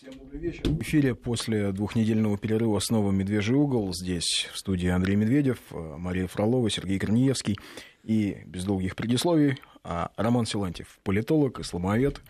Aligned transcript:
В 0.00 0.82
эфире 0.82 1.16
после 1.16 1.72
двухнедельного 1.72 2.38
перерыва 2.38 2.78
снова 2.78 3.10
«Медвежий 3.10 3.56
угол». 3.56 3.92
Здесь 3.92 4.48
в 4.52 4.56
студии 4.56 4.88
Андрей 4.88 5.16
Медведев, 5.16 5.58
Мария 5.70 6.28
Фролова, 6.28 6.70
Сергей 6.70 7.00
Корнеевский 7.00 7.58
и, 8.04 8.38
без 8.46 8.64
долгих 8.64 8.94
предисловий, 8.94 9.58
а, 9.82 10.12
Роман 10.16 10.46
Силантьев, 10.46 11.00
политолог, 11.02 11.58
исламовед. 11.58 12.20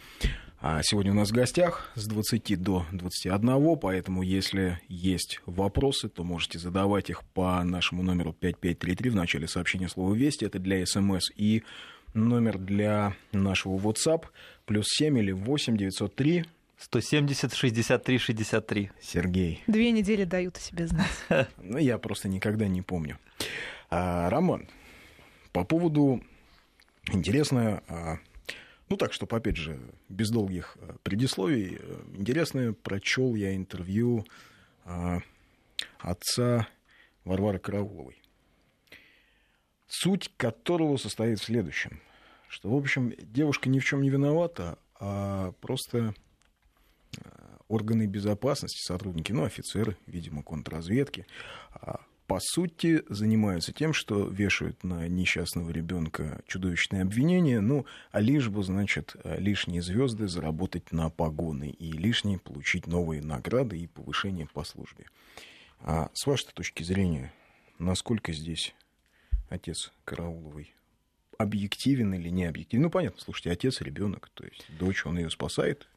А 0.63 0.81
сегодня 0.83 1.13
у 1.13 1.15
нас 1.15 1.29
в 1.29 1.35
гостях 1.35 1.93
с 1.95 2.07
20 2.07 2.57
до 2.57 2.87
21, 2.93 3.77
поэтому 3.77 4.23
если 4.23 4.81
есть 4.89 5.43
вопросы, 5.45 6.09
то 6.09 6.25
можете 6.25 6.59
задавать 6.59 7.11
их 7.11 7.23
по 7.35 7.63
нашему 7.65 8.03
номеру 8.03 8.33
5533 8.33 9.11
в 9.11 9.15
начале 9.15 9.47
сообщения 9.47 9.91
слова 9.91 10.15
«Вести». 10.15 10.47
Это 10.47 10.59
для 10.59 10.87
СМС 10.87 11.31
и 11.37 11.65
номер 12.15 12.57
для 12.57 13.15
нашего 13.33 13.77
WhatsApp 13.77 14.25
плюс 14.65 14.87
7 14.89 15.19
или 15.19 15.33
8 15.33 15.77
903 15.77 16.47
170 16.79 17.55
63 17.55 18.19
63. 18.19 18.91
Сергей. 19.01 19.63
Две 19.67 19.91
недели 19.91 20.25
дают 20.25 20.57
о 20.57 20.61
себе 20.61 20.87
знать. 20.87 21.11
Ну, 21.59 21.79
я 21.79 21.99
просто 21.99 22.29
никогда 22.29 22.69
не 22.69 22.83
помню. 22.83 23.19
А, 23.91 24.31
Роман, 24.31 24.69
по 25.53 25.65
поводу 25.65 26.23
интересно, 27.13 27.83
а, 27.89 28.19
ну 28.89 28.97
так, 28.97 29.13
чтобы, 29.13 29.37
опять 29.37 29.57
же, 29.57 29.81
без 30.09 30.31
долгих 30.31 30.77
а, 30.81 30.97
предисловий, 31.03 31.79
э, 31.81 32.03
интересно 32.15 32.73
прочел 32.73 33.35
я 33.35 33.57
интервью 33.57 34.25
а, 34.85 35.21
отца 35.99 36.69
Варвары 37.25 37.59
Карауловой, 37.59 38.23
суть 39.89 40.31
которого 40.37 40.97
состоит 40.97 41.41
в 41.41 41.45
следующем, 41.45 42.01
что, 42.49 42.71
в 42.71 42.77
общем, 42.77 43.13
девушка 43.19 43.69
ни 43.69 43.81
в 43.81 43.85
чем 43.85 44.01
не 44.01 44.11
виновата, 44.11 44.79
а 45.01 45.53
просто 45.61 46.15
органы 47.69 48.07
безопасности, 48.07 48.83
сотрудники, 48.83 49.33
ну, 49.33 49.45
офицеры, 49.45 49.97
видимо, 50.07 50.43
контрразведки, 50.43 51.27
а, 51.73 52.01
по 52.29 52.41
сути, 52.41 53.05
занимаются 53.09 53.73
тем, 53.73 53.95
что 53.95 54.29
вешают 54.29 54.85
на 54.85 55.09
несчастного 55.09 55.71
ребенка 55.71 56.43
чудовищные 56.47 57.01
обвинения, 57.01 57.61
ну, 57.61 57.87
а 58.13 58.21
лишь 58.21 58.51
бы, 58.51 58.63
значит, 58.63 59.17
лишние 59.25 59.81
звезды 59.81 60.29
заработать 60.29 60.93
на 60.93 61.09
погоны 61.09 61.71
и 61.71 61.91
лишние 61.91 62.39
получить 62.39 62.87
новые 62.87 63.23
награды 63.23 63.79
и 63.79 63.87
повышение 63.87 64.47
по 64.47 64.63
службе. 64.63 65.07
А 65.81 66.11
с 66.13 66.27
вашей 66.27 66.53
точки 66.53 66.83
зрения, 66.83 67.33
насколько 67.79 68.35
здесь 68.35 68.75
отец 69.49 69.91
Карауловой 70.05 70.75
объективен 71.39 72.13
или 72.13 72.29
не 72.29 72.45
объективен? 72.45 72.83
Ну, 72.83 72.91
понятно, 72.91 73.23
слушайте, 73.23 73.53
отец, 73.53 73.81
ребенок, 73.81 74.29
то 74.35 74.45
есть 74.45 74.67
дочь, 74.79 75.07
он 75.07 75.17
ее 75.17 75.31
спасает, 75.31 75.89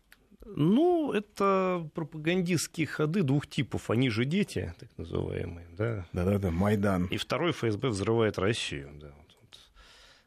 ну, 0.46 1.14
это 1.14 1.88
пропагандистские 1.94 2.88
ходы 2.88 3.24
двух 3.24 3.48
типов. 3.48 3.90
Они 3.90 4.10
же 4.10 4.26
дети, 4.26 4.74
так 4.80 4.90
называемые. 4.98 5.68
Да, 5.78 6.06
Да-да-да, 6.14 6.52
Майдан. 6.52 7.06
И 7.06 7.18
второй 7.18 7.52
ФСБ 7.52 7.90
взрывает 7.90 8.38
Россию. 8.38 8.90
Да. 9.00 9.12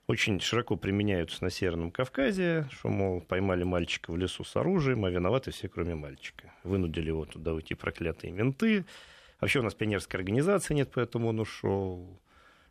Очень 0.06 0.38
широко 0.38 0.76
применяются 0.76 1.42
на 1.42 1.48
Северном 1.48 1.90
Кавказе, 1.90 2.68
что, 2.70 2.90
мол, 2.90 3.22
поймали 3.22 3.64
мальчика 3.64 4.10
в 4.10 4.18
лесу 4.18 4.44
с 4.44 4.54
оружием, 4.54 5.06
а 5.06 5.10
виноваты 5.10 5.50
все, 5.50 5.66
кроме 5.68 5.94
мальчика. 5.94 6.52
Вынудили 6.62 7.08
его 7.08 7.24
туда 7.24 7.54
уйти 7.54 7.74
проклятые 7.74 8.30
менты. 8.30 8.84
Вообще 9.40 9.60
у 9.60 9.62
нас 9.62 9.74
пионерской 9.74 10.20
организации 10.20 10.74
нет, 10.74 10.90
поэтому 10.94 11.28
он 11.28 11.40
ушел. 11.40 12.20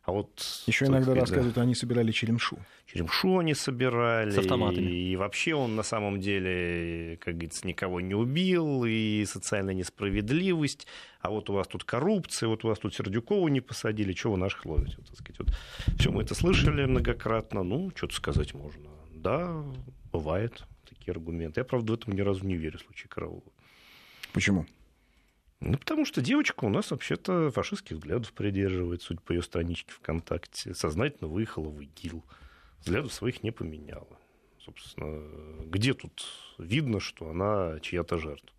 А 0.06 0.12
вот 0.12 0.64
еще 0.68 0.86
иногда 0.86 1.04
сказать, 1.04 1.20
рассказывают, 1.22 1.56
да. 1.56 1.62
они 1.62 1.76
собирали 1.76 2.12
черемшу. 2.12 2.60
Черемшу 2.88 3.38
они 3.38 3.54
собирали. 3.54 4.32
С 4.32 4.38
автоматами. 4.38 4.92
И 4.92 5.16
вообще 5.16 5.56
он 5.56 5.78
на 5.78 5.84
самом 5.84 6.20
деле, 6.20 7.18
как 7.22 7.36
говорится, 7.36 7.66
никого 7.66 8.02
не 8.02 8.14
убил, 8.14 8.84
и 8.84 9.24
социальная 9.26 9.74
несправедливость. 9.74 10.88
А 11.22 11.30
вот 11.30 11.50
у 11.50 11.54
вас 11.54 11.68
тут 11.68 11.86
коррупция, 11.86 12.50
вот 12.50 12.66
у 12.66 12.68
вас 12.68 12.80
тут 12.80 12.94
Сердюкову 12.94 13.48
не 13.48 13.62
посадили, 13.62 14.12
чего 14.12 14.34
вы 14.34 14.40
наших 14.40 14.66
ловите? 14.66 14.96
Вот, 14.98 15.08
так 15.08 15.16
сказать. 15.20 15.40
Вот. 15.40 15.98
Все 15.98 16.12
мы 16.12 16.24
это 16.24 16.36
слышали 16.36 16.86
многократно. 16.86 17.64
Ну, 17.64 17.90
что-то 17.96 18.16
сказать 18.16 18.54
можно. 18.54 18.90
Да, 19.14 19.64
бывает 20.12 20.64
такие 20.90 21.14
аргументы. 21.14 21.62
Я, 21.62 21.64
правда, 21.64 21.94
в 21.94 21.96
этом 21.96 22.14
ни 22.14 22.20
разу 22.20 22.46
не 22.46 22.58
верю 22.58 22.78
в 22.78 22.82
случае 22.82 23.08
Караулова. 23.08 23.42
Почему? 24.34 24.66
Ну, 25.66 25.78
потому 25.78 26.06
что 26.06 26.22
девочка 26.22 26.66
у 26.66 26.70
нас 26.70 26.92
вообще-то 26.92 27.50
фашистских 27.52 27.96
взглядов 27.96 28.34
придерживает, 28.34 29.02
судя 29.02 29.22
по 29.22 29.32
ее 29.32 29.42
страничке 29.42 29.94
ВКонтакте. 29.94 30.74
Сознательно 30.74 31.30
выехала 31.30 31.70
в 31.70 31.80
ИГИЛ. 31.80 32.24
Взглядов 32.82 33.14
своих 33.14 33.44
не 33.44 33.52
поменяла. 33.52 34.20
Собственно, 34.60 35.24
где 35.66 35.94
тут 35.94 36.26
видно, 36.58 37.00
что 37.00 37.30
она 37.30 37.80
чья-то 37.80 38.18
жертва? 38.18 38.50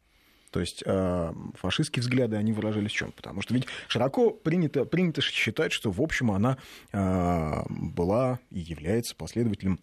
То 0.50 0.60
есть 0.60 0.82
э, 0.86 1.32
фашистские 1.54 2.00
взгляды, 2.00 2.36
они 2.36 2.52
выражались 2.52 2.92
в 2.92 2.94
чем? 2.94 3.12
Потому 3.12 3.42
что 3.42 3.52
ведь 3.52 3.66
широко 3.88 4.30
принято, 4.30 4.84
принято 4.86 5.20
считать, 5.20 5.72
что, 5.72 5.90
в 5.90 6.00
общем, 6.00 6.30
она 6.30 6.56
э, 6.92 7.62
была 7.68 8.38
и 8.50 8.60
является 8.60 9.14
последователем 9.14 9.78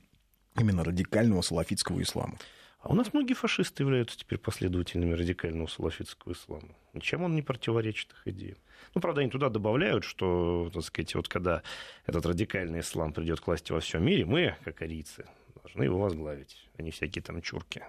именно 0.58 0.84
радикального 0.84 1.42
салафитского 1.42 2.02
ислама. 2.02 2.38
А 2.81 2.90
у 2.90 2.96
нас 2.96 3.14
многие 3.14 3.36
фашисты 3.36 3.84
являются 3.84 4.18
теперь 4.18 4.40
последователями 4.40 5.14
радикального 5.14 5.68
салафитского 5.68 6.34
ислама. 6.34 6.75
Ничем 6.94 7.22
он 7.22 7.36
не 7.36 7.44
противоречит 7.44 8.12
их 8.12 8.28
идеям. 8.34 8.58
Ну, 8.96 9.02
правда, 9.02 9.22
они 9.22 9.30
туда 9.30 9.50
добавляют, 9.50 10.03
что, 10.03 10.72
так 10.74 10.84
сказать, 10.84 11.14
вот 11.14 11.28
когда 11.28 11.62
этот 12.08 12.25
радикальный 12.25 12.80
ислам 12.80 13.14
придет 13.14 13.40
к 13.40 13.46
власти 13.46 13.72
во 13.72 13.80
всем 13.81 14.03
мире, 14.03 14.25
мы, 14.25 14.58
как 14.64 14.81
арийцы, 14.81 15.28
должны 15.62 15.84
его 15.84 16.00
возглавить, 16.00 16.58
а 16.78 16.81
не 16.81 16.90
всякие 16.90 17.22
там 17.22 17.41
чурки. 17.44 17.84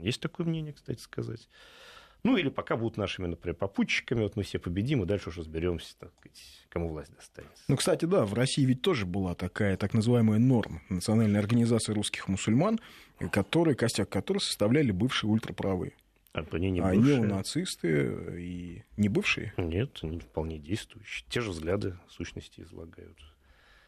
Есть 0.00 0.20
такое 0.20 0.46
мнение, 0.46 0.72
кстати 0.72 1.00
сказать. 1.00 1.48
Ну, 2.24 2.36
или 2.36 2.48
пока 2.48 2.76
будут 2.76 2.96
нашими, 2.96 3.26
например, 3.26 3.54
попутчиками, 3.54 4.22
вот 4.22 4.36
мы 4.36 4.42
все 4.42 4.58
победим, 4.58 5.02
и 5.02 5.06
дальше 5.06 5.28
уже 5.28 5.40
разберемся, 5.40 5.96
так 5.98 6.12
сказать, 6.18 6.66
кому 6.68 6.88
власть 6.88 7.12
достанется. 7.14 7.64
Ну, 7.68 7.76
кстати, 7.76 8.06
да, 8.06 8.24
в 8.24 8.34
России 8.34 8.64
ведь 8.64 8.82
тоже 8.82 9.06
была 9.06 9.34
такая 9.34 9.76
так 9.76 9.94
называемая 9.94 10.38
норма, 10.38 10.82
национальная 10.88 11.40
организация 11.40 11.94
русских 11.94 12.28
мусульман, 12.28 12.80
которые, 13.30 13.76
костяк 13.76 14.08
которой 14.08 14.38
составляли 14.38 14.90
бывшие 14.90 15.30
ультраправые. 15.30 15.92
А 16.32 16.44
они 16.52 16.70
не 16.70 16.80
бывшие. 16.80 17.16
А 17.16 17.20
неонацисты 17.20 18.36
и 18.38 18.82
не 18.96 19.08
бывшие? 19.08 19.54
Нет, 19.56 19.98
они 20.02 20.20
вполне 20.20 20.58
действующие. 20.58 21.26
Те 21.30 21.40
же 21.40 21.50
взгляды 21.50 21.98
в 22.08 22.12
сущности 22.12 22.60
излагают. 22.60 23.18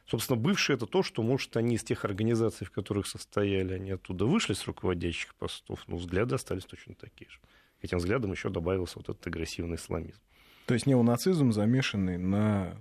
Собственно, 0.06 0.36
бывшие 0.36 0.76
это 0.76 0.86
то, 0.86 1.02
что, 1.04 1.22
может, 1.22 1.56
они 1.56 1.76
из 1.76 1.84
тех 1.84 2.04
организаций, 2.04 2.66
в 2.66 2.72
которых 2.72 3.06
состояли, 3.06 3.74
они 3.74 3.92
оттуда 3.92 4.24
вышли 4.24 4.54
с 4.54 4.66
руководящих 4.66 5.34
постов, 5.36 5.84
но 5.86 5.97
взгляды 5.97 6.34
остались 6.34 6.64
точно 6.64 6.94
такие 6.94 7.30
же 7.30 7.38
этим 7.82 7.98
взглядом 7.98 8.32
еще 8.32 8.50
добавился 8.50 8.98
вот 8.98 9.08
этот 9.08 9.26
агрессивный 9.26 9.76
исламизм. 9.76 10.20
То 10.66 10.74
есть 10.74 10.86
неонацизм 10.86 11.52
замешанный 11.52 12.18
на 12.18 12.76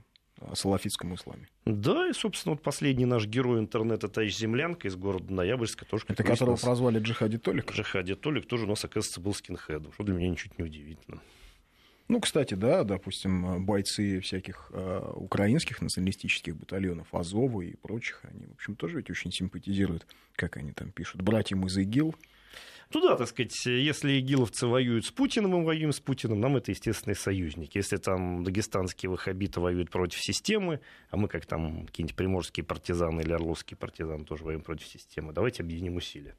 салафитском 0.54 1.16
исламе. 1.16 1.48
Да, 1.66 2.08
и, 2.08 2.14
собственно, 2.14 2.56
вот 2.56 2.64
последний 2.64 3.06
наш 3.06 3.26
герой 3.26 3.60
интернета, 3.60 4.08
товарищ 4.08 4.38
Землянка 4.38 4.88
из 4.88 4.96
города 4.96 5.34
Ноябрьска, 5.34 5.86
тоже... 5.86 6.06
Это 6.08 6.24
которого 6.24 6.52
нас... 6.52 6.62
прозвали 6.62 7.00
Джихади 7.00 7.38
Толик? 7.38 7.72
Джихади 7.72 8.16
Толик 8.16 8.48
тоже 8.48 8.66
у 8.66 8.68
нас, 8.68 8.84
оказывается, 8.86 9.22
был 9.22 9.34
скинхедом, 9.34 9.92
что 9.94 10.04
для 10.04 10.16
меня 10.16 10.30
ничуть 10.30 10.58
не 10.58 10.64
удивительно. 10.64 11.22
Ну, 12.08 12.20
кстати, 12.20 12.56
да, 12.56 12.84
допустим, 12.84 13.64
бойцы 13.66 14.20
всяких 14.20 14.72
э, 14.74 15.12
украинских 15.16 15.80
националистических 15.80 16.56
батальонов, 16.56 17.14
Азова 17.14 17.62
и 17.62 17.76
прочих, 17.76 18.22
они, 18.24 18.48
в 18.48 18.54
общем, 18.54 18.76
тоже 18.76 18.98
ведь 18.98 19.12
очень 19.12 19.32
симпатизируют, 19.32 20.08
как 20.36 20.58
они 20.58 20.72
там 20.72 20.92
пишут, 20.92 21.22
братьям 21.22 21.68
из 21.68 21.78
ИГИЛ, 21.78 22.16
ну 22.92 23.02
да, 23.02 23.16
так 23.16 23.28
сказать, 23.28 23.56
если 23.66 24.20
игиловцы 24.20 24.66
воюют 24.66 25.06
с 25.06 25.12
Путиным, 25.12 25.52
мы 25.52 25.64
воюем 25.64 25.92
с 25.92 26.00
Путиным, 26.00 26.40
нам 26.40 26.58
это 26.58 26.72
естественные 26.72 27.16
союзники. 27.16 27.78
Если 27.78 27.98
там 27.98 28.44
дагестанские 28.44 29.12
ваххабиты 29.12 29.60
воюют 29.60 29.92
против 29.92 30.20
системы, 30.20 30.80
а 31.12 31.18
мы, 31.18 31.28
как 31.28 31.46
там 31.46 31.86
какие-нибудь 31.86 32.16
приморские 32.16 32.64
партизаны 32.64 33.22
или 33.22 33.32
орловские 33.32 33.78
партизаны, 33.78 34.26
тоже 34.26 34.44
воюем 34.44 34.64
против 34.64 34.88
системы, 34.88 35.34
давайте 35.34 35.62
объединим 35.62 35.98
усилия. 35.98 36.36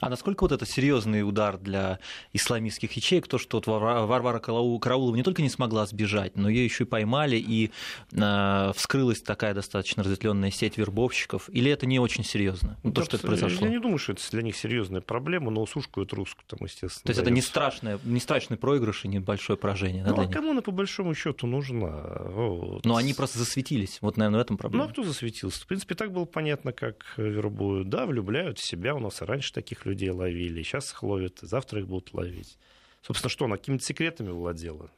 А 0.00 0.08
насколько 0.08 0.44
вот 0.44 0.52
это 0.52 0.66
серьезный 0.66 1.22
удар 1.22 1.58
для 1.58 1.98
исламистских 2.32 2.92
ячеек, 2.92 3.28
то, 3.28 3.38
что 3.38 3.58
вот 3.58 3.66
Варвара 3.66 4.38
Караулова 4.38 5.14
не 5.14 5.22
только 5.22 5.42
не 5.42 5.50
смогла 5.50 5.86
сбежать, 5.86 6.36
но 6.36 6.48
ее 6.48 6.64
еще 6.64 6.84
и 6.84 6.86
поймали, 6.86 7.36
и 7.36 7.70
э, 8.12 8.72
вскрылась 8.74 9.22
такая 9.22 9.54
достаточно 9.54 10.02
разветвленная 10.02 10.50
сеть 10.50 10.78
вербовщиков, 10.78 11.48
или 11.50 11.70
это 11.70 11.86
не 11.86 11.98
очень 11.98 12.24
серьезно, 12.24 12.78
ну, 12.82 12.92
то, 12.92 13.04
что 13.04 13.16
это 13.16 13.26
произошло? 13.26 13.66
Я 13.66 13.72
не 13.72 13.78
думаю, 13.78 13.98
что 13.98 14.12
это 14.12 14.22
для 14.30 14.42
них 14.42 14.56
серьезная 14.56 15.00
проблема, 15.00 15.50
но 15.50 15.62
усушкают 15.62 16.12
русскую 16.12 16.44
там, 16.46 16.60
естественно. 16.62 17.02
То 17.04 17.10
есть 17.10 17.20
это 17.20 17.30
не, 17.30 17.42
страшное, 17.42 17.98
не 18.04 18.20
страшный 18.20 18.56
проигрыш 18.56 19.04
и 19.04 19.08
небольшое 19.08 19.58
поражение? 19.58 20.04
Да, 20.04 20.14
ну, 20.14 20.22
а 20.22 20.28
кому 20.28 20.52
она 20.52 20.62
по 20.62 20.70
большому 20.70 21.14
счету 21.14 21.46
нужна? 21.46 22.22
Вот. 22.24 22.84
Но 22.86 22.96
они 22.96 23.12
просто 23.12 23.38
засветились, 23.38 23.98
вот, 24.00 24.16
наверное, 24.16 24.38
в 24.38 24.42
этом 24.42 24.56
проблема. 24.56 24.84
Ну, 24.84 24.90
а 24.90 24.92
кто 24.92 25.02
засветился? 25.02 25.62
В 25.62 25.66
принципе, 25.66 25.94
так 25.94 26.12
было 26.12 26.24
понятно, 26.24 26.72
как 26.72 27.04
вербуют. 27.16 27.88
Да, 27.88 28.06
влюбляют 28.06 28.58
в 28.58 28.66
себя, 28.66 28.94
у 28.94 28.98
нас 28.98 29.20
и 29.20 29.24
раньше 29.24 29.52
таких 29.52 29.84
людей 29.84 29.89
ловили, 30.12 30.62
сейчас 30.62 30.92
их 30.92 31.02
ловят, 31.02 31.38
завтра 31.40 31.80
их 31.80 31.88
будут 31.88 32.14
ловить. 32.14 32.58
Собственно, 33.02 33.30
что, 33.30 33.44
она 33.46 33.56
какими-то 33.56 33.84
секретами 33.84 34.30
владела? 34.30 34.90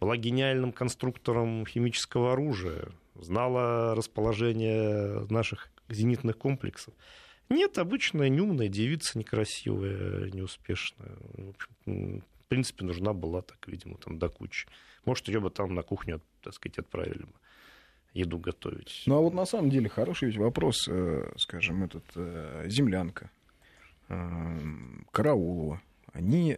Была 0.00 0.16
гениальным 0.16 0.72
конструктором 0.72 1.64
химического 1.66 2.32
оружия, 2.32 2.88
знала 3.14 3.94
расположение 3.94 5.26
наших 5.30 5.70
зенитных 5.88 6.36
комплексов. 6.38 6.94
Нет, 7.48 7.78
обычная 7.78 8.28
неумная 8.28 8.68
девица, 8.68 9.18
некрасивая, 9.18 10.30
неуспешная. 10.30 11.16
В, 11.34 11.50
общем, 11.50 12.20
в 12.20 12.48
принципе, 12.48 12.84
нужна 12.84 13.12
была 13.12 13.42
так, 13.42 13.66
видимо, 13.68 13.96
там 13.98 14.18
до 14.18 14.28
кучи. 14.28 14.66
Может, 15.04 15.28
ее 15.28 15.40
бы 15.40 15.50
там 15.50 15.74
на 15.74 15.82
кухню, 15.82 16.20
так 16.42 16.54
сказать, 16.54 16.78
отправили 16.78 17.24
бы 17.24 17.32
еду 18.14 18.38
готовить. 18.38 19.02
Ну, 19.06 19.16
а 19.16 19.20
вот 19.20 19.34
на 19.34 19.46
самом 19.46 19.70
деле 19.70 19.88
хороший 19.88 20.28
ведь 20.28 20.36
вопрос, 20.36 20.86
э, 20.88 21.32
скажем, 21.36 21.84
этот 21.84 22.04
э, 22.14 22.64
землянка, 22.68 23.30
Караулова. 25.10 25.80
Они 26.12 26.56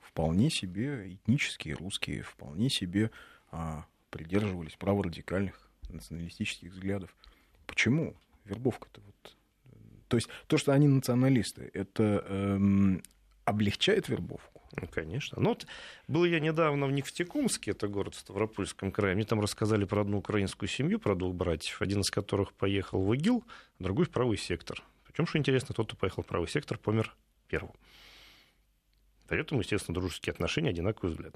вполне 0.00 0.50
себе 0.50 1.14
этнические 1.14 1.74
русские, 1.74 2.22
вполне 2.22 2.70
себе 2.70 3.10
а, 3.50 3.86
придерживались 4.10 4.74
праворадикальных 4.74 5.70
националистических 5.88 6.72
взглядов. 6.72 7.14
Почему 7.66 8.16
вербовка-то 8.44 9.00
вот? 9.00 9.36
То 10.08 10.16
есть 10.16 10.28
то, 10.46 10.56
что 10.56 10.72
они 10.72 10.88
националисты, 10.88 11.70
это 11.74 12.24
эм, 12.26 13.02
облегчает 13.44 14.08
вербовку? 14.08 14.62
Ну, 14.80 14.88
конечно. 14.88 15.40
Ну, 15.40 15.50
вот 15.50 15.66
был 16.08 16.24
я 16.24 16.40
недавно 16.40 16.86
в 16.86 16.92
Нефтекумске, 16.92 17.70
это 17.70 17.88
город 17.88 18.14
в 18.14 18.18
Ставропольском 18.18 18.90
крае. 18.90 19.14
Мне 19.14 19.24
там 19.24 19.40
рассказали 19.40 19.84
про 19.84 20.00
одну 20.00 20.18
украинскую 20.18 20.68
семью, 20.68 20.98
про 20.98 21.14
двух 21.14 21.34
братьев, 21.34 21.80
один 21.80 22.00
из 22.00 22.10
которых 22.10 22.52
поехал 22.54 23.04
в 23.04 23.14
ИГИЛ, 23.14 23.44
другой 23.78 24.06
в 24.06 24.10
правый 24.10 24.36
сектор. 24.36 24.82
Причем, 25.18 25.26
что 25.30 25.38
интересно, 25.38 25.74
тот, 25.74 25.88
кто 25.88 25.96
поехал 25.96 26.22
в 26.22 26.26
правый 26.26 26.46
сектор, 26.46 26.78
помер 26.78 27.12
первым. 27.48 27.72
Поэтому, 29.26 29.62
естественно, 29.62 29.92
дружеские 29.96 30.30
отношения, 30.30 30.70
одинаковый 30.70 31.10
взгляд. 31.10 31.34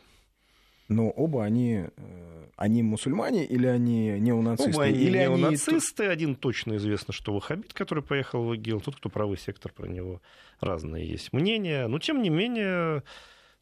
Но 0.87 1.11
оба 1.11 1.43
они, 1.43 1.87
э, 1.97 2.47
они 2.55 2.85
мусульмане 2.85 3.45
или 3.45 3.67
они 3.67 4.21
неонацисты? 4.21 4.71
Оба 4.71 4.85
они 4.85 5.01
или 5.01 5.19
неонацисты. 5.19 6.05
Они... 6.05 6.13
Один 6.13 6.37
точно 6.37 6.77
известно, 6.77 7.13
что 7.13 7.35
ваххабит, 7.35 7.73
который 7.73 8.05
поехал 8.05 8.45
в 8.45 8.55
ИГИЛ. 8.55 8.83
Тот, 8.83 8.95
кто 8.95 9.09
правый 9.09 9.37
сектор, 9.37 9.73
про 9.73 9.89
него 9.89 10.23
разные 10.61 11.05
есть 11.05 11.33
мнения. 11.33 11.89
Но, 11.89 11.99
тем 11.99 12.23
не 12.23 12.31
менее, 12.31 13.03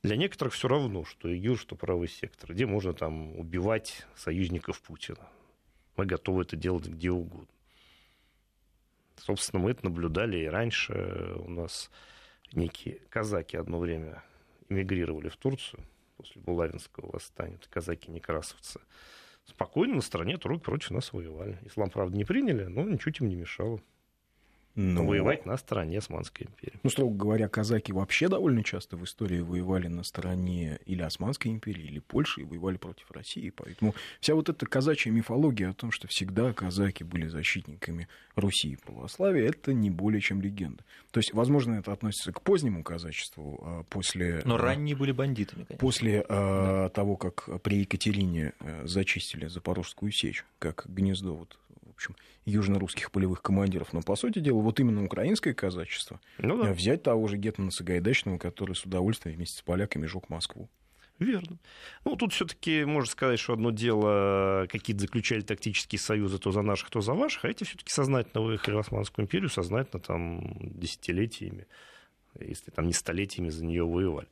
для 0.03 0.17
некоторых 0.17 0.53
все 0.53 0.69
равно, 0.69 1.07
что 1.07 1.31
ИГИЛ, 1.31 1.57
что 1.57 1.77
правый 1.77 2.09
сектор. 2.09 2.53
Где 2.53 2.67
можно 2.67 2.93
там 2.93 3.39
убивать 3.39 4.07
союзников 4.17 4.83
Путина. 4.83 5.27
Мы 5.97 6.05
готовы 6.05 6.43
это 6.43 6.57
делать 6.57 6.89
где 6.89 7.11
угодно. 7.11 7.49
Собственно, 9.21 9.63
мы 9.63 9.73
это 9.73 9.85
наблюдали 9.85 10.39
и 10.39 10.47
раньше. 10.47 11.35
У 11.37 11.51
нас 11.51 11.91
некие 12.53 13.01
казаки 13.11 13.57
одно 13.57 13.79
время 13.79 14.23
эмигрировали 14.69 15.29
в 15.29 15.37
Турцию 15.37 15.85
после 16.17 16.41
Булавинского 16.43 17.13
восстания, 17.13 17.57
это 17.57 17.69
казаки-некрасовцы, 17.69 18.81
спокойно 19.45 19.97
на 19.97 20.01
стороне 20.03 20.37
турок 20.37 20.63
против 20.63 20.91
нас 20.91 21.13
воевали. 21.13 21.59
Ислам, 21.65 21.91
правда, 21.91 22.17
не 22.17 22.25
приняли, 22.25 22.65
но 22.65 22.83
ничуть 22.83 23.21
им 23.21 23.29
не 23.29 23.37
мешало. 23.37 23.81
Но... 24.77 25.05
Воевать 25.05 25.47
на 25.47 25.57
стороне 25.57 25.99
Османской 25.99 26.47
империи. 26.47 26.79
Ну, 26.83 26.91
строго 26.91 27.17
говоря, 27.17 27.49
казаки 27.49 27.93
вообще 27.93 28.29
довольно 28.29 28.63
часто 28.63 28.97
в 28.97 29.05
истории 29.05 29.41
воевали 29.41 29.89
на 29.89 30.05
стороне 30.05 30.79
или 30.87 31.03
Османской 31.03 31.51
империи, 31.51 31.85
или 31.85 31.99
Польши, 31.99 32.43
и 32.43 32.45
воевали 32.45 32.77
против 32.77 33.11
России. 33.11 33.51
Поэтому 33.51 33.95
вся 34.21 34.35
вот 34.35 34.49
эта 34.49 34.67
казачья 34.67 35.11
мифология 35.11 35.71
о 35.71 35.75
том, 35.75 35.91
что 35.91 36.07
всегда 36.09 36.53
казаки 36.53 37.03
были 37.03 37.27
защитниками 37.27 38.09
Руси 38.37 38.71
и 38.71 38.77
православия, 38.77 39.49
это 39.49 39.73
не 39.73 39.91
более 39.91 40.21
чем 40.21 40.41
легенда. 40.41 40.85
То 41.11 41.19
есть, 41.19 41.35
возможно, 41.35 41.75
это 41.75 41.93
относится 41.93 42.33
к 42.33 42.41
позднему 42.43 42.85
казачеству 42.85 43.61
а 43.63 43.83
после... 43.85 44.43
Но 44.45 44.57
ранние 44.57 44.95
были 44.95 45.13
бандитами, 45.13 45.65
конечно. 45.65 45.81
После 45.81 46.25
да. 46.29 46.89
того, 46.91 47.17
как 47.17 47.63
при 47.63 47.81
Екатерине 47.81 48.53
э, 48.61 48.87
зачистили 48.87 49.47
Запорожскую 49.47 50.13
сечь, 50.13 50.45
как 50.59 50.87
гнездо 50.89 51.35
вот 51.35 51.59
общем, 52.01 52.17
южно-русских 52.47 53.11
полевых 53.11 53.43
командиров. 53.43 53.93
Но, 53.93 54.01
по 54.01 54.17
сути 54.17 54.39
дела, 54.39 54.61
вот 54.61 54.81
именно 54.81 55.05
украинское 55.05 55.53
казачество 55.53 56.21
ну, 56.39 56.63
да. 56.63 56.73
взять 56.73 57.03
того 57.03 57.29
же 57.29 57.37
Гетмана 57.37 57.71
Сагайдачного, 57.71 58.39
который 58.39 58.75
с 58.75 58.85
удовольствием 58.85 59.37
вместе 59.37 59.59
с 59.59 59.63
поляками 59.63 60.07
жег 60.07 60.29
Москву. 60.31 60.69
Верно. 61.19 61.59
Ну, 62.07 62.17
тут 62.17 62.33
все-таки 62.33 62.85
можно 62.87 63.11
сказать, 63.11 63.39
что 63.39 63.53
одно 63.53 63.71
дело, 63.71 64.67
какие-то 64.71 65.03
заключали 65.03 65.43
тактические 65.43 65.99
союзы, 65.99 66.39
то 66.39 66.51
за 66.51 66.63
наших, 66.63 66.89
то 66.89 67.03
за 67.03 67.13
ваших, 67.13 67.45
а 67.45 67.49
эти 67.49 67.65
все-таки 67.65 67.91
сознательно 67.93 68.43
выехали 68.43 68.77
в 68.77 68.79
Османскую 68.79 69.27
империю, 69.27 69.51
сознательно 69.51 70.01
там 70.01 70.57
десятилетиями, 70.61 71.67
если 72.41 72.71
там 72.71 72.87
не 72.87 72.95
столетиями 72.95 73.51
за 73.51 73.67
нее 73.67 73.85
воевали. 73.85 74.29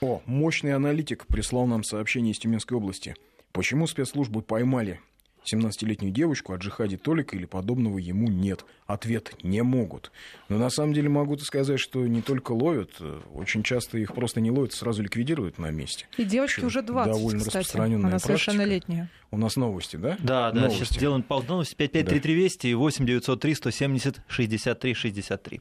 О, 0.00 0.20
мощный 0.26 0.74
аналитик 0.74 1.28
прислал 1.28 1.68
нам 1.68 1.84
сообщение 1.84 2.32
из 2.32 2.40
Тюменской 2.40 2.76
области. 2.76 3.14
Почему 3.52 3.86
спецслужбы 3.86 4.42
поймали 4.42 5.00
17-летнюю 5.50 6.12
девочку 6.12 6.52
о 6.52 6.56
джихаде 6.56 6.96
Толика 6.96 7.36
или 7.36 7.46
подобного 7.46 7.98
ему 7.98 8.28
нет. 8.28 8.64
Ответ– 8.86 9.32
не 9.42 9.62
могут. 9.62 10.12
Но 10.48 10.58
на 10.58 10.70
самом 10.70 10.92
деле 10.92 11.08
могу 11.08 11.36
сказать, 11.38 11.80
что 11.80 12.06
не 12.06 12.22
только 12.22 12.52
ловят, 12.52 12.90
очень 13.32 13.62
часто 13.62 13.98
их 13.98 14.14
просто 14.14 14.40
не 14.40 14.50
ловят, 14.50 14.72
сразу 14.72 15.02
ликвидируют 15.02 15.58
на 15.58 15.70
месте. 15.70 16.06
И 16.18 16.24
девочке 16.24 16.66
уже 16.66 16.82
20, 16.82 17.12
Довольно 17.12 17.38
кстати. 17.40 17.56
распространенная 17.56 17.98
Она 18.00 18.08
практика. 18.10 18.26
совершеннолетняя. 18.28 19.10
У 19.30 19.36
нас 19.38 19.56
новости, 19.56 19.96
да? 19.96 20.16
Да, 20.20 20.50
да, 20.52 20.60
новости. 20.62 20.78
сейчас 20.80 20.90
сделаем 20.90 21.22
паузу. 21.22 21.46
Новости 21.48 21.74
5533 21.74 22.34
Вести 22.34 22.66
и 22.68 22.74
8 22.74 23.06
903 23.06 23.54
170 23.54 24.20
63 24.28 24.94
63. 24.94 25.60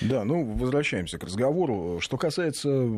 Да, 0.00 0.24
ну, 0.24 0.44
возвращаемся 0.44 1.18
к 1.18 1.24
разговору. 1.24 1.98
Что 2.00 2.16
касается 2.16 2.88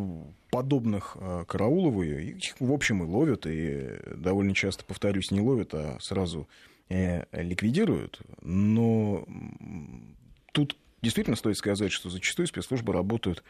подобных 0.50 1.16
э, 1.18 1.44
Карауловой, 1.48 2.32
их, 2.32 2.54
в 2.60 2.72
общем, 2.72 3.02
и 3.02 3.06
ловят, 3.06 3.46
и 3.46 3.98
довольно 4.14 4.54
часто, 4.54 4.84
повторюсь, 4.84 5.30
не 5.30 5.40
ловят, 5.40 5.74
а 5.74 5.96
сразу 6.00 6.48
э, 6.88 7.24
ликвидируют. 7.32 8.20
Но 8.42 9.26
тут 10.52 10.76
действительно 11.02 11.36
стоит 11.36 11.56
сказать, 11.56 11.92
что 11.92 12.10
зачастую 12.10 12.46
спецслужбы 12.46 12.92
работают 12.92 13.42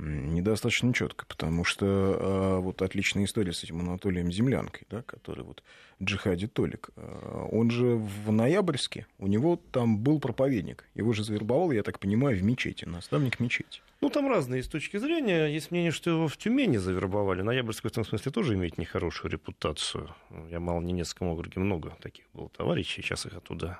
недостаточно 0.00 0.92
четко, 0.94 1.26
потому 1.26 1.64
что 1.64 1.86
э, 1.86 2.58
вот 2.60 2.82
отличная 2.82 3.24
история 3.24 3.52
с 3.52 3.62
этим 3.62 3.80
Анатолием 3.80 4.32
Землянкой, 4.32 4.86
да, 4.90 5.02
который 5.02 5.44
вот 5.44 5.62
Джихади 6.02 6.46
Толик, 6.46 6.90
э, 6.96 7.46
он 7.52 7.70
же 7.70 7.96
в 7.96 8.32
Ноябрьске, 8.32 9.06
у 9.18 9.26
него 9.26 9.60
там 9.70 9.98
был 9.98 10.20
проповедник, 10.20 10.84
его 10.94 11.12
же 11.12 11.24
завербовал, 11.24 11.70
я 11.70 11.82
так 11.82 11.98
понимаю, 11.98 12.38
в 12.38 12.42
мечети, 12.42 12.84
наставник 12.84 13.40
мечети. 13.40 13.82
Ну, 14.00 14.08
там 14.08 14.28
разные 14.28 14.62
с 14.62 14.68
точки 14.68 14.96
зрения. 14.96 15.46
Есть 15.46 15.70
мнение, 15.70 15.90
что 15.90 16.08
его 16.08 16.26
в 16.26 16.36
Тюмени 16.38 16.78
завербовали. 16.78 17.42
Ноябрьск 17.42 17.84
в 17.84 17.86
этом 17.86 18.02
смысле 18.02 18.32
тоже 18.32 18.54
имеет 18.54 18.78
нехорошую 18.78 19.30
репутацию. 19.30 20.14
Я 20.48 20.58
мало 20.58 20.80
не 20.80 20.92
несколько 20.92 21.24
округе 21.24 21.60
много 21.60 21.94
таких 22.00 22.24
было 22.32 22.48
товарищей, 22.48 23.02
сейчас 23.02 23.26
их 23.26 23.34
оттуда 23.34 23.78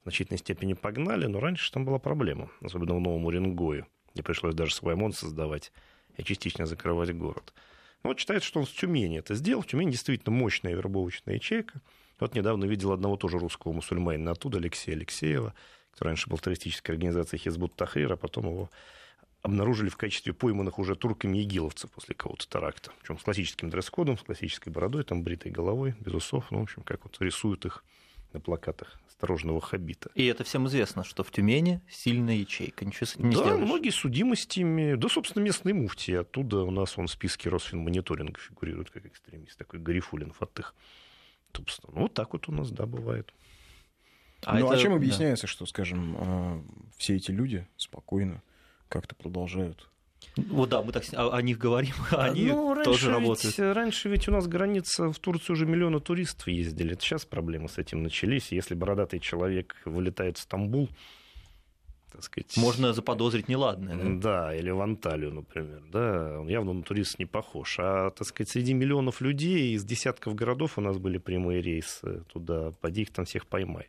в 0.00 0.02
значительной 0.04 0.38
степени 0.38 0.72
погнали, 0.72 1.26
но 1.26 1.38
раньше 1.38 1.70
там 1.70 1.84
была 1.84 2.00
проблема, 2.00 2.50
особенно 2.62 2.96
в 2.96 3.00
Новом 3.00 3.26
Уренгое 3.26 3.86
где 4.14 4.22
пришлось 4.22 4.54
даже 4.54 4.74
свой 4.74 4.94
ОМОН 4.94 5.12
создавать 5.12 5.72
и 6.16 6.24
частично 6.24 6.66
закрывать 6.66 7.14
город. 7.16 7.52
Ну, 8.02 8.10
вот 8.10 8.18
считается, 8.18 8.48
что 8.48 8.60
он 8.60 8.66
в 8.66 8.72
Тюмени 8.72 9.18
это 9.18 9.34
сделал. 9.34 9.62
В 9.62 9.66
Тюмени 9.66 9.92
действительно 9.92 10.34
мощная 10.34 10.74
вербовочная 10.74 11.34
ячейка. 11.34 11.80
Вот 12.18 12.34
недавно 12.34 12.64
видел 12.64 12.92
одного 12.92 13.16
тоже 13.16 13.38
русского 13.38 13.72
мусульманина 13.72 14.32
оттуда, 14.32 14.58
Алексея 14.58 14.96
Алексеева, 14.96 15.54
который 15.92 16.08
раньше 16.08 16.28
был 16.28 16.38
террористической 16.38 16.94
организацией 16.94 17.40
Хизбут 17.40 17.74
Тахрир, 17.76 18.12
а 18.12 18.16
потом 18.16 18.46
его 18.46 18.70
обнаружили 19.42 19.88
в 19.88 19.96
качестве 19.96 20.34
пойманных 20.34 20.78
уже 20.78 20.96
турками 20.96 21.42
игиловцев 21.42 21.90
после 21.90 22.14
какого-то 22.14 22.46
теракта. 22.46 22.92
Причем 23.00 23.18
с 23.18 23.22
классическим 23.22 23.70
дресс-кодом, 23.70 24.18
с 24.18 24.22
классической 24.22 24.70
бородой, 24.70 25.04
там 25.04 25.22
бритой 25.22 25.50
головой, 25.50 25.94
без 26.00 26.12
усов. 26.12 26.50
Ну, 26.50 26.60
в 26.60 26.62
общем, 26.64 26.82
как 26.82 27.04
вот 27.04 27.16
рисуют 27.20 27.64
их 27.64 27.84
на 28.32 28.40
плакатах 28.40 29.00
осторожного 29.06 29.60
хабита. 29.60 30.10
И 30.14 30.24
это 30.26 30.44
всем 30.44 30.66
известно, 30.66 31.04
что 31.04 31.22
в 31.22 31.30
Тюмени 31.30 31.80
сильная 31.88 32.36
ячейка. 32.36 32.84
Ничего 32.84 33.06
с 33.06 33.14
этим 33.14 33.28
не 33.28 33.36
да, 33.36 33.42
сделаешь. 33.42 33.66
многие 33.66 33.90
судимостями. 33.90 34.94
Да, 34.94 35.08
собственно, 35.08 35.42
местные 35.42 35.74
муфти. 35.74 36.12
Оттуда 36.12 36.62
у 36.62 36.70
нас 36.70 36.96
он 36.98 37.06
в 37.06 37.10
списке 37.10 37.48
Росфинмониторинга 37.48 38.38
фигурирует 38.40 38.90
как 38.90 39.06
экстремист. 39.06 39.58
Такой 39.58 39.80
Гарифулин 39.80 40.32
Фатых. 40.32 40.74
Собственно, 41.54 41.92
ну, 41.94 42.02
вот 42.02 42.14
так 42.14 42.32
вот 42.32 42.48
у 42.48 42.52
нас, 42.52 42.70
да, 42.70 42.86
бывает. 42.86 43.34
А 44.44 44.58
ну, 44.58 44.70
а 44.70 44.72
это... 44.72 44.80
а 44.80 44.82
чем 44.82 44.94
объясняется, 44.94 45.46
да. 45.46 45.52
что, 45.52 45.66
скажем, 45.66 46.16
а, 46.18 46.64
все 46.96 47.16
эти 47.16 47.30
люди 47.30 47.66
спокойно 47.76 48.42
как-то 48.88 49.14
продолжают 49.14 49.90
вот 50.36 50.68
да, 50.68 50.82
мы 50.82 50.92
так 50.92 51.04
о, 51.12 51.40
них 51.42 51.58
говорим, 51.58 51.94
а 52.10 52.26
они 52.26 52.46
ну, 52.46 52.82
тоже 52.82 53.10
работают. 53.10 53.58
Ведь, 53.58 53.76
раньше 53.76 54.08
ведь 54.08 54.28
у 54.28 54.32
нас 54.32 54.46
граница 54.46 55.12
в 55.12 55.18
Турцию 55.18 55.54
уже 55.54 55.66
миллионы 55.66 56.00
туристов 56.00 56.48
ездили. 56.48 56.92
Это 56.92 57.02
сейчас 57.02 57.24
проблемы 57.24 57.68
с 57.68 57.78
этим 57.78 58.02
начались. 58.02 58.52
Если 58.52 58.74
бородатый 58.74 59.18
человек 59.18 59.76
вылетает 59.84 60.38
в 60.38 60.40
Стамбул, 60.40 60.88
так 62.12 62.22
сказать... 62.22 62.56
Можно 62.56 62.92
заподозрить 62.92 63.48
неладное. 63.48 63.96
Да? 63.96 64.48
да, 64.48 64.54
или 64.54 64.70
в 64.70 64.80
Анталию, 64.80 65.32
например. 65.32 65.82
Да, 65.92 66.40
он 66.40 66.48
явно 66.48 66.72
на 66.72 66.82
туриста 66.82 67.16
не 67.18 67.26
похож. 67.26 67.76
А, 67.78 68.10
так 68.10 68.26
сказать, 68.26 68.50
среди 68.50 68.74
миллионов 68.74 69.20
людей 69.20 69.74
из 69.74 69.84
десятков 69.84 70.34
городов 70.34 70.78
у 70.78 70.80
нас 70.80 70.98
были 70.98 71.18
прямые 71.18 71.60
рейсы 71.60 72.22
туда. 72.32 72.72
Поди 72.80 73.02
их 73.02 73.10
там 73.10 73.24
всех 73.24 73.46
поймай. 73.46 73.86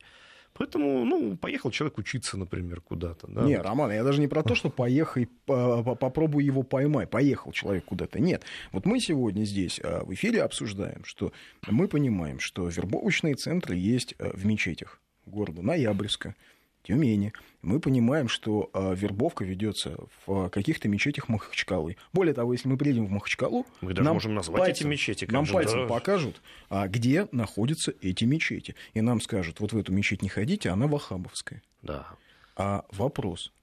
Поэтому, 0.62 1.06
ну, 1.06 1.38
поехал 1.38 1.72
человек 1.72 1.98
учиться, 1.98 2.38
например, 2.38 2.82
куда-то. 2.82 3.25
Да? 3.25 3.41
Не, 3.41 3.58
Роман, 3.58 3.91
я 3.91 4.03
даже 4.03 4.22
не 4.22 4.27
про 4.27 4.44
то, 4.44 4.53
что 4.53 4.70
поехай, 4.70 5.27
попробуй 5.48 6.44
его 6.44 6.62
поймай. 6.62 7.08
Поехал 7.08 7.51
человек 7.51 7.86
куда-то. 7.86 8.20
Нет. 8.20 8.44
Вот 8.72 8.86
мы 8.86 9.00
сегодня 9.00 9.44
здесь 9.44 9.82
а, 9.84 10.06
в 10.06 10.13
эфире 10.13 10.44
обсуждаем, 10.44 11.03
что 11.03 11.34
мы 11.68 11.88
понимаем, 11.88 12.39
что 12.39 12.68
вербовочные 12.68 13.34
центры 13.34 13.75
есть 13.75 14.13
а, 14.20 14.38
в 14.38 14.46
мечетях 14.46 15.01
города 15.25 15.63
Ноябрьска, 15.63 16.36
Тюмени. 16.84 17.34
Мы 17.62 17.80
понимаем, 17.80 18.28
что 18.28 18.70
э, 18.74 18.96
вербовка 18.96 19.44
ведется 19.44 19.98
в 20.26 20.50
каких-то 20.50 20.88
мечетях 20.88 21.30
Махачкалы. 21.30 21.98
Более 22.12 22.34
того, 22.34 22.54
если 22.54 22.68
мы 22.68 22.78
приедем 22.78 23.06
в 23.06 23.12
Махачкалу, 23.12 23.68
мы 23.82 23.94
даже 23.94 24.04
нам 24.04 24.16
можем 24.16 24.34
назвать 24.34 24.62
пальцем, 24.62 24.88
эти 24.88 24.92
мечети. 24.92 25.28
Нам 25.30 25.46
же, 25.46 25.54
пальцем 25.54 25.82
да. 25.82 25.88
покажут, 25.88 26.42
а, 26.70 26.88
где 26.88 27.28
находятся 27.32 27.94
эти 28.02 28.24
мечети. 28.26 28.76
И 28.94 29.02
нам 29.02 29.22
скажут, 29.22 29.60
вот 29.60 29.74
в 29.74 29.78
эту 29.78 29.92
мечеть 29.92 30.24
не 30.24 30.30
ходите, 30.30 30.70
она 30.70 30.88
вахабовская. 30.88 31.62
Да. 31.84 32.08
А 32.56 32.86
вопрос, 32.92 33.54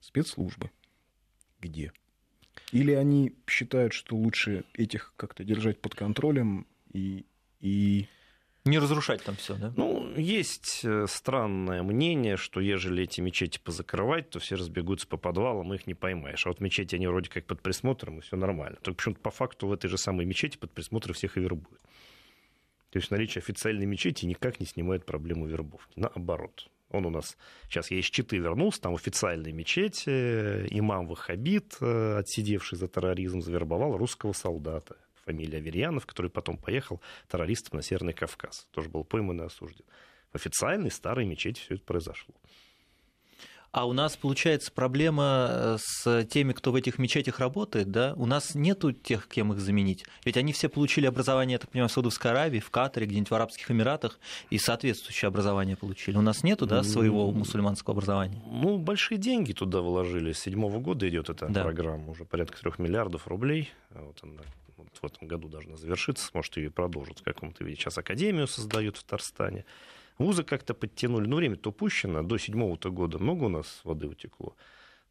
спецслужбы 0.00 0.70
где? 1.60 1.92
Или 2.72 2.92
они 2.92 3.34
считают, 3.46 3.92
что 3.92 4.16
лучше 4.16 4.64
этих 4.74 5.12
как-то 5.16 5.44
держать 5.44 5.80
под 5.80 5.94
контролем 5.94 6.66
и... 6.92 7.24
и... 7.60 8.08
Не 8.66 8.80
разрушать 8.80 9.22
там 9.22 9.36
все, 9.36 9.54
да? 9.54 9.72
Ну, 9.76 10.12
есть 10.16 10.80
э, 10.82 11.06
странное 11.08 11.84
мнение, 11.84 12.36
что 12.36 12.60
ежели 12.60 13.04
эти 13.04 13.20
мечети 13.20 13.60
позакрывать, 13.62 14.30
то 14.30 14.40
все 14.40 14.56
разбегутся 14.56 15.06
по 15.06 15.16
подвалам, 15.16 15.72
их 15.72 15.86
не 15.86 15.94
поймаешь. 15.94 16.44
А 16.46 16.48
вот 16.48 16.60
мечети, 16.60 16.96
они 16.96 17.06
вроде 17.06 17.30
как 17.30 17.46
под 17.46 17.62
присмотром, 17.62 18.18
и 18.18 18.22
все 18.22 18.36
нормально. 18.36 18.76
Только 18.82 18.96
почему-то 18.96 19.20
по 19.20 19.30
факту 19.30 19.68
в 19.68 19.72
этой 19.72 19.88
же 19.88 19.96
самой 19.96 20.26
мечети 20.26 20.56
под 20.56 20.72
присмотром 20.72 21.14
всех 21.14 21.36
и 21.36 21.40
вербуют. 21.40 21.80
То 22.90 22.98
есть 22.98 23.12
наличие 23.12 23.40
официальной 23.40 23.86
мечети 23.86 24.26
никак 24.26 24.58
не 24.58 24.66
снимает 24.66 25.06
проблему 25.06 25.46
вербовки. 25.46 25.92
Наоборот. 25.94 26.68
Он 26.90 27.06
у 27.06 27.10
нас 27.10 27.36
сейчас 27.68 27.92
я 27.92 27.98
из 27.98 28.06
Читы 28.06 28.38
вернулся, 28.38 28.80
там 28.80 28.94
официальной 28.94 29.52
мечети, 29.52 30.66
имам 30.70 31.06
Вахабит, 31.06 31.76
э, 31.80 32.18
отсидевший 32.18 32.78
за 32.78 32.88
терроризм, 32.88 33.42
завербовал 33.42 33.96
русского 33.96 34.32
солдата 34.32 34.96
фамилия 35.26 35.58
Аверьянов, 35.58 36.06
который 36.06 36.30
потом 36.30 36.56
поехал 36.56 37.00
террористом 37.28 37.76
на 37.76 37.82
Северный 37.82 38.12
Кавказ. 38.14 38.66
Тоже 38.70 38.88
был 38.88 39.04
пойман 39.04 39.42
и 39.42 39.44
осужден. 39.44 39.84
В 40.32 40.36
официальной 40.36 40.90
старой 40.90 41.26
мечети 41.26 41.60
все 41.60 41.74
это 41.74 41.84
произошло. 41.84 42.34
А 43.72 43.86
у 43.86 43.92
нас, 43.92 44.16
получается, 44.16 44.72
проблема 44.72 45.48
э, 45.50 45.76
с 45.78 46.24
теми, 46.26 46.54
кто 46.54 46.72
в 46.72 46.76
этих 46.76 46.98
мечетях 46.98 47.40
работает, 47.40 47.90
да? 47.90 48.14
У 48.16 48.24
нас 48.24 48.54
нету 48.54 48.92
тех, 48.92 49.28
кем 49.28 49.52
их 49.52 49.60
заменить. 49.60 50.06
Ведь 50.24 50.38
они 50.38 50.54
все 50.54 50.70
получили 50.70 51.04
образование, 51.04 51.54
я 51.54 51.58
так 51.58 51.70
понимаю, 51.70 51.90
в 51.90 51.92
Саудовской 51.92 52.30
Аравии, 52.30 52.58
в 52.60 52.70
Катаре, 52.70 53.06
где-нибудь 53.06 53.28
в 53.30 53.34
Арабских 53.34 53.70
Эмиратах, 53.70 54.18
и 54.48 54.56
соответствующее 54.56 55.26
образование 55.28 55.76
получили. 55.76 56.16
У 56.16 56.22
нас 56.22 56.42
нету, 56.42 56.64
да, 56.64 56.82
своего 56.84 57.30
мусульманского 57.32 57.92
образования? 57.92 58.40
Ну, 58.46 58.78
большие 58.78 59.18
деньги 59.18 59.52
туда 59.52 59.82
вложили. 59.82 60.32
С 60.32 60.38
седьмого 60.38 60.78
года 60.78 61.06
идет 61.06 61.28
эта 61.28 61.46
Да. 61.48 61.62
программа, 61.62 62.12
уже 62.12 62.24
порядка 62.24 62.58
трех 62.58 62.78
миллиардов 62.78 63.26
рублей. 63.28 63.68
Вот 63.90 64.18
она 64.22 64.42
вот 65.02 65.12
в 65.12 65.16
этом 65.16 65.28
году 65.28 65.48
должна 65.48 65.76
завершиться, 65.76 66.30
может, 66.32 66.56
ее 66.56 66.66
и 66.66 66.70
продолжат 66.70 67.20
в 67.20 67.22
каком-то 67.22 67.64
виде. 67.64 67.80
Сейчас 67.80 67.98
академию 67.98 68.46
создают 68.46 68.96
в 68.96 69.04
Татарстане. 69.04 69.64
Вузы 70.18 70.44
как-то 70.44 70.74
подтянули. 70.74 71.26
Ну, 71.26 71.36
время-то 71.36 71.70
упущено. 71.70 72.22
До 72.22 72.38
седьмого-то 72.38 72.90
года 72.90 73.18
много 73.18 73.44
у 73.44 73.48
нас 73.48 73.80
воды 73.84 74.06
утекло. 74.06 74.56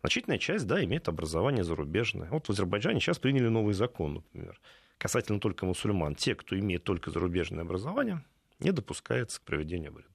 Значительная 0.02 0.38
часть, 0.38 0.68
да, 0.68 0.84
имеет 0.84 1.08
образование 1.08 1.64
зарубежное. 1.64 2.30
Вот 2.30 2.48
в 2.48 2.50
Азербайджане 2.52 3.00
сейчас 3.00 3.20
приняли 3.20 3.48
новый 3.48 3.74
закон, 3.74 4.16
например, 4.16 4.60
касательно 4.98 5.40
только 5.40 5.66
мусульман. 5.66 6.16
Те, 6.16 6.36
кто 6.36 6.58
имеет 6.58 6.84
только 6.84 7.12
зарубежное 7.12 7.64
образование, 7.64 8.24
не 8.60 8.72
допускается 8.72 9.40
к 9.40 9.44
проведению 9.44 9.90
обряда. 9.90 10.10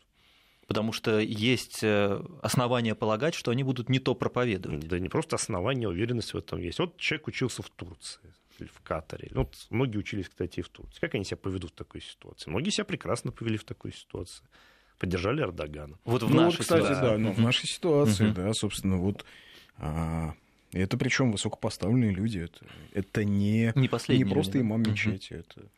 Потому 0.66 0.92
что 0.92 1.18
есть 1.18 1.82
э, 1.82 2.22
основания 2.42 2.94
полагать, 2.94 3.34
что 3.34 3.50
они 3.50 3.64
будут 3.64 3.88
не 3.88 3.98
то 3.98 4.14
проповедовать. 4.14 4.86
Да 4.86 5.00
не 5.00 5.08
просто 5.08 5.34
основания, 5.34 5.88
уверенность 5.88 6.34
в 6.34 6.36
этом 6.38 6.60
есть. 6.60 6.78
Вот 6.78 6.96
человек 6.96 7.26
учился 7.26 7.62
в 7.62 7.70
Турции 7.70 8.32
или 8.62 8.70
в 8.70 8.80
Катаре. 8.80 9.28
Ну, 9.32 9.40
Вот 9.40 9.66
многие 9.70 9.98
учились, 9.98 10.28
кстати, 10.28 10.60
и 10.60 10.62
в 10.62 10.68
Турции. 10.68 11.00
Как 11.00 11.14
они 11.14 11.24
себя 11.24 11.36
поведут 11.36 11.72
в 11.72 11.74
такой 11.74 12.00
ситуации? 12.00 12.50
Многие 12.50 12.70
себя 12.70 12.84
прекрасно 12.84 13.32
повели 13.32 13.56
в 13.56 13.64
такой 13.64 13.92
ситуации. 13.92 14.44
Поддержали 14.98 15.42
Эрдогана. 15.42 15.98
Вот 16.04 16.22
в 16.22 16.30
ну, 16.30 16.42
нашей 16.42 16.58
вот, 16.58 16.62
кстати, 16.62 16.82
ситуации. 16.82 17.02
да, 17.02 17.18
ну, 17.18 17.32
в 17.32 17.40
нашей 17.40 17.66
ситуации, 17.66 18.30
да, 18.30 18.52
собственно, 18.52 18.98
вот... 18.98 19.24
а, 19.78 20.34
это 20.72 20.96
причем 20.96 21.32
высокопоставленные 21.32 22.12
люди. 22.12 22.38
Это, 22.38 22.66
это 22.92 23.24
не, 23.24 23.72
Не 23.74 23.82
не 24.16 24.24
просто 24.24 24.60
имам 24.60 24.82
мечети. 24.82 25.34
Это... 25.34 25.68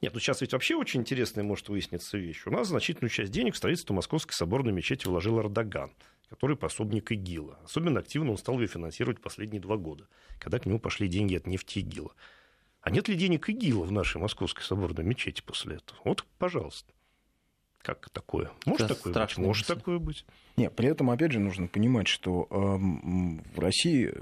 Нет, 0.00 0.14
ну 0.14 0.20
сейчас 0.20 0.40
ведь 0.40 0.52
вообще 0.52 0.74
очень 0.76 1.00
интересная 1.00 1.44
может 1.44 1.68
выясниться 1.68 2.18
вещь. 2.18 2.42
У 2.46 2.50
нас 2.50 2.68
значительную 2.68 3.10
часть 3.10 3.32
денег 3.32 3.54
в 3.54 3.56
строительство 3.56 3.94
Московской 3.94 4.34
соборной 4.34 4.72
мечети 4.72 5.06
вложил 5.06 5.40
Эрдоган, 5.40 5.92
который 6.28 6.56
пособник 6.56 7.10
ИГИЛа. 7.12 7.58
Особенно 7.64 8.00
активно 8.00 8.32
он 8.32 8.38
стал 8.38 8.60
ее 8.60 8.66
финансировать 8.66 9.20
последние 9.20 9.60
два 9.60 9.76
года, 9.76 10.06
когда 10.38 10.58
к 10.58 10.66
нему 10.66 10.78
пошли 10.78 11.08
деньги 11.08 11.36
от 11.36 11.46
нефти 11.46 11.80
ИГИЛа. 11.80 12.12
А 12.80 12.90
нет 12.90 13.08
ли 13.08 13.16
денег 13.16 13.48
ИГИЛа 13.48 13.84
в 13.84 13.92
нашей 13.92 14.20
Московской 14.20 14.64
соборной 14.64 15.04
мечети 15.04 15.42
после 15.44 15.76
этого? 15.76 15.98
Вот, 16.04 16.24
пожалуйста. 16.38 16.92
Как 17.82 18.10
такое? 18.10 18.50
Может 18.66 18.82
Это 18.82 18.94
такое 18.94 19.04
быть? 19.04 19.12
страшная 19.12 19.46
Может 19.46 19.66
такое 19.66 19.98
быть. 19.98 20.26
Не, 20.56 20.68
при 20.70 20.88
этом, 20.88 21.10
опять 21.10 21.32
же, 21.32 21.38
нужно 21.38 21.68
понимать, 21.68 22.08
что 22.08 22.46
эм, 22.50 23.42
в 23.54 23.58
России 23.58 24.12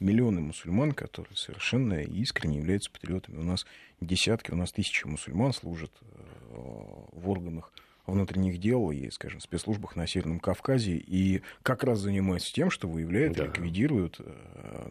миллионы 0.00 0.40
мусульман, 0.40 0.92
которые 0.92 1.36
совершенно 1.36 2.02
искренне 2.02 2.58
являются 2.58 2.90
патриотами. 2.90 3.38
У 3.38 3.42
нас 3.42 3.66
десятки, 4.00 4.50
у 4.50 4.56
нас 4.56 4.72
тысячи 4.72 5.06
мусульман 5.06 5.52
служат 5.52 5.92
э, 6.00 6.56
в 7.12 7.28
органах 7.28 7.72
внутренних 8.06 8.58
дел 8.58 8.90
и, 8.90 9.10
скажем, 9.10 9.40
спецслужбах 9.40 9.96
на 9.96 10.06
Северном 10.06 10.38
Кавказе, 10.38 10.96
и 10.96 11.42
как 11.62 11.82
раз 11.82 11.98
занимаются 11.98 12.52
тем, 12.52 12.70
что 12.70 12.88
выявляют 12.88 13.36
Да. 13.36 13.46
ликвидируют 13.46 14.20
э, 14.20 14.90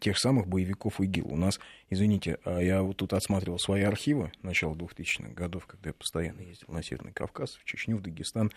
тех 0.00 0.18
самых 0.18 0.46
боевиков 0.46 1.00
ИГИЛ. 1.00 1.26
У 1.28 1.36
нас, 1.36 1.60
извините, 1.90 2.38
а 2.44 2.60
я 2.60 2.82
вот 2.82 2.96
тут 2.96 3.12
отсматривал 3.12 3.58
свои 3.58 3.82
архивы 3.82 4.32
начала 4.42 4.74
2000-х 4.74 5.32
годов, 5.32 5.66
когда 5.66 5.90
я 5.90 5.94
постоянно 5.94 6.40
ездил 6.40 6.68
на 6.68 6.82
Северный 6.82 7.12
Кавказ, 7.12 7.56
в 7.56 7.64
Чечню, 7.64 7.96
в 7.96 8.02
Дагестан. 8.02 8.50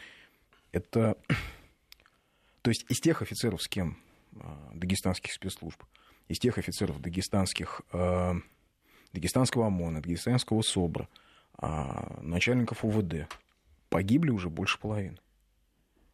Это... 0.71 1.17
То 2.61 2.69
есть 2.69 2.85
из 2.89 3.01
тех 3.01 3.21
офицеров, 3.21 3.61
с 3.61 3.67
кем 3.67 3.97
дагестанских 4.73 5.33
спецслужб, 5.33 5.83
из 6.27 6.39
тех 6.39 6.57
офицеров 6.57 7.01
дагестанских, 7.01 7.81
а, 7.91 8.35
дагестанского 9.13 9.67
ОМОНа, 9.67 10.01
дагестанского 10.01 10.61
СОБРа, 10.61 11.07
а, 11.57 12.19
начальников 12.21 12.85
УВД 12.85 13.27
погибли 13.89 14.31
уже 14.31 14.49
больше 14.49 14.79
половины. 14.79 15.17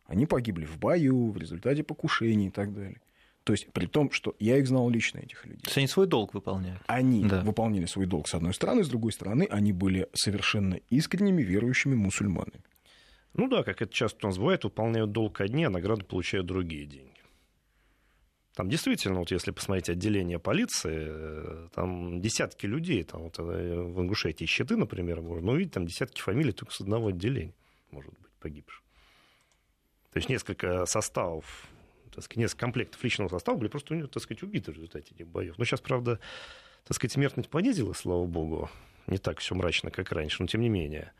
Они 0.05 0.25
погибли 0.25 0.65
в 0.65 0.77
бою, 0.77 1.31
в 1.31 1.37
результате 1.37 1.83
покушений 1.83 2.47
и 2.47 2.51
так 2.51 2.73
далее. 2.73 3.01
То 3.43 3.53
есть, 3.53 3.71
при 3.71 3.85
том, 3.85 4.11
что 4.11 4.35
я 4.39 4.57
их 4.57 4.67
знал 4.67 4.89
лично, 4.89 5.19
этих 5.19 5.45
людей. 5.45 5.61
То 5.61 5.67
есть 5.67 5.77
они 5.77 5.87
свой 5.87 6.05
долг 6.07 6.33
выполняют. 6.33 6.81
Они 6.87 7.23
Да. 7.25 7.41
выполнили 7.41 7.85
свой 7.85 8.05
долг 8.05 8.27
с 8.27 8.33
одной 8.33 8.53
стороны, 8.53 8.83
с 8.83 8.89
другой 8.89 9.13
стороны, 9.13 9.47
они 9.49 9.71
были 9.71 10.09
совершенно 10.13 10.75
искренними 10.89 11.43
верующими 11.43 11.95
мусульманами. 11.95 12.63
Ну 13.33 13.47
да, 13.47 13.63
как 13.63 13.81
это 13.81 13.93
часто 13.93 14.25
у 14.25 14.29
нас 14.29 14.37
бывает, 14.37 14.63
выполняют 14.63 15.11
долг 15.11 15.39
одни, 15.39 15.63
а 15.63 15.69
награды 15.69 16.03
получают 16.03 16.45
другие 16.47 16.85
деньги. 16.85 17.16
Там 18.57 18.69
действительно, 18.69 19.19
вот 19.19 19.29
если 19.29 19.51
посмотреть 19.51 19.87
отделение 19.87 20.39
полиции, 20.39 21.05
э, 21.07 21.67
там 21.75 22.19
десятки 22.19 22.65
людей, 22.65 23.03
там 23.03 23.21
вот 23.25 23.37
э, 23.37 23.43
в 23.43 24.01
Ингушетии 24.01 24.45
щиты, 24.45 24.75
например, 24.75 25.21
можно 25.21 25.51
увидеть, 25.51 25.73
там 25.73 25.85
десятки 25.85 26.19
фамилий 26.19 26.51
только 26.51 26.73
с 26.73 26.81
одного 26.81 27.09
отделения, 27.09 27.53
может 27.91 28.09
быть, 28.09 28.31
погибших. 28.39 28.81
То 30.11 30.17
есть 30.17 30.27
несколько 30.29 30.87
составов, 30.87 31.67
так 32.11 32.23
сказать, 32.23 32.37
несколько 32.37 32.61
комплектов 32.61 33.03
личного 33.03 33.29
состава 33.29 33.57
были 33.57 33.67
просто, 33.67 34.07
так 34.07 34.23
сказать, 34.23 34.41
убиты 34.41 34.71
в 34.71 34.75
результате 34.75 35.13
этих 35.13 35.27
боев. 35.27 35.59
Но 35.59 35.63
сейчас, 35.63 35.79
правда, 35.79 36.19
так 36.83 36.95
сказать, 36.95 37.11
смертность 37.11 37.51
понизила, 37.51 37.93
слава 37.93 38.25
богу, 38.25 38.71
не 39.05 39.19
так 39.19 39.37
все 39.37 39.53
мрачно, 39.53 39.91
как 39.91 40.11
раньше, 40.11 40.37
но 40.39 40.47
тем 40.47 40.61
не 40.61 40.69
менее. 40.69 41.13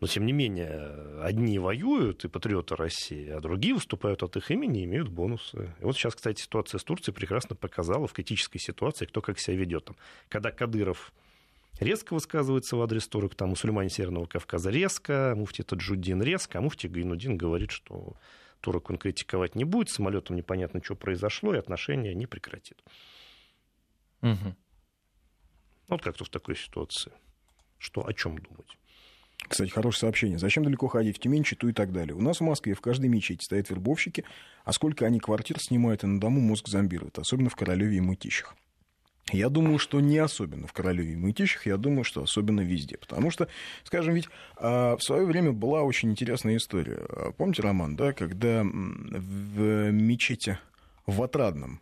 Но, 0.00 0.06
тем 0.06 0.24
не 0.24 0.32
менее, 0.32 1.20
одни 1.22 1.58
воюют, 1.58 2.24
и 2.24 2.28
патриоты 2.28 2.74
России, 2.74 3.28
а 3.28 3.40
другие 3.40 3.74
выступают 3.74 4.22
от 4.22 4.34
их 4.36 4.50
имени 4.50 4.80
и 4.80 4.84
имеют 4.84 5.08
бонусы. 5.08 5.74
И 5.78 5.84
вот 5.84 5.94
сейчас, 5.94 6.14
кстати, 6.14 6.40
ситуация 6.40 6.78
с 6.78 6.84
Турцией 6.84 7.14
прекрасно 7.14 7.54
показала 7.54 8.06
в 8.06 8.12
критической 8.14 8.58
ситуации, 8.58 9.04
кто 9.04 9.20
как 9.20 9.38
себя 9.38 9.58
ведет. 9.58 9.84
Там, 9.84 9.96
когда 10.30 10.50
Кадыров 10.50 11.12
резко 11.80 12.14
высказывается 12.14 12.76
в 12.76 12.82
адрес 12.82 13.06
турок, 13.08 13.34
там 13.34 13.50
мусульмане 13.50 13.90
Северного 13.90 14.24
Кавказа 14.24 14.70
резко, 14.70 15.34
муфти 15.36 15.62
Таджуддин 15.62 16.22
резко, 16.22 16.58
а 16.58 16.62
муфти 16.62 16.86
Гайнудин 16.86 17.36
говорит, 17.36 17.70
что 17.70 18.16
турок 18.62 18.88
он 18.88 18.96
критиковать 18.96 19.54
не 19.54 19.64
будет, 19.64 19.90
самолетом 19.90 20.34
непонятно, 20.34 20.82
что 20.82 20.96
произошло, 20.96 21.54
и 21.54 21.58
отношения 21.58 22.14
не 22.14 22.26
прекратит. 22.26 22.82
Мгм. 24.22 24.56
Вот 25.88 26.02
как-то 26.02 26.24
в 26.24 26.30
такой 26.30 26.56
ситуации. 26.56 27.12
Что, 27.78 28.06
о 28.06 28.14
чем 28.14 28.38
думать? 28.38 28.78
Кстати, 29.48 29.70
хорошее 29.70 30.00
сообщение. 30.00 30.38
Зачем 30.38 30.64
далеко 30.64 30.86
ходить 30.88 31.16
в 31.16 31.20
Тюмень, 31.20 31.44
Читу 31.44 31.68
и 31.68 31.72
так 31.72 31.92
далее? 31.92 32.14
У 32.14 32.20
нас 32.20 32.38
в 32.38 32.44
Москве 32.44 32.74
в 32.74 32.80
каждой 32.80 33.08
мечети 33.08 33.44
стоят 33.44 33.70
вербовщики, 33.70 34.24
а 34.64 34.72
сколько 34.72 35.06
они 35.06 35.18
квартир 35.18 35.60
снимают 35.60 36.04
и 36.04 36.06
на 36.06 36.20
дому 36.20 36.40
мозг 36.40 36.68
зомбируют, 36.68 37.18
особенно 37.18 37.50
в 37.50 37.56
Королеве 37.56 37.96
и 37.96 38.00
Мытищах. 38.00 38.54
Я 39.32 39.48
думаю, 39.48 39.78
что 39.78 40.00
не 40.00 40.18
особенно 40.18 40.66
в 40.66 40.72
Королеве 40.72 41.12
и 41.12 41.16
Мытищах, 41.16 41.66
я 41.66 41.76
думаю, 41.76 42.04
что 42.04 42.22
особенно 42.22 42.60
везде. 42.60 42.96
Потому 42.96 43.30
что, 43.30 43.48
скажем, 43.84 44.14
ведь 44.14 44.28
а, 44.56 44.96
в 44.96 45.02
свое 45.02 45.24
время 45.24 45.52
была 45.52 45.82
очень 45.82 46.10
интересная 46.10 46.56
история. 46.56 46.98
А, 47.08 47.32
Помните, 47.32 47.62
Роман, 47.62 47.96
да, 47.96 48.12
когда 48.12 48.62
в 48.64 49.90
мечети 49.90 50.58
в 51.06 51.22
Отрадном 51.22 51.80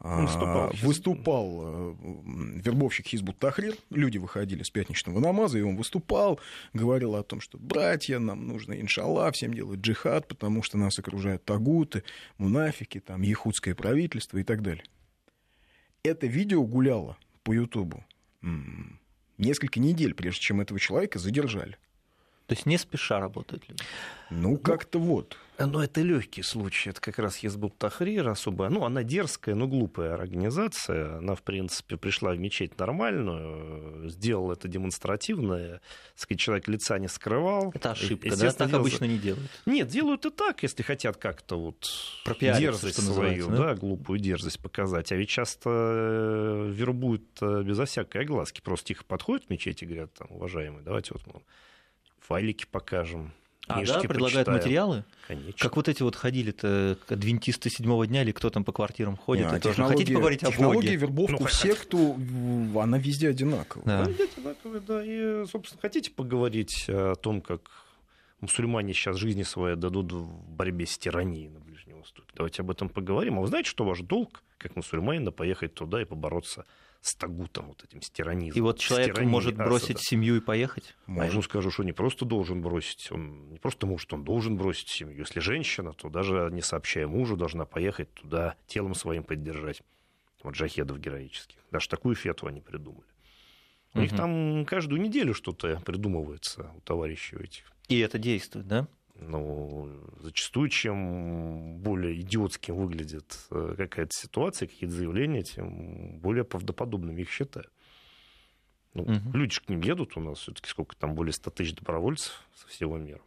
Выступал. 0.00 0.72
выступал 0.82 1.60
э, 1.62 1.94
вербовщик 2.64 3.06
Хизбут 3.06 3.38
Тахрир, 3.38 3.74
люди 3.90 4.16
выходили 4.16 4.62
с 4.62 4.70
пятничного 4.70 5.20
намаза, 5.20 5.58
и 5.58 5.62
он 5.62 5.76
выступал, 5.76 6.40
говорил 6.72 7.16
о 7.16 7.22
том, 7.22 7.42
что 7.42 7.58
братья, 7.58 8.18
нам 8.18 8.48
нужно, 8.48 8.80
иншаллах, 8.80 9.34
всем 9.34 9.52
делать 9.52 9.80
джихад, 9.80 10.26
потому 10.26 10.62
что 10.62 10.78
нас 10.78 10.98
окружают 10.98 11.44
тагуты, 11.44 12.02
мунафики, 12.38 12.98
там, 12.98 13.20
якутское 13.20 13.74
правительство 13.74 14.38
и 14.38 14.42
так 14.42 14.62
далее. 14.62 14.84
Это 16.02 16.26
видео 16.26 16.64
гуляло 16.64 17.18
по 17.42 17.52
Ютубу 17.52 18.02
несколько 19.36 19.80
недель, 19.80 20.14
прежде 20.14 20.40
чем 20.40 20.60
этого 20.60 20.78
человека 20.80 21.18
задержали. 21.18 21.76
То 22.50 22.54
есть 22.54 22.66
не 22.66 22.78
спеша 22.78 23.20
работают 23.20 23.68
люди. 23.68 23.80
Ну, 24.28 24.56
как-то 24.56 24.98
вот. 24.98 25.36
Но 25.56 25.84
это 25.84 26.02
легкий 26.02 26.42
случай. 26.42 26.90
Это 26.90 27.00
как 27.00 27.20
раз 27.20 27.38
Езбуб 27.38 27.78
Тахрир 27.78 28.28
особая. 28.28 28.70
Ну, 28.70 28.84
она 28.84 29.04
дерзкая, 29.04 29.54
но 29.54 29.68
глупая 29.68 30.14
организация. 30.14 31.18
Она, 31.18 31.36
в 31.36 31.44
принципе, 31.44 31.96
пришла 31.96 32.32
в 32.32 32.40
мечеть 32.40 32.76
нормальную, 32.76 34.08
сделала 34.08 34.54
это 34.54 34.66
демонстративно. 34.66 35.80
Сказать, 36.16 36.40
человек 36.40 36.66
лица 36.66 36.98
не 36.98 37.06
скрывал. 37.06 37.70
Это 37.72 37.92
ошибка, 37.92 38.34
да? 38.34 38.50
Так 38.50 38.74
обычно 38.74 39.04
не 39.04 39.18
делают. 39.18 39.48
Нет, 39.64 39.86
делают 39.86 40.26
и 40.26 40.30
так, 40.30 40.64
если 40.64 40.82
хотят 40.82 41.18
как-то 41.18 41.56
вот 41.56 41.88
дерзость 42.40 42.94
что 42.94 43.12
свою, 43.12 43.48
да? 43.50 43.56
да? 43.58 43.74
глупую 43.76 44.18
дерзость 44.18 44.58
показать. 44.58 45.12
А 45.12 45.14
ведь 45.14 45.28
часто 45.28 45.70
э, 45.70 46.72
вербуют 46.74 47.28
э, 47.42 47.62
безо 47.62 47.84
всякой 47.84 48.22
огласки. 48.22 48.60
Просто 48.60 48.86
тихо 48.86 49.04
подходят 49.04 49.46
в 49.46 49.50
мечеть 49.50 49.84
и 49.84 49.86
говорят, 49.86 50.12
там, 50.14 50.26
уважаемые, 50.32 50.82
давайте 50.82 51.14
вот 51.14 51.24
мы 51.28 51.34
вам 51.34 51.42
файлики 52.30 52.64
покажем. 52.70 53.32
А, 53.66 53.84
да, 53.84 54.00
предлагают 54.00 54.46
почитаем». 54.46 54.58
материалы? 54.58 55.04
Конечно. 55.26 55.58
Как 55.58 55.76
вот 55.76 55.88
эти 55.88 56.02
вот 56.02 56.16
ходили-то 56.16 56.96
адвентисты 57.08 57.70
седьмого 57.70 58.06
дня 58.06 58.22
или 58.22 58.32
кто 58.32 58.50
там 58.50 58.64
по 58.64 58.72
квартирам 58.72 59.16
ходит? 59.16 59.50
Не, 59.50 59.58
и 59.58 59.60
тоже. 59.60 59.82
Хотите 59.84 60.14
поговорить 60.14 60.42
о 60.44 60.46
технология 60.50 60.88
Боге? 60.90 60.96
вербовку 60.96 61.42
Ну, 61.42 61.46
в 61.46 61.52
секту, 61.52 62.14
в- 62.16 62.78
она 62.78 62.98
везде 62.98 63.28
одинаковая. 63.28 63.84
Да. 63.84 64.06
Дети 64.06 64.30
одинаковые, 64.38 64.80
да. 64.80 65.02
И, 65.04 65.46
собственно, 65.46 65.80
хотите 65.82 66.10
поговорить 66.12 66.86
о 66.88 67.14
том, 67.16 67.40
как 67.40 67.60
мусульмане 68.40 68.92
сейчас 68.92 69.16
жизни 69.16 69.42
свои 69.42 69.74
дадут 69.76 70.12
в 70.12 70.50
борьбе 70.50 70.86
с 70.86 70.96
тиранией 70.98 71.48
на 71.48 71.60
Ближнем 71.60 71.98
Востоке? 71.98 72.28
Давайте 72.34 72.62
об 72.62 72.70
этом 72.70 72.88
поговорим. 72.88 73.38
А 73.38 73.40
вы 73.42 73.46
знаете, 73.48 73.68
что 73.70 73.84
ваш 73.84 74.00
долг, 74.00 74.42
как 74.58 74.74
мусульманина, 74.76 75.30
поехать 75.32 75.74
туда 75.74 76.00
и 76.02 76.04
побороться 76.04 76.64
с 77.00 77.14
тагутом, 77.14 77.68
вот 77.68 77.82
этим, 77.84 78.02
с 78.02 78.10
тиранизмом? 78.10 78.56
И 78.56 78.60
вот 78.60 78.78
человек 78.78 79.18
может 79.20 79.54
Асада? 79.54 79.68
бросить 79.68 80.00
семью 80.00 80.36
и 80.36 80.40
поехать? 80.40 80.94
А 81.06 81.12
я 81.12 81.24
ему 81.26 81.42
скажу, 81.42 81.70
что 81.70 81.82
не 81.82 81.92
просто 81.92 82.24
должен 82.24 82.60
бросить, 82.62 83.10
он 83.10 83.50
не 83.50 83.58
просто 83.58 83.86
может, 83.86 84.12
он 84.12 84.22
должен 84.24 84.56
бросить 84.56 84.88
семью. 84.88 85.16
Если 85.18 85.40
женщина, 85.40 85.92
то 85.92 86.08
даже 86.10 86.50
не 86.52 86.62
сообщая 86.62 87.06
мужу, 87.06 87.36
должна 87.36 87.64
поехать 87.64 88.12
туда, 88.14 88.54
телом 88.66 88.94
своим 88.94 89.24
поддержать. 89.24 89.82
Вот 90.42 90.54
джахедов 90.54 90.98
героических. 91.00 91.58
Даже 91.70 91.88
такую 91.88 92.14
фету 92.14 92.46
они 92.46 92.60
придумали. 92.60 93.04
У 93.94 94.00
них 94.00 94.12
Мгм. 94.12 94.16
там 94.16 94.64
каждую 94.66 95.00
неделю 95.00 95.34
что-то 95.34 95.80
придумывается 95.84 96.70
у 96.76 96.80
товарищей 96.80 97.36
этих. 97.36 97.64
И 97.88 97.98
это 97.98 98.18
действует, 98.18 98.66
да? 98.68 98.86
Ну, 99.20 99.90
зачастую, 100.20 100.68
чем 100.68 101.78
более 101.78 102.18
идиотским 102.20 102.74
выглядит 102.74 103.38
э, 103.50 103.74
какая-то 103.76 104.14
ситуация, 104.14 104.66
какие-то 104.66 104.94
заявления, 104.96 105.42
тем 105.42 106.18
более 106.18 106.44
правдоподобными 106.44 107.22
их 107.22 107.30
считают. 107.30 107.70
Ну, 108.94 109.04
Мгм. 109.04 109.32
Люди 109.34 109.54
же 109.54 109.60
к 109.60 109.68
ним 109.68 109.82
едут 109.82 110.16
у 110.16 110.20
нас, 110.20 110.38
все-таки 110.38 110.68
сколько 110.68 110.96
там, 110.96 111.14
более 111.14 111.32
100 111.32 111.50
тысяч 111.50 111.74
добровольцев 111.74 112.32
со 112.54 112.66
всего 112.68 112.98
мира. 112.98 113.20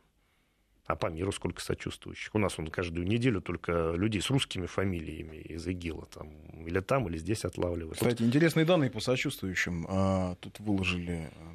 А 0.86 0.98
по 0.98 1.08
миру 1.08 1.32
сколько 1.32 1.62
сочувствующих. 1.62 2.36
У 2.36 2.40
нас 2.40 2.60
он 2.60 2.68
каждую 2.68 3.08
неделю 3.08 3.40
только 3.42 3.94
людей 3.96 4.22
с 4.22 4.30
русскими 4.30 4.66
фамилиями 4.66 5.38
из 5.38 5.66
ИГИЛа 5.66 6.08
там 6.08 6.30
или 6.66 6.82
там, 6.82 7.08
или 7.08 7.18
здесь 7.18 7.46
отлавливают. 7.46 7.96
Кстати, 7.96 8.22
интересные 8.24 8.66
данные 8.66 8.92
по 8.92 9.00
сочувствующим. 9.00 9.86
А, 9.88 10.36
Тут 10.42 10.60
выложили 10.60 11.32
эм, 11.40 11.53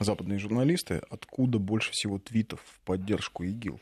западные 0.00 0.38
журналисты, 0.38 1.02
откуда 1.10 1.58
больше 1.58 1.90
всего 1.92 2.18
твитов 2.18 2.60
в 2.66 2.80
поддержку 2.80 3.44
ИГИЛ. 3.44 3.80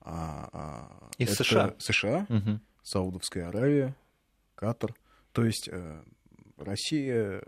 А, 0.00 0.48
а, 0.52 1.10
Из 1.18 1.32
это 1.32 1.44
США. 1.44 1.74
США, 1.78 2.26
Мгм. 2.28 2.60
Саудовская 2.82 3.48
Аравия, 3.48 3.94
Катар. 4.56 4.94
То 5.32 5.44
есть 5.44 5.68
э, 5.70 6.02
Россия, 6.58 7.42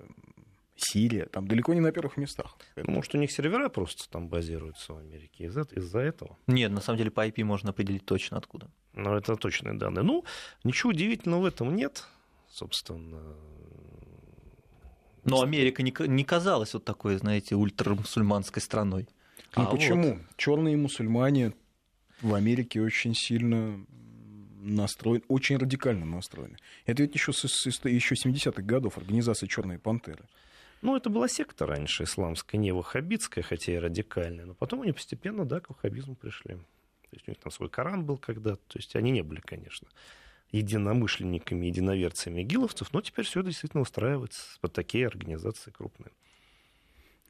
Сирия, 0.77 1.27
там 1.27 1.47
далеко 1.49 1.75
не 1.75 1.81
на 1.81 1.93
первых 1.93 2.17
местах. 2.17 2.57
Ну, 2.77 2.93
Может, 2.93 3.15
у 3.15 3.19
них 3.19 3.31
сервера 3.33 3.69
просто 3.69 4.09
там 4.11 4.29
базируются 4.29 4.93
в 4.95 4.99
Америке 4.99 5.45
из- 5.45 5.57
из-за 5.57 5.99
этого. 6.01 6.37
Нет, 6.47 6.71
на 6.73 6.81
самом 6.81 6.99
деле 6.99 7.11
по 7.11 7.27
IP 7.27 7.43
можно 7.45 7.71
определить 7.71 8.05
точно 8.05 8.39
откуда. 8.39 8.69
Но 8.93 9.17
это 9.17 9.37
точные 9.37 9.75
данные. 9.75 10.03
Ну, 10.05 10.25
ничего 10.65 10.91
удивительного 10.91 11.43
в 11.43 11.45
этом 11.47 11.75
нет, 11.75 12.05
собственно. 12.49 13.37
Но 15.25 15.43
Америка 15.43 15.83
не, 15.83 15.95
не 16.07 16.25
казалась 16.25 16.75
вот 16.75 16.85
такой, 16.85 17.17
знаете, 17.17 17.55
ультрамусульманской 17.55 18.61
страной. 18.63 19.09
Ну 19.57 19.63
А 19.63 19.71
вот- 19.71 19.79
почему? 19.79 20.19
Черные 20.37 20.77
мусульмане 20.77 21.53
в 22.21 22.35
Америке 22.35 22.81
очень 22.81 23.15
сильно 23.15 23.85
настроены, 24.61 25.23
очень 25.29 25.57
радикально 25.57 26.07
настроены. 26.07 26.57
Это 26.87 27.03
ведь 27.03 27.15
еще, 27.15 27.33
с, 27.33 27.45
с- 27.47 27.85
еще 27.85 28.15
70-х 28.15 28.63
годов 28.63 28.97
организация 28.99 29.47
Черные 29.47 29.79
пантеры. 29.79 30.25
Ну, 30.83 30.97
это 30.97 31.09
была 31.09 31.29
секта 31.29 31.67
раньше 31.67 32.05
исламская, 32.05 32.59
не 32.61 32.73
ваххабитская, 32.73 33.43
хотя 33.43 33.73
и 33.73 33.77
радикальная. 33.79 34.45
Но 34.47 34.55
потом 34.55 34.83
они 34.83 34.93
постепенно, 34.93 35.45
да, 35.47 35.61
к 35.61 35.71
ваххабизму 35.71 36.15
пришли. 36.15 36.55
То 36.57 36.61
есть 37.13 37.27
у 37.29 37.31
них 37.31 37.39
там 37.41 37.51
свой 37.53 37.71
Коран 37.71 38.05
был 38.05 38.19
когда-то. 38.19 38.61
То 38.69 38.79
есть 38.79 38.95
они 38.97 39.11
не 39.11 39.23
были, 39.23 39.41
конечно, 39.41 39.89
единомышленниками, 40.59 41.67
единоверцами 41.67 42.43
игиловцев, 42.43 42.93
но 42.93 43.01
теперь 43.01 43.25
все 43.25 43.43
действительно 43.43 43.83
устраивается 43.83 44.59
под 44.61 44.73
такие 44.73 45.07
организации 45.07 45.71
крупные. 45.71 46.11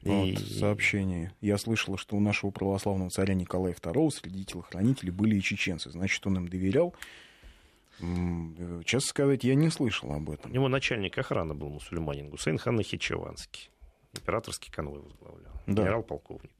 Вот 0.03 0.27
И- 0.27 0.35
сообщение. 0.35 1.33
Я 1.41 1.57
слышала, 1.57 1.97
что 1.97 2.15
у 2.15 2.19
нашего 2.19 2.51
православного 2.51 3.09
царя 3.09 3.33
Николая 3.33 3.73
II 3.73 4.11
среди 4.11 4.45
телохранителей 4.45 5.11
были 5.11 5.35
и 5.37 5.41
чеченцы. 5.41 5.89
Значит, 5.89 6.25
он 6.27 6.37
им 6.37 6.47
доверял. 6.47 6.93
Э, 8.01 8.81
Честно 8.85 9.09
сказать, 9.09 9.43
я 9.43 9.55
не 9.55 9.69
слышал 9.69 10.11
об 10.11 10.29
этом. 10.29 10.51
него 10.53 10.67
начальник 10.67 11.17
охраны 11.17 11.53
был 11.55 11.69
мусульманин 11.69 12.29
Гусейн 12.29 12.57
хан 12.57 12.75
Нахичеванский. 12.75 13.69
Императорский 14.13 14.71
конвой 14.71 15.01
возглавлял. 15.01 15.53
Да. 15.65 15.81
Генерал-полковник. 15.83 16.51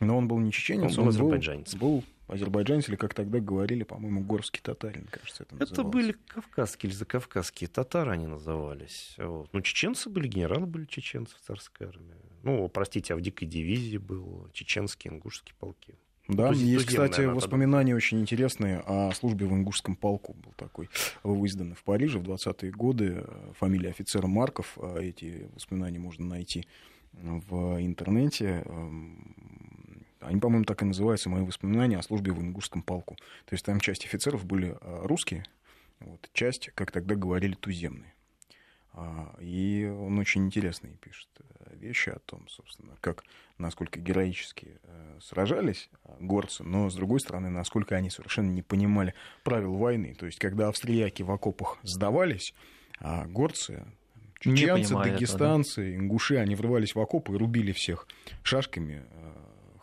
Но 0.00 0.18
он 0.18 0.28
был 0.28 0.38
не 0.40 0.50
чеченец, 0.52 0.98
Он 0.98 1.08
он, 1.08 1.16
был 1.16 1.30
был, 1.78 2.04
азербайджанец, 2.28 2.88
или 2.88 2.96
как 2.96 3.14
тогда 3.14 3.40
говорили, 3.40 3.82
по-моему, 3.82 4.22
горский 4.22 4.60
татарин, 4.62 5.06
кажется, 5.10 5.42
это 5.44 5.56
Это 5.56 5.70
называлось. 5.70 5.92
были 5.92 6.16
кавказские 6.28 6.90
или 6.90 6.96
закавказские 6.96 7.68
татары 7.68 8.12
они 8.12 8.26
назывались. 8.26 9.14
Вот. 9.18 9.52
Ну, 9.52 9.60
чеченцы 9.60 10.08
были, 10.08 10.28
генералы 10.28 10.66
были 10.66 10.86
чеченцы 10.86 11.34
в 11.36 11.40
царской 11.40 11.88
армии. 11.88 12.16
Ну, 12.42 12.68
простите, 12.68 13.14
а 13.14 13.16
в 13.16 13.20
дикой 13.20 13.46
дивизии 13.46 13.98
был 13.98 14.48
чеченские, 14.52 15.14
ингушские 15.14 15.54
полки. 15.58 15.94
Да, 16.28 16.48
То 16.48 16.52
есть 16.52 16.62
туземная 16.62 16.86
кстати, 16.86 17.20
она 17.22 17.34
воспоминания 17.34 17.96
очень 17.96 18.20
интересные 18.20 18.78
о 18.86 19.10
службе 19.12 19.44
в 19.46 19.52
Ингушском 19.52 19.96
полку. 19.96 20.34
Был 20.34 20.52
такой 20.56 20.88
выиздан 21.24 21.74
в 21.74 21.82
Париже 21.82 22.20
в 22.20 22.22
20-е 22.22 22.70
годы. 22.70 23.26
Фамилия 23.58 23.90
офицера 23.90 24.28
Марков. 24.28 24.78
а 24.80 24.98
Эти 25.00 25.50
воспоминания 25.54 25.98
можно 25.98 26.24
найти 26.24 26.66
в 27.12 27.82
интернете. 27.82 28.64
Они, 30.22 30.40
по-моему, 30.40 30.64
так 30.64 30.82
и 30.82 30.84
называются, 30.84 31.28
мои 31.28 31.42
воспоминания 31.42 31.98
о 31.98 32.02
службе 32.02 32.32
в 32.32 32.40
Ингушском 32.40 32.82
полку. 32.82 33.16
То 33.44 33.54
есть 33.54 33.64
там 33.64 33.80
часть 33.80 34.04
офицеров 34.04 34.44
были 34.44 34.76
э, 34.80 35.00
русские, 35.04 35.44
вот, 36.00 36.30
часть, 36.32 36.70
как 36.74 36.90
тогда 36.90 37.14
говорили, 37.14 37.54
туземные. 37.54 38.12
А, 38.94 39.34
И 39.40 39.86
он 39.86 40.18
очень 40.18 40.44
интересные 40.44 40.96
пишет 40.96 41.28
э, 41.38 41.76
вещи 41.76 42.10
о 42.10 42.18
том, 42.18 42.46
собственно, 42.48 42.96
как, 43.00 43.24
насколько 43.56 43.98
героически 43.98 44.78
э, 44.82 45.18
сражались 45.22 45.88
э, 46.04 46.16
горцы, 46.20 46.62
но, 46.62 46.90
с 46.90 46.94
другой 46.94 47.20
стороны, 47.20 47.48
насколько 47.48 47.96
они 47.96 48.10
совершенно 48.10 48.50
не 48.50 48.62
понимали 48.62 49.14
правил 49.44 49.76
войны. 49.76 50.14
То 50.14 50.26
есть, 50.26 50.38
когда 50.38 50.68
австрияки 50.68 51.22
в 51.22 51.30
окопах 51.30 51.78
сдавались, 51.82 52.54
а 53.00 53.26
горцы, 53.26 53.86
чеченцы, 54.40 54.64
понимали 54.64 54.84
этого, 54.84 55.04
дагестанцы, 55.04 55.96
ингуши, 55.96 56.36
они 56.36 56.54
врывались 56.54 56.94
в 56.94 57.00
окопы 57.00 57.32
и 57.34 57.38
рубили 57.38 57.72
всех 57.72 58.06
шашками, 58.42 59.04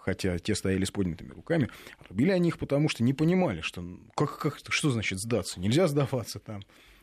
хотя 0.01 0.37
те 0.39 0.55
стояли 0.55 0.85
с 0.85 0.91
поднятыми 0.91 1.31
руками. 1.31 1.69
Рубили 2.09 2.31
они 2.31 2.49
их 2.49 2.57
потому, 2.57 2.89
что 2.89 3.03
не 3.03 3.13
понимали, 3.13 3.61
что 3.61 3.83
как, 4.15 4.37
как, 4.39 4.59
что 4.69 4.89
значит 4.89 5.19
сдаться. 5.19 5.59
Нельзя 5.59 5.87
сдаваться 5.87 6.39
там. 6.39 6.61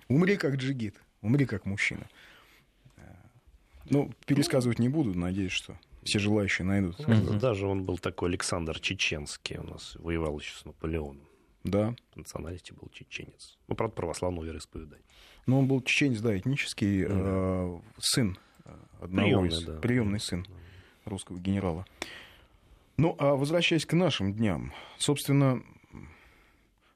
Умри 0.08 0.36
как 0.36 0.56
джигит, 0.56 0.96
умри 1.20 1.46
как 1.46 1.66
мужчина. 1.66 2.08
Э, 2.96 3.02
Ну, 3.90 4.12
пересказывать 4.26 4.78
не 4.78 4.88
буду, 4.88 5.18
надеюсь, 5.18 5.52
что 5.52 5.78
все 6.04 6.18
желающие 6.18 6.64
найдут. 6.64 6.96
Даже 7.38 7.66
он 7.66 7.84
был 7.84 7.98
такой 7.98 8.28
Александр 8.28 8.78
Чеченский 8.78 9.58
у 9.58 9.64
нас, 9.64 9.96
воевал 9.96 10.38
еще 10.38 10.56
с 10.56 10.64
Наполеоном. 10.64 11.26
Да. 11.64 11.96
По 12.12 12.20
национальности 12.20 12.72
был 12.72 12.88
чеченец. 12.92 13.58
Ну, 13.66 13.74
правда, 13.74 13.96
православного 13.96 14.44
вероисповедания. 14.44 15.04
Но 15.46 15.58
он 15.58 15.66
был 15.66 15.80
чеченец, 15.82 16.20
да, 16.20 16.36
этнический 16.36 17.04
э, 17.08 17.80
сын 17.98 18.38
э, 18.64 18.72
одного 19.00 19.26
Приемный, 19.26 19.48
из... 19.48 19.62
да. 19.64 19.78
Приемный 19.80 20.20
сын 20.20 20.46
русского 21.04 21.38
генерала. 21.38 21.84
Ну, 22.96 23.14
а 23.18 23.34
возвращаясь 23.34 23.84
к 23.84 23.92
нашим 23.92 24.34
дням, 24.34 24.72
собственно, 24.98 25.62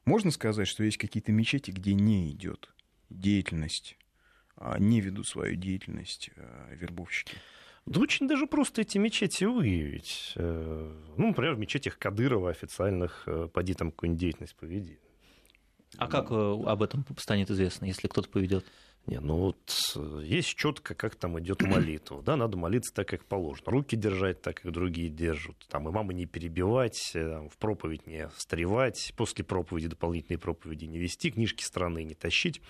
можно 0.05 0.31
сказать, 0.31 0.67
что 0.67 0.83
есть 0.83 0.97
какие-то 0.97 1.33
мечети, 1.33 1.71
где 1.71 1.95
не 1.95 2.31
идет 2.31 2.71
деятельность 3.11 3.97
а, 4.57 4.79
не 4.79 5.01
ведут 5.01 5.27
свою 5.27 5.57
деятельность 5.57 6.31
а, 6.37 6.75
вербовщики? 6.75 7.37
Да 7.87 8.01
очень 8.01 8.29
даже 8.29 8.47
просто 8.47 8.83
эти 8.83 8.99
мечети 8.99 9.45
выявить. 9.45 10.33
Э, 10.37 10.97
ну, 11.17 11.29
например, 11.29 11.55
в 11.55 11.59
мечетях 11.59 11.99
Кадырова 11.99 12.51
официальных 12.51 13.25
э, 13.27 13.49
поди 13.53 13.75
там 13.75 13.91
какую-нибудь 13.91 14.21
деятельность 14.21 14.55
поведи. 14.55 14.99
А 15.97 16.07
как 16.07 16.31
э, 16.31 16.35
об 16.35 16.83
этом 16.83 17.05
станет 17.17 17.51
известно, 17.51 17.87
если 17.87 18.07
кто-то 18.07 18.29
поведет? 18.29 18.65
Не, 19.07 19.19
ну 19.21 19.37
вот 19.37 19.97
есть 20.23 20.55
четко, 20.57 20.95
как 20.95 21.17
там 21.17 21.39
идет 21.41 21.63
молитва. 21.63 22.23
Да, 22.23 22.37
надо 22.37 22.57
молиться 22.57 22.95
так, 22.95 23.09
как 23.09 23.25
положено. 23.25 23.71
Руки 23.71 23.97
держать 23.97 24.43
так, 24.43 24.61
как 24.61 24.73
другие 24.73 25.09
держат. 25.09 25.57
Там 25.69 25.89
имама 25.89 26.13
не 26.13 26.27
перебивать, 26.27 27.13
в 27.15 27.57
проповедь 27.59 28.07
не 28.07 28.29
встревать, 28.29 29.13
после 29.17 29.45
проповеди 29.45 29.89
дополнительные 29.89 30.39
проповеди 30.39 30.85
не 30.85 30.99
вести, 30.99 31.31
книжки 31.31 31.63
страны 31.63 32.05
не 32.05 32.15
тащить 32.15 32.61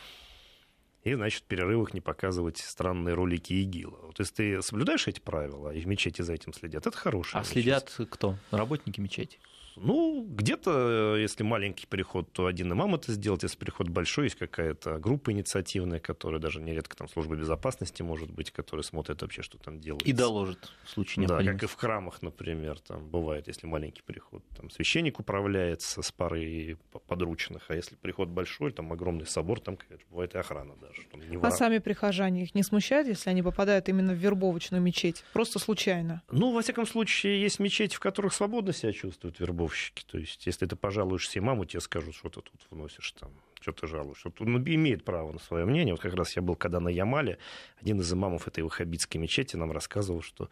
и, 1.03 1.15
значит, 1.15 1.45
в 1.45 1.47
перерывах 1.47 1.95
не 1.95 2.01
показывать 2.01 2.59
странные 2.59 3.15
ролики 3.15 3.55
ИГИЛа. 3.55 3.99
Вот 4.03 4.19
если 4.19 4.35
ты 4.35 4.63
соблюдаешь 4.63 5.07
эти 5.09 5.21
правила, 5.21 5.71
и 5.71 5.81
в 5.81 5.87
мечети 5.87 6.23
за 6.23 6.35
этим 6.35 6.53
следят, 6.53 6.87
это 6.87 6.97
хорошее. 6.97 7.41
А 7.41 7.45
следят 7.45 7.99
кто? 8.11 8.37
Работники 8.51 9.01
мечети? 9.01 9.39
Ну, 9.77 10.27
где-то, 10.29 11.17
э, 11.17 11.21
если 11.21 11.43
маленький 11.43 11.87
переход, 11.87 12.33
то 12.33 12.47
один 12.47 12.73
имам 12.73 12.95
это 12.95 13.13
сделать. 13.13 13.43
Если 13.43 13.57
переход 13.57 13.89
большой, 13.89 14.25
есть 14.25 14.37
какая-то 14.37 14.99
группа 14.99 15.33
инициативная, 15.33 16.01
которая 16.01 16.41
даже 16.41 16.61
нередко 16.61 16.97
там 16.97 17.09
служба 17.09 17.37
безопасности 17.37 18.03
может 18.03 18.31
быть, 18.31 18.51
которая 18.51 18.83
смотрит 18.83 19.23
вообще, 19.23 19.43
что 19.43 19.59
там 19.59 19.81
делается. 19.81 20.09
И 20.09 20.13
доложит 20.13 20.73
в 20.85 20.91
случае 20.91 21.23
необходимости. 21.23 21.47
Да, 21.47 21.53
как 21.53 21.63
и 21.63 21.67
в 21.73 21.75
храмах, 21.77 22.23
например, 22.23 22.79
там 22.81 23.09
бывает, 23.09 23.49
если 23.49 23.67
маленький 23.67 24.03
переход, 24.03 24.43
там 24.57 24.71
священник 24.71 25.21
управляется 25.21 26.03
с 26.03 26.13
парой 26.13 26.77
подручных, 27.07 27.65
а 27.69 27.75
если 27.75 27.97
переход 27.97 28.29
большой, 28.29 28.73
там 28.73 28.93
огромный 28.93 29.27
собор, 29.27 29.61
там, 29.61 29.77
конечно, 29.77 30.07
бывает 30.11 30.35
и 30.35 30.39
охрана 30.39 30.75
даже. 30.77 31.03
Там 31.11 31.21
не 31.29 31.37
а 31.37 31.51
сами 31.51 31.79
прихожане 31.79 32.43
их 32.43 32.55
не 32.55 32.63
смущают, 32.63 33.09
если 33.09 33.31
они 33.31 33.43
попадают 33.43 33.89
именно 33.89 34.13
в 34.13 34.17
вербовочную 34.17 34.83
мечеть? 34.83 35.25
Просто 35.33 35.59
случайно? 35.59 36.23
Ну, 36.31 36.53
во 36.53 36.63
всяком 36.63 36.87
случае, 36.87 37.41
есть 37.41 37.59
мечети, 37.59 37.95
в 37.95 38.01
которых 38.01 38.35
свободно 38.35 38.73
себя 38.73 38.93
чувствуют 38.93 39.41
вербовщики 39.41 39.60
вербовщики. 39.61 40.05
То 40.07 40.19
есть, 40.19 40.47
если 40.47 40.67
ты 40.67 40.77
пожалуешься 40.77 41.39
имаму, 41.39 41.65
тебе 41.65 41.81
скажут, 41.81 42.15
что 42.15 42.29
ты 42.29 42.41
тут 42.41 42.61
вносишь 42.71 43.13
там, 43.13 43.31
что 43.61 43.73
ты 43.73 43.87
жалуешь. 43.87 44.23
Вот 44.25 44.41
он 44.41 44.63
имеет 44.63 45.05
право 45.05 45.33
на 45.33 45.39
свое 45.39 45.65
мнение. 45.65 45.95
Вот 45.95 46.01
как 46.01 46.15
раз 46.15 46.37
я 46.37 46.43
был 46.43 46.57
когда 46.57 46.81
на 46.81 46.89
Ямале, 46.89 47.39
один 47.81 48.01
из 48.01 48.13
имамов 48.13 48.49
этой 48.49 48.63
ваххабитской 48.65 49.21
мечети 49.21 49.57
нам 49.57 49.73
рассказывал, 49.73 50.23
что 50.23 50.49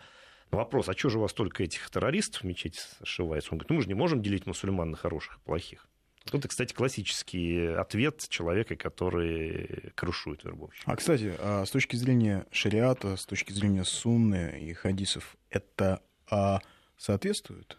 ну, 0.51 0.59
вопрос, 0.59 0.89
а 0.89 0.95
что 0.95 1.11
же 1.11 1.19
у 1.19 1.23
вас 1.23 1.33
только 1.33 1.63
этих 1.63 1.91
террористов 1.91 2.43
в 2.43 2.45
мечети 2.45 2.81
сшивается? 3.03 3.51
Он 3.53 3.59
говорит, 3.59 3.71
ну 3.71 3.77
мы 3.77 3.83
же 3.83 3.89
не 3.89 3.95
можем 3.95 4.23
делить 4.23 4.47
мусульман 4.47 4.91
на 4.91 4.97
хороших 4.97 5.37
и 5.37 5.41
плохих. 5.41 5.87
Вот 6.25 6.41
это, 6.41 6.49
кстати, 6.49 6.75
классический 6.75 7.69
ответ 7.69 8.27
человека, 8.29 8.77
который 8.77 9.93
крушует 9.95 10.45
вербовщика. 10.45 10.91
А, 10.91 10.97
кстати, 10.97 11.35
а 11.39 11.65
с 11.65 11.71
точки 11.71 11.97
зрения 11.97 12.47
шариата, 12.51 13.17
с 13.17 13.25
точки 13.25 13.53
зрения 13.53 13.85
сунны 13.85 14.59
и 14.61 14.75
хадисов, 14.75 15.37
это 15.49 16.03
а, 16.31 16.61
соответствует 16.99 17.79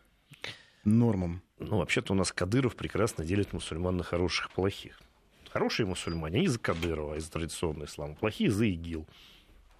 нормам? 0.97 1.41
Ну, 1.59 1.77
вообще-то 1.77 2.13
у 2.13 2.15
нас 2.15 2.31
Кадыров 2.31 2.75
прекрасно 2.75 3.23
делит 3.23 3.53
мусульман 3.53 3.97
на 3.97 4.03
хороших 4.03 4.49
и 4.49 4.53
плохих. 4.53 4.99
Хорошие 5.51 5.85
мусульмане, 5.85 6.37
они 6.37 6.45
из-за 6.45 6.59
Кадырова, 6.59 7.15
из 7.15 7.27
традиционного 7.27 7.85
ислама. 7.85 8.15
Плохие 8.15 8.49
из-за 8.49 8.65
ИГИЛ. 8.65 9.07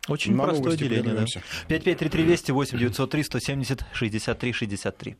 Очень 0.08 0.36
на 0.36 0.46
простое 0.46 0.76
деление, 0.76 1.14
да. 1.14 1.26
5533 1.68 2.24
200 2.24 2.52
8 2.52 2.78
903 2.78 3.24
170 3.24 3.86
63 3.94 4.54
63. 4.54 5.16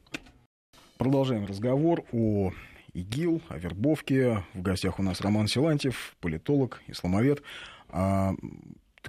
Продолжаем 0.98 1.46
разговор 1.46 2.04
о 2.12 2.52
ИГИЛ, 2.94 3.42
о 3.48 3.58
вербовке. 3.58 4.44
В 4.54 4.62
гостях 4.62 5.00
у 5.00 5.04
нас 5.04 5.22
Роман 5.22 5.48
Силантьев, 5.48 6.16
политолог, 6.20 6.82
исламовед. 6.88 7.44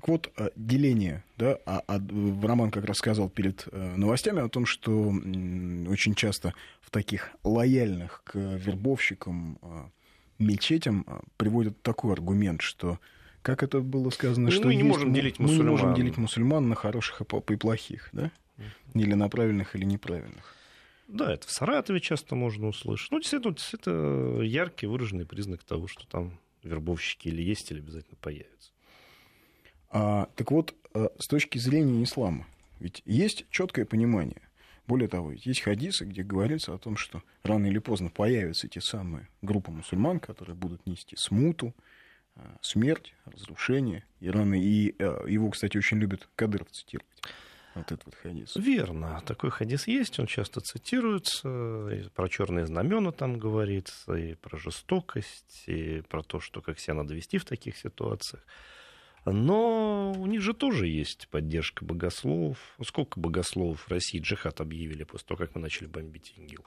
Так 0.01 0.09
вот, 0.09 0.33
э, 0.39 0.49
деление, 0.57 1.25
да, 1.37 1.59
а, 1.67 1.83
а 1.87 2.01
Роман 2.43 2.71
как 2.71 2.87
раз 2.87 2.97
сказал 2.97 3.29
перед 3.29 3.69
э, 3.71 3.97
новостями 3.97 4.41
о 4.41 4.49
том, 4.49 4.65
что 4.65 5.09
очень 5.11 6.15
часто 6.15 6.55
в 6.81 6.89
таких 6.89 7.29
лояльных 7.45 8.23
к 8.25 8.35
вербовщикам 8.35 9.59
э, 9.61 9.83
мечетям 10.39 11.05
приводят 11.37 11.83
такой 11.83 12.15
аргумент, 12.15 12.63
что 12.63 12.99
как 13.43 13.63
это 13.63 13.81
было 13.81 14.09
сказано, 14.09 14.47
ну, 14.47 14.51
что 14.51 14.69
мы 14.69 14.75
не 14.75 14.79
есть, 14.79 14.89
можем 14.89 15.13
делить 15.13 15.39
мусульман. 15.39 15.59
Мы 15.59 15.65
не 15.65 15.71
можем 15.71 15.95
делить 15.95 16.17
мусульман 16.17 16.69
на 16.71 16.77
хороших 16.77 17.21
и 17.21 17.57
плохих, 17.57 18.09
да? 18.13 18.31
Или 18.95 19.13
на 19.13 19.29
правильных, 19.29 19.77
или 19.77 19.85
неправильных. 19.85 20.57
Да, 21.09 21.31
это 21.31 21.47
в 21.47 21.51
Саратове 21.51 22.01
часто 22.01 22.37
можно 22.37 22.69
услышать. 22.69 23.11
Ну, 23.11 23.19
действительно, 23.19 23.55
это 23.75 24.41
яркий 24.41 24.87
выраженный 24.87 25.27
признак 25.27 25.63
того, 25.63 25.89
что 25.89 26.07
там 26.07 26.39
вербовщики 26.63 27.29
или 27.29 27.43
есть, 27.43 27.71
или 27.71 27.81
обязательно 27.81 28.17
появятся. 28.19 28.71
А, 29.91 30.29
так 30.37 30.51
вот, 30.51 30.75
э, 30.95 31.09
с 31.19 31.27
точки 31.27 31.59
зрения 31.59 32.03
ислама, 32.05 32.47
ведь 32.79 33.03
есть 33.05 33.47
четкое 33.51 33.85
понимание. 33.85 34.43
Более 34.87 35.09
того, 35.09 35.33
есть 35.33 35.61
хадисы, 35.61 36.05
где 36.05 36.23
говорится 36.23 36.75
о 36.75 36.79
том, 36.79 36.97
что 36.97 37.23
рано 37.45 37.67
или 37.67 37.79
поздно 37.79 38.11
появятся 38.11 38.69
те 38.69 38.81
самые 38.81 39.29
группы 39.43 39.71
мусульман, 39.71 40.19
которые 40.19 40.57
будут 40.57 40.87
нести 40.87 41.17
смуту, 41.17 41.75
э, 42.37 42.41
смерть, 42.61 43.15
разрушение. 43.25 44.05
И, 44.21 44.27
и 44.29 44.95
э, 44.99 45.25
его, 45.29 45.51
кстати, 45.51 45.77
очень 45.77 45.99
любят 45.99 46.29
Кадыров 46.37 46.71
цитировать. 46.71 47.07
Вот 47.75 47.93
этот 47.93 48.05
вот 48.07 48.15
хадис. 48.17 48.57
Верно. 48.57 49.23
Такой 49.25 49.51
хадис 49.51 49.87
есть, 49.87 50.19
он 50.19 50.27
часто 50.27 50.61
цитируется. 50.61 51.89
И 51.89 52.09
про 52.09 52.29
черные 52.29 52.67
знамена 52.67 53.13
там 53.13 53.39
говорится, 53.39 54.15
и 54.15 54.35
про 54.35 54.59
жестокость, 54.59 55.65
и 55.67 56.03
про 56.09 56.23
то, 56.23 56.41
что 56.41 56.63
как 56.63 56.81
себя 56.81 56.95
надо 56.95 57.15
вести 57.15 57.39
в 57.39 57.45
таких 57.45 57.77
ситуациях. 57.77 58.45
Но 59.33 60.13
у 60.13 60.27
них 60.27 60.41
же 60.41 60.55
тоже 60.55 60.87
есть 60.87 61.29
поддержка 61.29 61.85
богословов. 61.85 62.59
Сколько 62.85 63.21
богословов 63.21 63.83
в 63.83 63.89
России 63.89 64.21
джихад 64.21 64.61
объявили 64.61 65.05
после 65.05 65.27
того, 65.29 65.39
как 65.39 65.55
мы 65.55 65.61
начали 65.61 65.87
бомбить 65.87 66.35
ИГИЛ? 66.37 66.65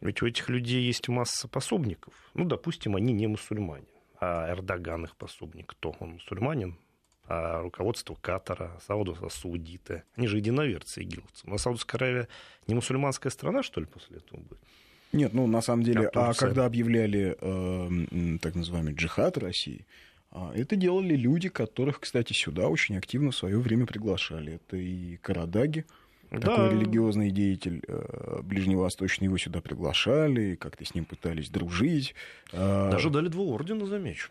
Ведь 0.00 0.22
у 0.22 0.26
этих 0.26 0.48
людей 0.48 0.82
есть 0.82 1.08
масса 1.08 1.48
пособников. 1.48 2.14
Ну, 2.34 2.44
допустим, 2.44 2.96
они 2.96 3.12
не 3.12 3.26
мусульмане. 3.26 3.86
А 4.20 4.50
Эрдоган 4.50 5.04
их 5.04 5.16
пособник 5.16 5.66
кто? 5.68 5.94
Он 6.00 6.14
мусульманин? 6.14 6.78
А 7.28 7.60
руководство 7.62 8.14
Катара, 8.14 8.78
Сауду, 8.86 9.16
Саудиты. 9.30 10.04
Они 10.14 10.28
же 10.28 10.36
единоверцы 10.36 11.02
игиловцы. 11.02 11.48
Но 11.48 11.58
Саудовская 11.58 11.98
Аравия 11.98 12.28
не 12.66 12.74
мусульманская 12.74 13.30
страна, 13.30 13.62
что 13.62 13.80
ли, 13.80 13.86
после 13.86 14.18
этого 14.18 14.40
будет? 14.40 14.60
Нет, 15.12 15.32
ну, 15.32 15.46
на 15.46 15.60
самом 15.60 15.82
деле, 15.82 16.08
а, 16.14 16.30
а 16.30 16.34
когда 16.34 16.66
объявляли 16.66 17.36
э, 17.40 18.38
так 18.38 18.54
называемый 18.54 18.94
джихад 18.94 19.38
России, 19.38 19.86
это 20.54 20.76
делали 20.76 21.14
люди, 21.16 21.48
которых, 21.48 22.00
кстати, 22.00 22.32
сюда 22.32 22.68
очень 22.68 22.96
активно 22.96 23.30
в 23.30 23.36
свое 23.36 23.58
время 23.58 23.86
приглашали. 23.86 24.54
Это 24.54 24.76
и 24.76 25.16
Карадаги, 25.16 25.84
да. 26.30 26.40
такой 26.40 26.70
религиозный 26.70 27.30
деятель 27.30 27.82
э, 27.86 28.40
ближневосточный, 28.42 29.26
его 29.26 29.38
сюда 29.38 29.60
приглашали, 29.60 30.56
как-то 30.56 30.84
с 30.84 30.94
ним 30.94 31.04
пытались 31.04 31.48
дружить. 31.48 32.14
А, 32.52 32.90
Даже 32.90 33.10
дали 33.10 33.28
два 33.28 33.44
ордена, 33.44 33.86
замечу. 33.86 34.30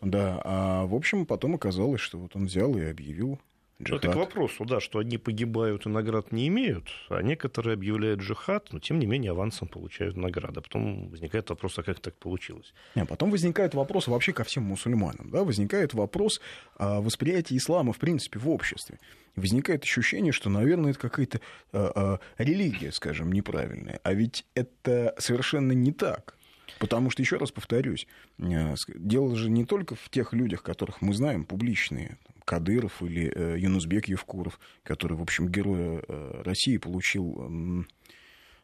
Да, 0.00 0.40
а 0.44 0.86
в 0.86 0.94
общем 0.94 1.26
потом 1.26 1.54
оказалось, 1.54 2.00
что 2.00 2.18
вот 2.18 2.34
он 2.34 2.46
взял 2.46 2.76
и 2.76 2.82
объявил 2.82 3.40
Джихад. 3.80 4.04
Это 4.04 4.12
к 4.12 4.16
вопросу, 4.16 4.64
да, 4.64 4.80
что 4.80 4.98
одни 4.98 5.18
погибают 5.18 5.86
и 5.86 5.88
наград 5.88 6.32
не 6.32 6.48
имеют, 6.48 6.88
а 7.08 7.20
некоторые 7.22 7.74
объявляют 7.74 8.20
джихад, 8.20 8.72
но 8.72 8.78
тем 8.78 8.98
не 8.98 9.06
менее 9.06 9.32
авансом 9.32 9.68
получают 9.68 10.16
награды. 10.16 10.60
А 10.60 10.62
потом 10.62 11.08
возникает 11.08 11.50
вопрос, 11.50 11.78
а 11.78 11.82
как 11.82 11.98
так 12.00 12.14
получилось? 12.16 12.74
А 12.94 13.04
потом 13.04 13.30
возникает 13.30 13.74
вопрос 13.74 14.06
вообще 14.06 14.32
ко 14.32 14.44
всем 14.44 14.64
мусульманам. 14.64 15.30
Да? 15.30 15.42
Возникает 15.42 15.94
вопрос 15.94 16.40
о 16.76 17.00
восприятии 17.00 17.56
ислама 17.56 17.92
в 17.92 17.98
принципе 17.98 18.38
в 18.38 18.48
обществе. 18.48 18.98
Возникает 19.34 19.82
ощущение, 19.82 20.32
что, 20.32 20.50
наверное, 20.50 20.90
это 20.90 21.00
какая-то 21.00 21.40
а, 21.72 21.92
а, 21.94 22.20
религия, 22.38 22.92
скажем, 22.92 23.32
неправильная. 23.32 23.98
А 24.04 24.12
ведь 24.12 24.44
это 24.54 25.14
совершенно 25.18 25.72
не 25.72 25.92
так. 25.92 26.36
Потому 26.78 27.10
что, 27.10 27.22
еще 27.22 27.36
раз 27.36 27.50
повторюсь, 27.50 28.06
э, 28.38 28.74
дело 28.88 29.36
же 29.36 29.50
не 29.50 29.64
только 29.64 29.94
в 29.94 30.08
тех 30.10 30.32
людях, 30.32 30.62
которых 30.62 31.00
мы 31.00 31.14
знаем, 31.14 31.44
публичные, 31.44 32.18
Кадыров 32.44 33.02
или 33.02 33.32
э, 33.32 33.58
Юнусбек 33.58 34.08
Евкуров, 34.08 34.58
который, 34.82 35.16
в 35.16 35.22
общем, 35.22 35.48
героя 35.48 36.02
э, 36.06 36.42
России 36.44 36.76
получил, 36.76 37.86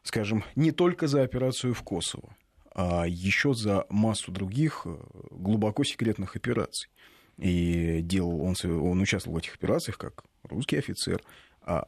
скажем, 0.03 0.43
не 0.55 0.71
только 0.71 1.07
за 1.07 1.23
операцию 1.23 1.73
в 1.73 1.81
Косово, 1.83 2.35
а 2.73 3.05
еще 3.07 3.53
за 3.53 3.85
массу 3.89 4.31
других 4.31 4.85
глубоко 5.31 5.83
секретных 5.83 6.35
операций. 6.35 6.89
И 7.37 8.01
делал, 8.01 8.41
он, 8.41 8.55
он 8.63 8.99
участвовал 8.99 9.35
в 9.35 9.39
этих 9.39 9.55
операциях 9.55 9.97
как 9.97 10.25
русский 10.43 10.77
офицер, 10.77 11.21
а 11.61 11.87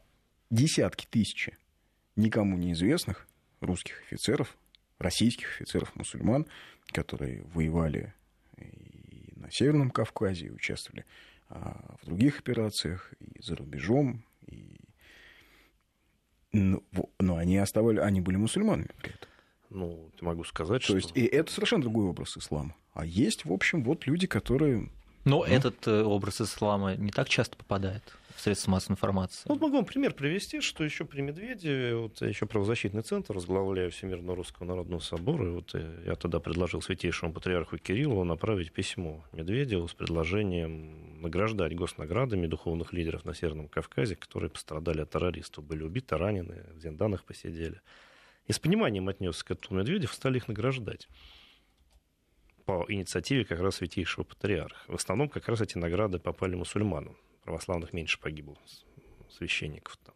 десятки 0.49 1.05
тысяч 1.09 1.49
никому 2.15 2.57
неизвестных 2.57 3.27
русских 3.59 4.01
офицеров 4.01 4.57
российских 5.01 5.61
офицеров-мусульман, 5.61 6.47
которые 6.87 7.43
воевали 7.53 8.13
и 8.57 9.33
на 9.35 9.51
Северном 9.51 9.91
Кавказе, 9.91 10.47
и 10.47 10.51
участвовали 10.51 11.05
а, 11.49 11.95
в 12.01 12.05
других 12.05 12.39
операциях, 12.39 13.13
и 13.19 13.41
за 13.41 13.55
рубежом, 13.55 14.23
и... 14.47 14.77
Но, 16.53 16.83
ну, 16.91 17.09
но 17.19 17.37
они 17.37 17.57
оставали, 17.57 17.99
они 17.99 18.19
были 18.19 18.35
мусульманами 18.35 18.89
при 19.01 19.11
этом. 19.13 19.29
Ну, 19.69 20.11
могу 20.19 20.43
сказать, 20.43 20.81
То 20.81 20.87
что... 20.87 20.95
есть, 20.95 21.11
и 21.15 21.25
это 21.25 21.51
совершенно 21.51 21.81
другой 21.81 22.05
образ 22.05 22.35
ислама. 22.37 22.75
А 22.93 23.05
есть, 23.05 23.45
в 23.45 23.53
общем, 23.53 23.83
вот 23.83 24.05
люди, 24.05 24.27
которые 24.27 24.89
Но 25.23 25.39
Ну. 25.39 25.43
этот 25.45 25.87
э, 25.87 26.03
образ 26.03 26.41
ислама 26.41 26.95
не 26.95 27.11
так 27.11 27.29
часто 27.29 27.55
попадает 27.55 28.03
в 28.41 28.43
средства 28.43 28.71
массовой 28.71 28.93
информации. 28.93 29.43
Ну, 29.47 29.53
Вот 29.53 29.61
могу 29.61 29.75
вам 29.75 29.85
пример 29.85 30.13
привести, 30.13 30.61
что 30.61 30.83
еще 30.83 31.05
при 31.05 31.21
Медведеве, 31.21 31.95
вот 31.95 32.21
еще 32.21 32.47
правозащитный 32.47 33.03
центр, 33.03 33.33
возглавляю 33.33 33.91
Всемирного 33.91 34.35
Русского 34.37 34.65
Народного 34.65 34.99
Собора, 34.99 35.45
и 35.45 35.51
вот 35.51 35.75
э, 35.75 36.03
я 36.07 36.15
тогда 36.15 36.39
предложил 36.39 36.81
святейшему 36.81 37.33
патриарху 37.33 37.77
Кириллу 37.77 38.23
направить 38.23 38.71
письмо 38.71 39.23
Медведеву 39.31 39.87
с 39.87 39.93
предложением 39.93 41.21
награждать 41.21 41.75
госнаградами 41.75 42.47
духовных 42.47 42.93
лидеров 42.93 43.25
на 43.25 43.35
Северном 43.35 43.67
Кавказе, 43.67 44.15
которые 44.15 44.49
пострадали 44.49 45.01
от 45.01 45.11
террористов, 45.11 45.63
были 45.63 45.83
убиты, 45.83 46.17
ранены, 46.17 46.65
в 46.73 46.79
зенданах 46.79 47.23
посидели. 47.23 47.79
И 48.47 48.53
с 48.53 48.59
пониманием 48.59 49.07
отнесся 49.07 49.45
к 49.45 49.51
этому 49.51 49.81
Медведев, 49.81 50.11
стали 50.13 50.37
их 50.37 50.47
награждать 50.47 51.07
по 52.65 52.85
инициативе 52.87 53.45
как 53.45 53.59
раз 53.59 53.75
святейшего 53.75 54.23
патриарха. 54.23 54.91
В 54.91 54.95
основном 54.95 55.29
как 55.29 55.47
раз 55.47 55.61
эти 55.61 55.77
награды 55.77 56.17
попали 56.17 56.55
мусульманам. 56.55 57.15
Православных 57.43 57.93
меньше 57.93 58.19
погибло 58.19 58.57
священников 59.29 59.97
там. 59.97 60.15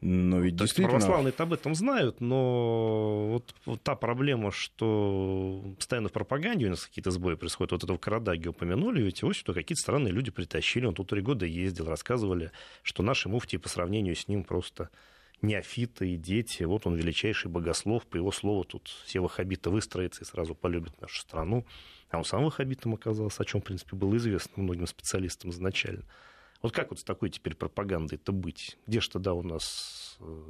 Но 0.00 0.40
ведь 0.40 0.56
То 0.56 0.64
есть 0.64 0.76
действительно... 0.76 0.98
православные 0.98 1.34
об 1.36 1.52
этом 1.52 1.74
знают, 1.74 2.22
но 2.22 3.28
вот, 3.32 3.54
вот 3.66 3.82
та 3.82 3.94
проблема, 3.96 4.50
что 4.50 5.62
постоянно 5.76 6.08
в 6.08 6.12
пропаганде 6.12 6.66
у 6.66 6.70
нас 6.70 6.86
какие-то 6.86 7.10
сбои 7.10 7.34
происходят. 7.34 7.72
Вот 7.72 7.84
этого 7.84 7.98
Карадаги 7.98 8.48
упомянули, 8.48 9.02
ведь 9.02 9.20
его 9.20 9.34
сюда 9.34 9.52
какие-то 9.52 9.82
странные 9.82 10.12
люди 10.12 10.30
притащили. 10.30 10.86
Он 10.86 10.94
тут 10.94 11.08
три 11.08 11.20
года 11.20 11.44
ездил, 11.44 11.86
рассказывали, 11.86 12.50
что 12.82 13.02
наши 13.02 13.28
муфтии 13.28 13.58
по 13.58 13.68
сравнению 13.68 14.16
с 14.16 14.26
ним 14.26 14.42
просто 14.42 14.88
неофиты 15.42 16.14
и 16.14 16.16
дети. 16.16 16.62
Вот 16.62 16.86
он 16.86 16.96
величайший 16.96 17.50
богослов. 17.50 18.06
По 18.06 18.16
его 18.16 18.32
слову, 18.32 18.64
тут 18.64 18.88
все 19.04 19.20
ваххабиты 19.20 19.68
выстроятся 19.68 20.22
и 20.22 20.26
сразу 20.26 20.54
полюбят 20.54 20.98
нашу 21.02 21.20
страну. 21.20 21.66
А 22.10 22.18
он 22.18 22.24
сам 22.24 22.44
ваххабитом 22.44 22.94
оказался, 22.94 23.42
о 23.42 23.46
чем, 23.46 23.60
в 23.60 23.64
принципе, 23.64 23.96
было 23.96 24.16
известно 24.16 24.62
многим 24.62 24.86
специалистам 24.86 25.50
изначально. 25.50 26.04
Вот 26.62 26.72
как 26.72 26.90
вот 26.90 26.98
с 26.98 27.04
такой 27.04 27.30
теперь 27.30 27.54
пропагандой-то 27.54 28.32
быть? 28.32 28.76
Где 28.86 29.00
же 29.00 29.08
тогда 29.08 29.32
у 29.32 29.42
нас 29.42 30.18
э, 30.20 30.42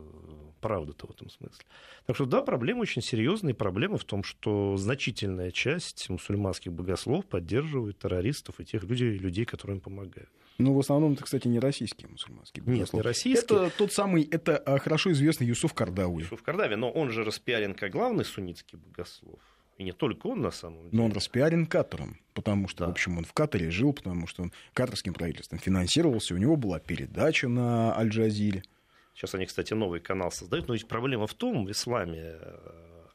правда-то 0.60 1.06
в 1.06 1.10
этом 1.10 1.30
смысле? 1.30 1.64
Так 2.06 2.16
что 2.16 2.24
да, 2.24 2.42
проблема 2.42 2.80
очень 2.80 3.00
серьезная. 3.00 3.54
Проблема 3.54 3.96
в 3.96 4.04
том, 4.04 4.24
что 4.24 4.76
значительная 4.76 5.52
часть 5.52 6.08
мусульманских 6.08 6.72
богослов 6.72 7.26
поддерживает 7.26 7.98
террористов 7.98 8.58
и 8.58 8.64
тех 8.64 8.82
людей, 8.82 9.18
людей 9.18 9.44
которые 9.44 9.76
им 9.76 9.80
помогают. 9.80 10.30
Ну, 10.58 10.74
в 10.74 10.80
основном, 10.80 11.12
это, 11.12 11.22
кстати, 11.22 11.46
не 11.46 11.60
российские 11.60 12.08
мусульманские 12.08 12.64
Нет, 12.66 12.78
богословы. 12.78 13.02
не 13.02 13.06
российские. 13.06 13.66
Это 13.66 13.76
тот 13.78 13.92
самый, 13.92 14.24
это 14.24 14.56
а, 14.58 14.78
хорошо 14.78 15.12
известный 15.12 15.46
Юсуф 15.46 15.74
Кардауи. 15.74 16.24
в 16.24 16.42
Кардаве, 16.42 16.76
но 16.76 16.90
он 16.90 17.10
же 17.10 17.22
распиарен 17.22 17.74
как 17.74 17.92
главный 17.92 18.24
суннитский 18.24 18.78
богослов. 18.78 19.40
И 19.80 19.84
не 19.84 19.92
только 19.92 20.26
он 20.26 20.42
на 20.42 20.50
самом 20.50 20.76
деле. 20.82 20.90
Но 20.92 21.06
он 21.06 21.12
распиарен 21.12 21.64
Катаром, 21.64 22.18
потому 22.34 22.68
что, 22.68 22.80
Да. 22.80 22.86
в 22.88 22.90
общем, 22.90 23.16
он 23.16 23.24
в 23.24 23.32
Катаре 23.32 23.70
жил, 23.70 23.94
потому 23.94 24.26
что 24.26 24.42
он 24.42 24.52
катарским 24.74 25.14
правительством 25.14 25.58
финансировался, 25.58 26.34
у 26.34 26.36
него 26.36 26.56
была 26.56 26.78
передача 26.80 27.48
на 27.48 27.96
Аль-Джазире. 27.96 28.62
Сейчас 29.14 29.34
они, 29.34 29.46
кстати, 29.46 29.72
новый 29.72 30.00
канал 30.00 30.30
создают. 30.32 30.68
Но 30.68 30.74
ведь 30.74 30.86
проблема 30.86 31.26
в 31.26 31.32
том, 31.32 31.64
в 31.64 31.70
исламе 31.70 32.20
э, 32.22 32.58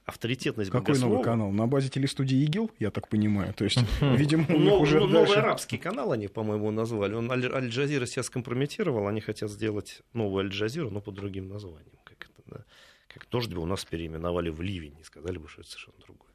авторитетность 0.06 0.72
Какой 0.72 0.86
богослова... 0.96 1.12
новый 1.12 1.24
канал? 1.24 1.52
На 1.52 1.68
базе 1.68 1.90
телестудии 1.90 2.38
ИГИЛ, 2.46 2.72
я 2.80 2.90
так 2.90 3.10
понимаю. 3.10 3.54
То 3.54 3.66
есть, 3.66 3.78
видимо, 4.02 4.46
у 4.50 4.54
них 4.58 4.72
Ну, 4.72 4.80
уже 4.80 5.00
ну, 5.02 5.08
дальше- 5.08 5.34
Новый 5.34 5.38
арабский 5.38 5.78
канал 5.78 6.14
они, 6.14 6.28
по-моему, 6.28 6.72
назвали. 6.72 7.14
Он 7.14 7.32
Аль- 7.32 7.46
Аль-Джазира 7.54 8.08
себя 8.08 8.24
скомпрометировал, 8.24 9.08
они 9.08 9.22
хотят 9.22 9.52
сделать 9.52 10.02
новую 10.14 10.46
Аль-Джазиру, 10.46 10.90
но 10.90 11.00
под 11.00 11.14
другим 11.14 11.48
названием. 11.48 11.92
Как 13.16 13.30
дождь 13.30 13.54
бы 13.54 13.62
у 13.62 13.66
нас 13.66 13.86
переименовали 13.86 14.50
в 14.50 14.62
Ливень, 14.62 14.98
и 15.00 15.04
сказали 15.04 15.38
бы, 15.38 15.48
что 15.48 15.62
это 15.62 15.70
совершенно 15.70 15.98
другое. 16.06 16.32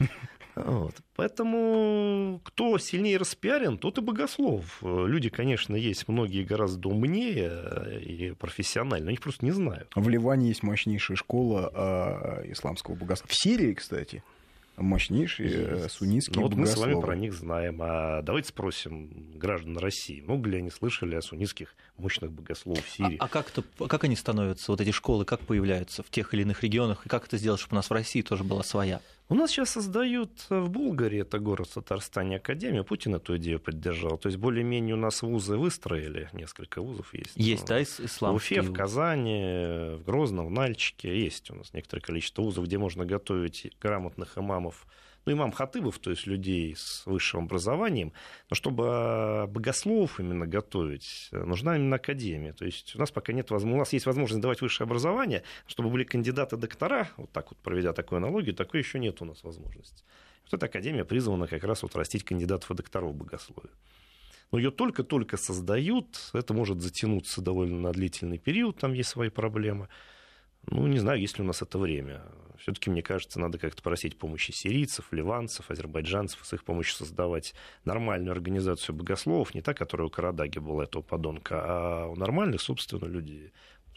Вот. 0.54 0.96
Поэтому 1.16 2.38
кто 2.44 2.76
сильнее 2.76 3.16
распиарен, 3.16 3.78
тот 3.78 3.96
и 3.96 4.00
богослов. 4.02 4.82
Люди, 4.82 5.30
конечно, 5.30 5.74
есть 5.74 6.08
многие 6.08 6.44
гораздо 6.44 6.90
умнее 6.90 8.02
и 8.02 8.32
профессиональные, 8.32 9.04
но 9.04 9.08
они 9.08 9.16
просто 9.16 9.46
не 9.46 9.52
знают. 9.52 9.90
В 9.94 10.06
Ливане 10.10 10.48
есть 10.48 10.62
мощнейшая 10.62 11.16
школа 11.16 11.70
а, 11.72 12.42
исламского 12.44 12.96
богословия. 12.96 13.32
В 13.32 13.34
Сирии, 13.34 13.72
кстати, 13.72 14.22
мощнейшие 14.76 15.50
э, 15.50 15.82
Есть. 15.82 15.94
суннитские 15.94 16.36
Ну, 16.36 16.42
вот 16.42 16.54
мы 16.54 16.66
с 16.66 16.76
вами 16.76 16.94
богословы. 16.94 17.06
про 17.06 17.16
них 17.16 17.34
знаем. 17.34 17.78
А 17.82 18.22
давайте 18.22 18.48
спросим 18.48 19.30
граждан 19.34 19.76
России, 19.76 20.20
много 20.20 20.48
ли 20.48 20.58
они 20.58 20.70
слышали 20.70 21.14
о 21.14 21.22
суннитских 21.22 21.74
мощных 21.96 22.32
богословах 22.32 22.84
в 22.84 22.90
Сирии? 22.90 23.16
А, 23.18 23.24
а 23.24 23.28
как, 23.28 23.50
это, 23.50 23.62
как 23.86 24.04
они 24.04 24.16
становятся, 24.16 24.72
вот 24.72 24.80
эти 24.80 24.90
школы, 24.90 25.24
как 25.24 25.40
появляются 25.40 26.02
в 26.02 26.10
тех 26.10 26.32
или 26.34 26.42
иных 26.42 26.62
регионах, 26.62 27.06
и 27.06 27.08
как 27.08 27.26
это 27.26 27.36
сделать, 27.36 27.60
чтобы 27.60 27.74
у 27.74 27.76
нас 27.76 27.90
в 27.90 27.92
России 27.92 28.22
тоже 28.22 28.44
была 28.44 28.62
своя? 28.62 29.00
У 29.28 29.34
нас 29.34 29.50
сейчас 29.50 29.70
создают 29.70 30.30
в 30.50 30.68
Булгарии, 30.68 31.20
это 31.20 31.38
город 31.38 31.68
в 31.68 31.74
Татарстане, 31.74 32.36
академию. 32.36 32.84
Путин 32.84 33.14
эту 33.14 33.36
идею 33.38 33.60
поддержал. 33.60 34.18
То 34.18 34.28
есть 34.28 34.38
более-менее 34.38 34.94
у 34.94 34.98
нас 34.98 35.22
вузы 35.22 35.56
выстроили, 35.56 36.28
несколько 36.34 36.82
вузов 36.82 37.14
есть. 37.14 37.32
Есть, 37.36 37.62
Ну, 37.62 37.68
да, 37.68 37.84
В 37.84 38.00
исламские? 38.00 38.60
Уфе, 38.60 38.70
в 38.70 38.74
Казани, 38.74 39.96
в 39.96 40.02
Грозном, 40.04 40.46
в 40.46 40.50
Нальчике 40.50 41.18
есть 41.18 41.50
у 41.50 41.54
нас 41.54 41.72
некоторое 41.72 42.02
количество 42.02 42.42
вузов, 42.42 42.66
где 42.66 42.76
можно 42.76 43.06
готовить 43.06 43.72
грамотных 43.80 44.36
имамов, 44.36 44.86
ну, 45.24 45.32
имам 45.32 45.52
хатыбов, 45.52 45.98
то 45.98 46.10
есть 46.10 46.26
людей 46.26 46.74
с 46.76 47.06
высшим 47.06 47.44
образованием, 47.44 48.12
но 48.50 48.56
чтобы 48.56 49.46
богословов 49.48 50.18
именно 50.18 50.46
готовить, 50.46 51.28
нужна 51.30 51.76
именно 51.76 51.96
академия. 51.96 52.52
То 52.52 52.64
есть 52.64 52.96
у 52.96 52.98
нас 52.98 53.10
пока 53.10 53.32
нет 53.32 53.50
возможности, 53.50 53.76
у 53.76 53.78
нас 53.78 53.92
есть 53.92 54.06
возможность 54.06 54.42
давать 54.42 54.60
высшее 54.60 54.86
образование, 54.86 55.42
чтобы 55.66 55.90
были 55.90 56.04
кандидаты-доктора, 56.04 57.08
вот 57.16 57.30
так 57.30 57.50
вот 57.50 57.58
проведя 57.58 57.92
такую 57.92 58.16
аналогию, 58.16 58.54
такой 58.54 58.80
еще 58.80 58.98
нет 58.98 59.22
у 59.22 59.24
нас 59.24 59.44
возможности. 59.44 60.04
Вот 60.44 60.54
эта 60.54 60.66
академия 60.66 61.04
призвана 61.04 61.46
как 61.46 61.62
раз 61.64 61.82
вот 61.82 61.94
растить 61.94 62.24
кандидатов 62.24 62.70
и 62.70 62.74
докторов 62.74 63.14
богословия. 63.14 63.70
Но 64.50 64.58
ее 64.58 64.70
только-только 64.70 65.38
создают, 65.38 66.30
это 66.34 66.52
может 66.52 66.82
затянуться 66.82 67.40
довольно 67.40 67.78
на 67.78 67.92
длительный 67.92 68.38
период, 68.38 68.78
там 68.78 68.92
есть 68.92 69.08
свои 69.08 69.30
проблемы. 69.30 69.88
Ну, 70.66 70.86
не 70.86 70.98
знаю, 70.98 71.20
есть 71.20 71.38
ли 71.38 71.44
у 71.44 71.46
нас 71.46 71.62
это 71.62 71.78
время. 71.78 72.22
Все-таки, 72.62 72.90
мне 72.90 73.02
кажется, 73.02 73.40
надо 73.40 73.58
как-то 73.58 73.82
просить 73.82 74.16
помощи 74.16 74.52
сирийцев, 74.52 75.08
ливанцев, 75.10 75.68
азербайджанцев, 75.68 76.46
с 76.46 76.52
их 76.52 76.62
помощью 76.62 76.94
создавать 76.94 77.54
нормальную 77.84 78.30
организацию 78.30 78.94
богословов, 78.94 79.52
не 79.56 79.62
та, 79.62 79.74
которая 79.74 80.06
у 80.06 80.10
Карадаги 80.10 80.60
была, 80.60 80.84
этого 80.84 81.02
подонка, 81.02 81.60
а 81.60 82.06
у 82.06 82.14
нормальных, 82.14 82.60
собственно, 82.60 83.06
людей. 83.06 83.50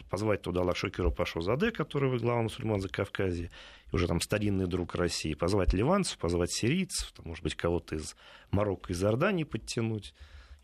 Позвать 0.10 0.42
туда 0.42 0.64
Лашокиру 0.64 1.12
Пашу 1.12 1.42
Заде, 1.42 1.72
который 1.72 2.10
вы 2.10 2.18
глава 2.18 2.42
мусульман 2.42 2.82
за 2.82 2.90
Кавказе, 2.90 3.52
и 3.92 3.96
уже 3.96 4.08
там 4.08 4.20
старинный 4.20 4.66
друг 4.66 4.96
России, 4.96 5.36
позвать 5.36 5.74
ливанцев, 5.74 6.18
позвать 6.18 6.52
сирийцев, 6.52 7.12
там, 7.12 7.28
может 7.28 7.44
быть, 7.44 7.54
кого-то 7.54 7.96
из 7.96 8.16
Марокко, 8.50 8.94
из 8.94 9.04
Иордании 9.04 9.44
подтянуть, 9.44 10.16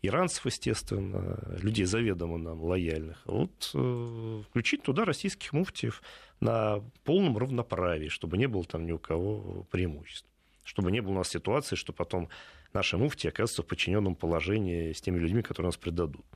иранцев, 0.02 0.44
естественно, 0.46 1.38
людей 1.62 1.84
заведомо 1.84 2.36
нам 2.36 2.62
лояльных. 2.62 3.22
Вот 3.24 3.70
э, 3.74 4.42
включить 4.50 4.82
туда 4.82 5.04
российских 5.04 5.52
муфтиев 5.52 6.02
на 6.40 6.80
полном 7.04 7.38
равноправии, 7.38 8.08
чтобы 8.08 8.36
не 8.36 8.46
было 8.46 8.64
там 8.64 8.84
ни 8.84 8.92
у 8.92 8.98
кого 8.98 9.66
преимуществ. 9.70 10.28
Чтобы 10.64 10.92
не 10.92 11.00
было 11.00 11.12
у 11.12 11.16
нас 11.16 11.28
ситуации, 11.28 11.76
что 11.76 11.92
потом 11.92 12.28
наши 12.72 12.96
муфти 12.96 13.28
оказываются 13.28 13.62
в 13.62 13.66
подчиненном 13.66 14.16
положении 14.16 14.92
с 14.92 15.00
теми 15.00 15.18
людьми, 15.18 15.42
которые 15.42 15.68
нас 15.68 15.76
предадут. 15.76 16.26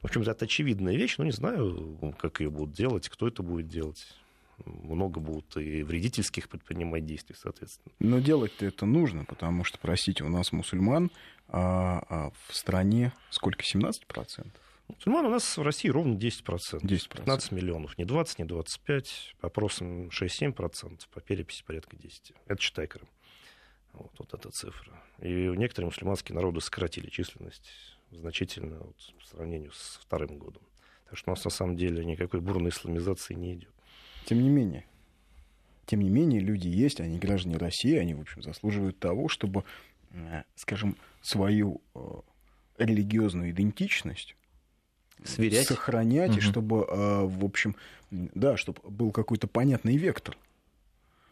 В 0.00 0.06
общем, 0.06 0.22
это 0.22 0.44
очевидная 0.44 0.96
вещь, 0.96 1.16
но 1.18 1.24
не 1.24 1.30
знаю, 1.30 2.14
как 2.18 2.40
ее 2.40 2.50
будут 2.50 2.74
делать, 2.74 3.08
кто 3.08 3.28
это 3.28 3.44
будет 3.44 3.68
делать. 3.68 4.04
Много 4.64 5.20
будут 5.20 5.56
и 5.56 5.82
вредительских 5.82 6.48
предпринимать 6.48 7.06
действий, 7.06 7.36
соответственно. 7.38 7.92
Но 8.00 8.18
делать-то 8.18 8.66
это 8.66 8.86
нужно, 8.86 9.24
потому 9.24 9.64
что, 9.64 9.78
простите, 9.78 10.24
у 10.24 10.28
нас 10.28 10.52
мусульман 10.52 11.10
а, 11.52 12.02
а 12.08 12.30
в 12.48 12.54
стране 12.54 13.12
сколько, 13.30 13.62
17%? 13.62 14.46
Мусульман 14.88 15.26
у 15.26 15.30
нас 15.30 15.56
в 15.56 15.62
России 15.62 15.88
ровно 15.88 16.16
10%. 16.16 16.80
10%. 16.80 17.16
15 17.16 17.52
миллионов. 17.52 17.96
Не 17.98 18.04
20, 18.04 18.40
не 18.40 18.44
25. 18.44 19.36
По 19.40 19.46
опросам 19.46 20.08
6-7%. 20.08 21.00
По 21.12 21.20
переписи 21.20 21.62
порядка 21.64 21.96
10. 21.96 22.32
Это 22.46 22.60
считай 22.60 22.86
Крым. 22.86 23.08
Вот, 23.92 24.12
вот 24.18 24.34
эта 24.34 24.50
цифра. 24.50 24.92
И 25.20 25.28
некоторые 25.28 25.86
мусульманские 25.86 26.34
народы 26.34 26.60
сократили 26.60 27.08
численность 27.10 27.70
значительно 28.10 28.78
вот, 28.78 28.96
по 29.18 29.26
сравнению 29.26 29.72
с 29.72 30.00
вторым 30.02 30.38
годом. 30.38 30.62
Так 31.08 31.18
что 31.18 31.30
у 31.30 31.34
нас 31.34 31.44
на 31.44 31.50
самом 31.50 31.76
деле 31.76 32.04
никакой 32.04 32.40
бурной 32.40 32.70
исламизации 32.70 33.34
не 33.34 33.54
идет. 33.54 33.72
Тем 34.24 34.42
не 34.42 34.48
менее, 34.48 34.86
тем 35.86 36.00
не 36.00 36.10
менее, 36.10 36.40
люди 36.40 36.68
есть, 36.68 37.00
они 37.00 37.18
граждане 37.18 37.56
России, 37.56 37.96
они, 37.96 38.14
в 38.14 38.20
общем, 38.20 38.42
заслуживают 38.42 38.98
того, 38.98 39.28
чтобы, 39.28 39.64
э, 40.12 40.44
скажем, 40.54 40.96
свою 41.22 41.80
э, 41.94 42.00
религиозную 42.78 43.50
идентичность 43.52 44.36
Сверять. 45.24 45.68
сохранять, 45.68 46.30
и 46.30 46.40
Мгм. 46.40 46.40
чтобы, 46.40 46.86
э, 46.88 47.20
в 47.24 47.44
общем, 47.44 47.76
да, 48.10 48.56
чтобы 48.56 48.80
был 48.90 49.12
какой-то 49.12 49.46
понятный 49.46 49.96
вектор. 49.96 50.36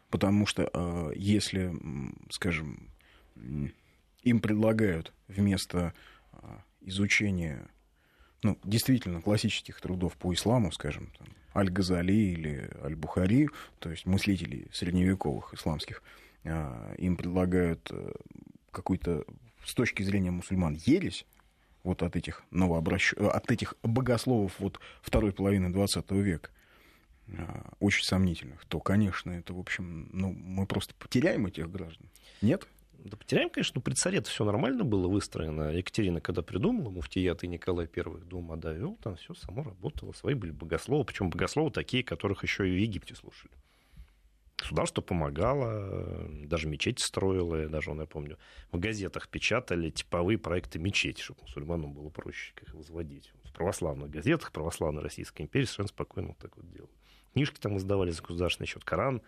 Потому 0.08 0.46
что 0.46 0.70
э, 0.72 1.12
если, 1.16 1.74
скажем, 2.30 2.88
им 4.22 4.40
предлагают 4.40 5.12
вместо 5.28 5.94
изучения 6.80 7.68
ну, 8.42 8.58
действительно 8.64 9.20
классических 9.22 9.80
трудов 9.80 10.16
по 10.16 10.32
исламу, 10.32 10.72
скажем, 10.72 11.12
там, 11.18 11.28
Аль-Газали 11.54 12.12
или 12.12 12.70
Аль-Бухари, 12.82 13.48
то 13.78 13.90
есть 13.90 14.06
мыслителей 14.06 14.68
средневековых 14.72 15.54
исламских, 15.54 16.02
им 16.44 17.16
предлагают 17.16 17.90
какой-то 18.70 19.24
с 19.64 19.74
точки 19.74 20.02
зрения 20.02 20.30
мусульман 20.30 20.74
ересь, 20.74 21.26
вот 21.82 22.02
от 22.02 22.16
этих 22.16 22.42
новообращ... 22.50 23.14
от 23.14 23.50
этих 23.50 23.74
богословов 23.82 24.58
вот 24.58 24.80
второй 25.02 25.32
половины 25.32 25.72
20 25.72 26.10
века, 26.12 26.50
а, 27.38 27.72
очень 27.80 28.04
сомнительных, 28.04 28.64
то, 28.66 28.80
конечно, 28.80 29.30
это, 29.30 29.54
в 29.54 29.58
общем, 29.58 30.08
ну, 30.12 30.32
мы 30.32 30.66
просто 30.66 30.94
потеряем 30.94 31.46
этих 31.46 31.70
граждан. 31.70 32.08
Нет? 32.42 32.66
Да 33.04 33.16
потеряем, 33.16 33.48
конечно, 33.48 33.74
но 33.76 33.82
при 33.82 33.94
царе 33.94 34.20
все 34.22 34.44
нормально 34.44 34.84
было 34.84 35.08
выстроено. 35.08 35.70
Екатерина, 35.70 36.20
когда 36.20 36.42
придумала 36.42 36.90
муфтият 36.90 37.44
и 37.44 37.48
Николай 37.48 37.88
I 37.96 38.04
Дума 38.24 38.56
довел, 38.58 38.96
там 39.02 39.16
все 39.16 39.32
само 39.34 39.62
работало. 39.62 40.12
Свои 40.12 40.34
были 40.34 40.50
богословы, 40.50 41.04
причем 41.04 41.30
богословы 41.30 41.70
такие, 41.70 42.04
которых 42.04 42.42
еще 42.42 42.68
и 42.68 42.72
в 42.72 42.78
Египте 42.78 43.14
слушали. 43.14 43.54
Государство 44.60 45.00
помогало, 45.00 46.28
даже 46.44 46.68
мечеть 46.68 47.00
строило, 47.00 47.66
даже, 47.68 47.92
я 47.92 48.06
помню, 48.06 48.36
в 48.70 48.78
газетах 48.78 49.28
печатали 49.28 49.88
типовые 49.88 50.36
проекты 50.36 50.78
мечети, 50.78 51.22
чтобы 51.22 51.40
мусульманам 51.42 51.94
было 51.94 52.10
проще 52.10 52.52
их 52.60 52.74
возводить. 52.74 53.32
В 53.44 53.52
православных 53.54 54.10
газетах, 54.10 54.52
православной 54.52 55.02
Российской 55.02 55.42
империи 55.42 55.64
совершенно 55.64 55.88
спокойно 55.88 56.28
вот 56.28 56.38
так 56.38 56.54
вот 56.56 56.70
делали. 56.70 56.92
Книжки 57.32 57.58
там 57.58 57.78
издавали 57.78 58.10
за 58.10 58.22
государственный 58.22 58.66
счет, 58.66 58.84
Коран 58.84 59.22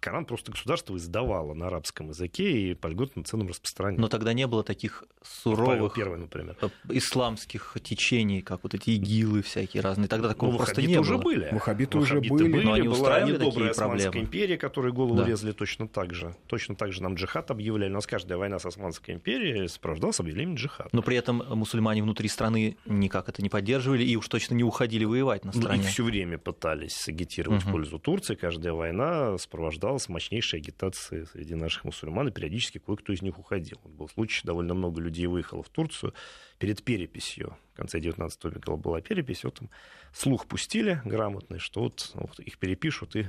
Коран 0.00 0.24
просто 0.24 0.50
государство 0.50 0.96
издавало 0.96 1.52
на 1.52 1.66
арабском 1.66 2.08
языке 2.08 2.70
и 2.70 2.74
по 2.74 2.86
льготным 2.86 3.24
ценам 3.24 3.48
распространяли. 3.48 4.00
Но 4.00 4.08
тогда 4.08 4.32
не 4.32 4.46
было 4.46 4.64
таких 4.64 5.04
суровых 5.22 5.94
Первый, 5.94 6.18
например. 6.18 6.56
Э, 6.62 6.68
исламских 6.88 7.76
течений, 7.82 8.40
как 8.40 8.62
вот 8.62 8.74
эти 8.74 8.90
игилы 8.90 9.42
всякие 9.42 9.82
разные. 9.82 10.08
Тогда 10.08 10.28
такого 10.28 10.52
ну, 10.52 10.56
просто 10.56 10.80
не 10.80 10.98
уже 10.98 11.14
было. 11.14 11.22
были. 11.22 11.48
Ваххабиты 11.52 11.98
уже 11.98 12.20
были. 12.20 12.50
были. 12.50 12.64
Но 12.64 12.72
они 12.72 12.88
была 12.88 13.20
недобрая 13.20 13.70
Османская 13.70 14.22
империя, 14.22 14.56
которые 14.56 14.92
голову 14.92 15.16
да. 15.16 15.26
резали 15.26 15.52
точно 15.52 15.86
так 15.86 16.14
же. 16.14 16.34
Точно 16.46 16.74
так 16.74 16.92
же 16.92 17.02
нам 17.02 17.14
джихад 17.14 17.50
объявляли. 17.50 17.90
У 17.90 17.94
нас 17.94 18.06
каждая 18.06 18.38
война 18.38 18.58
с 18.58 18.64
Османской 18.64 19.14
империей 19.14 19.68
сопровождалась 19.68 20.18
объявлением 20.20 20.56
джихада. 20.56 20.88
Но 20.92 21.02
при 21.02 21.16
этом 21.16 21.42
мусульмане 21.50 22.02
внутри 22.02 22.28
страны 22.28 22.78
никак 22.86 23.28
это 23.28 23.42
не 23.42 23.50
поддерживали 23.50 24.04
и 24.04 24.16
уж 24.16 24.26
точно 24.28 24.54
не 24.54 24.64
уходили 24.64 25.04
воевать 25.04 25.44
на 25.44 25.52
стороне. 25.52 25.82
Ну, 25.82 25.84
и 25.84 25.86
все 25.86 26.04
время 26.04 26.38
пытались 26.38 27.06
агитировать 27.06 27.62
угу. 27.62 27.68
в 27.68 27.72
пользу 27.72 27.98
Турции. 27.98 28.34
Каждая 28.34 28.72
война 28.72 29.36
сопровождалась 29.36 29.49
сопровождалась 29.50 30.08
мощнейшей 30.08 30.60
агитацией 30.60 31.26
среди 31.26 31.56
наших 31.56 31.84
мусульман, 31.84 32.28
и 32.28 32.30
периодически 32.30 32.78
кое-кто 32.78 33.12
из 33.12 33.20
них 33.20 33.36
уходил. 33.36 33.78
Был 33.84 34.08
случай, 34.08 34.42
довольно 34.44 34.74
много 34.74 35.00
людей 35.00 35.26
выехало 35.26 35.64
в 35.64 35.68
Турцию 35.68 36.14
перед 36.58 36.84
переписью. 36.84 37.56
В 37.72 37.76
конце 37.76 37.98
19 37.98 38.44
века 38.44 38.76
была 38.76 39.00
перепись, 39.00 39.42
вот 39.42 39.54
там 39.54 39.68
слух 40.12 40.46
пустили 40.46 41.02
грамотный, 41.04 41.58
что 41.58 41.80
вот, 41.82 42.12
вот 42.14 42.38
их 42.38 42.58
перепишут 42.58 43.16
и 43.16 43.26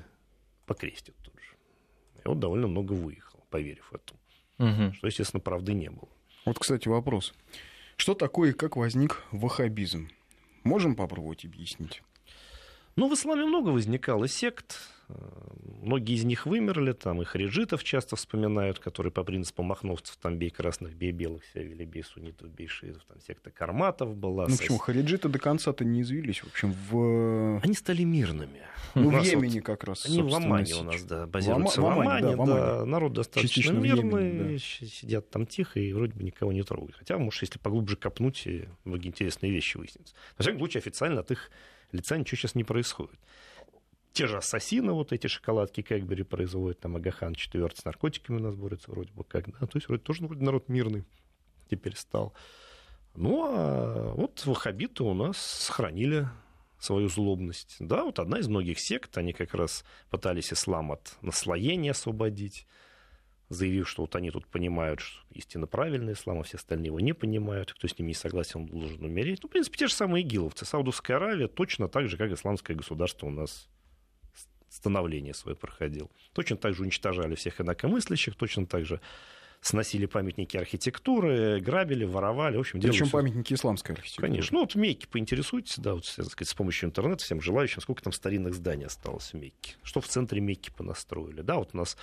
покрестят 0.67 1.15
тут 1.23 1.33
же. 1.33 1.55
И 2.23 2.27
вот 2.27 2.37
довольно 2.37 2.67
много 2.67 2.93
выехало, 2.93 3.41
поверив 3.49 3.91
этому. 3.91 4.19
Угу. 4.59 4.93
Что, 4.93 5.07
естественно, 5.07 5.41
правды 5.41 5.73
не 5.73 5.89
было. 5.89 6.09
Вот, 6.45 6.59
кстати, 6.59 6.87
вопрос. 6.87 7.33
Что 7.97 8.13
такое 8.13 8.51
и 8.51 8.53
как 8.53 8.77
возник 8.77 9.23
ваххабизм? 9.31 10.09
Можем 10.63 10.95
попробовать 10.95 11.45
объяснить? 11.45 12.03
Ну, 12.95 13.09
в 13.09 13.13
исламе 13.15 13.45
много 13.45 13.69
возникало 13.69 14.27
сект. 14.27 14.77
Многие 15.81 16.15
из 16.15 16.23
них 16.23 16.45
вымерли, 16.45 16.91
там 16.91 17.21
и 17.21 17.25
хариджитов 17.25 17.83
часто 17.83 18.15
вспоминают, 18.15 18.79
которые 18.79 19.11
по 19.11 19.23
принципу 19.23 19.63
махновцев, 19.63 20.15
там 20.17 20.37
бей 20.37 20.51
красных, 20.51 20.93
бей 20.93 21.11
белых, 21.11 21.43
себя 21.45 21.63
вели, 21.63 21.85
бей 21.85 22.03
суннитов, 22.03 22.49
бей 22.49 22.67
шиитов, 22.67 23.03
там 23.05 23.19
секта 23.21 23.49
карматов 23.49 24.15
была. 24.15 24.47
Ну 24.47 24.57
почему, 24.57 24.77
хариджиты 24.77 25.27
до 25.27 25.39
конца-то 25.39 25.83
не 25.83 26.01
извились, 26.01 26.43
в 26.43 26.47
общем, 26.47 26.73
в... 26.89 27.61
Они 27.63 27.73
стали 27.73 28.03
мирными. 28.03 28.61
Ну, 28.93 29.09
в 29.09 29.23
Йемене 29.23 29.59
вот, 29.59 29.65
как 29.65 29.83
раз, 29.85 30.05
Они 30.05 30.21
в 30.21 30.33
Омане 30.33 30.75
у 30.75 30.83
нас, 30.83 31.03
да, 31.03 31.25
базируются 31.25 31.81
в 31.81 31.85
Омане, 31.85 32.35
в 32.35 32.41
Омане, 32.41 32.53
да, 32.53 32.77
да, 32.79 32.85
народ 32.85 33.13
достаточно 33.13 33.71
мирный, 33.71 34.29
Йемене, 34.29 34.53
да. 34.53 34.59
сидят 34.59 35.29
там 35.29 35.47
тихо 35.47 35.79
и 35.79 35.93
вроде 35.93 36.13
бы 36.13 36.23
никого 36.23 36.51
не 36.51 36.63
трогают. 36.63 36.95
Хотя, 36.95 37.17
может, 37.17 37.41
если 37.41 37.57
поглубже 37.57 37.95
копнуть, 37.95 38.47
многие 38.83 39.07
интересные 39.07 39.51
вещи 39.51 39.77
выяснятся. 39.77 40.13
Во 40.37 40.43
всяком 40.43 40.59
случае, 40.59 40.79
официально 40.81 41.21
от 41.21 41.31
их 41.31 41.49
лица 41.91 42.17
ничего 42.17 42.37
сейчас 42.37 42.53
не 42.53 42.63
происходит 42.63 43.19
те 44.13 44.27
же 44.27 44.37
ассасины, 44.37 44.91
вот 44.91 45.13
эти 45.13 45.27
шоколадки 45.27 45.81
Кэгбери 45.81 46.23
производят, 46.23 46.79
там 46.79 46.95
Агахан 46.95 47.33
четвертый 47.33 47.79
с 47.79 47.85
наркотиками 47.85 48.37
у 48.37 48.41
нас 48.41 48.55
борется 48.55 48.91
вроде 48.91 49.11
бы 49.11 49.23
как, 49.23 49.45
да, 49.51 49.65
то 49.65 49.77
есть 49.77 49.87
вроде 49.87 50.03
тоже 50.03 50.25
вроде 50.25 50.43
народ 50.43 50.69
мирный 50.69 51.05
теперь 51.69 51.95
стал. 51.95 52.33
Ну, 53.15 53.45
а 53.47 54.13
вот 54.13 54.45
ваххабиты 54.45 55.03
у 55.03 55.13
нас 55.13 55.37
сохранили 55.37 56.27
свою 56.79 57.09
злобность. 57.09 57.77
Да, 57.79 58.03
вот 58.03 58.19
одна 58.19 58.39
из 58.39 58.47
многих 58.47 58.79
сект, 58.79 59.17
они 59.17 59.33
как 59.33 59.53
раз 59.53 59.85
пытались 60.09 60.51
ислам 60.51 60.91
от 60.91 61.17
наслоения 61.21 61.91
освободить, 61.91 62.65
заявив, 63.49 63.87
что 63.87 64.03
вот 64.03 64.15
они 64.15 64.31
тут 64.31 64.47
понимают, 64.47 65.01
что 65.01 65.21
истинно 65.31 65.67
правильный 65.67 66.13
ислам, 66.13 66.39
а 66.39 66.43
все 66.43 66.57
остальные 66.57 66.87
его 66.87 66.99
не 66.99 67.13
понимают, 67.13 67.73
кто 67.73 67.87
с 67.87 67.97
ними 67.97 68.09
не 68.09 68.13
согласен, 68.13 68.61
он 68.61 68.67
должен 68.67 69.03
умереть. 69.03 69.39
Ну, 69.43 69.49
в 69.49 69.51
принципе, 69.51 69.77
те 69.77 69.87
же 69.87 69.93
самые 69.93 70.23
игиловцы. 70.23 70.65
Саудовская 70.65 71.17
Аравия 71.17 71.47
точно 71.47 71.87
так 71.87 72.07
же, 72.07 72.17
как 72.17 72.31
исламское 72.31 72.75
государство 72.75 73.27
у 73.27 73.31
нас 73.31 73.69
становление 74.81 75.35
свое 75.35 75.55
проходил. 75.55 76.09
Точно 76.33 76.57
так 76.57 76.73
же 76.73 76.81
уничтожали 76.81 77.35
всех 77.35 77.61
инакомыслящих, 77.61 78.35
точно 78.35 78.65
так 78.65 78.83
же 78.83 78.99
сносили 79.61 80.07
памятники 80.07 80.57
архитектуры, 80.57 81.59
грабили, 81.59 82.03
воровали. 82.03 82.57
В 82.57 82.61
общем, 82.61 82.81
Причем 82.81 83.05
все... 83.05 83.11
памятники 83.11 83.53
исламской 83.53 83.93
архитектуры. 83.93 84.27
Конечно. 84.27 84.55
Ну, 84.55 84.61
вот 84.61 84.73
в 84.73 84.77
Мекке 84.77 85.07
поинтересуйтесь, 85.07 85.77
да, 85.77 85.93
вот, 85.93 86.11
так 86.15 86.25
сказать, 86.25 86.49
с 86.49 86.55
помощью 86.55 86.89
интернета 86.89 87.23
всем 87.23 87.41
желающим, 87.41 87.79
сколько 87.79 88.01
там 88.01 88.11
старинных 88.11 88.55
зданий 88.55 88.87
осталось 88.87 89.33
в 89.33 89.35
Мекке. 89.35 89.75
Что 89.83 90.01
в 90.01 90.07
центре 90.07 90.41
Мекки 90.41 90.71
понастроили. 90.75 91.41
Да, 91.41 91.57
вот 91.57 91.69
у 91.73 91.77
нас 91.77 91.95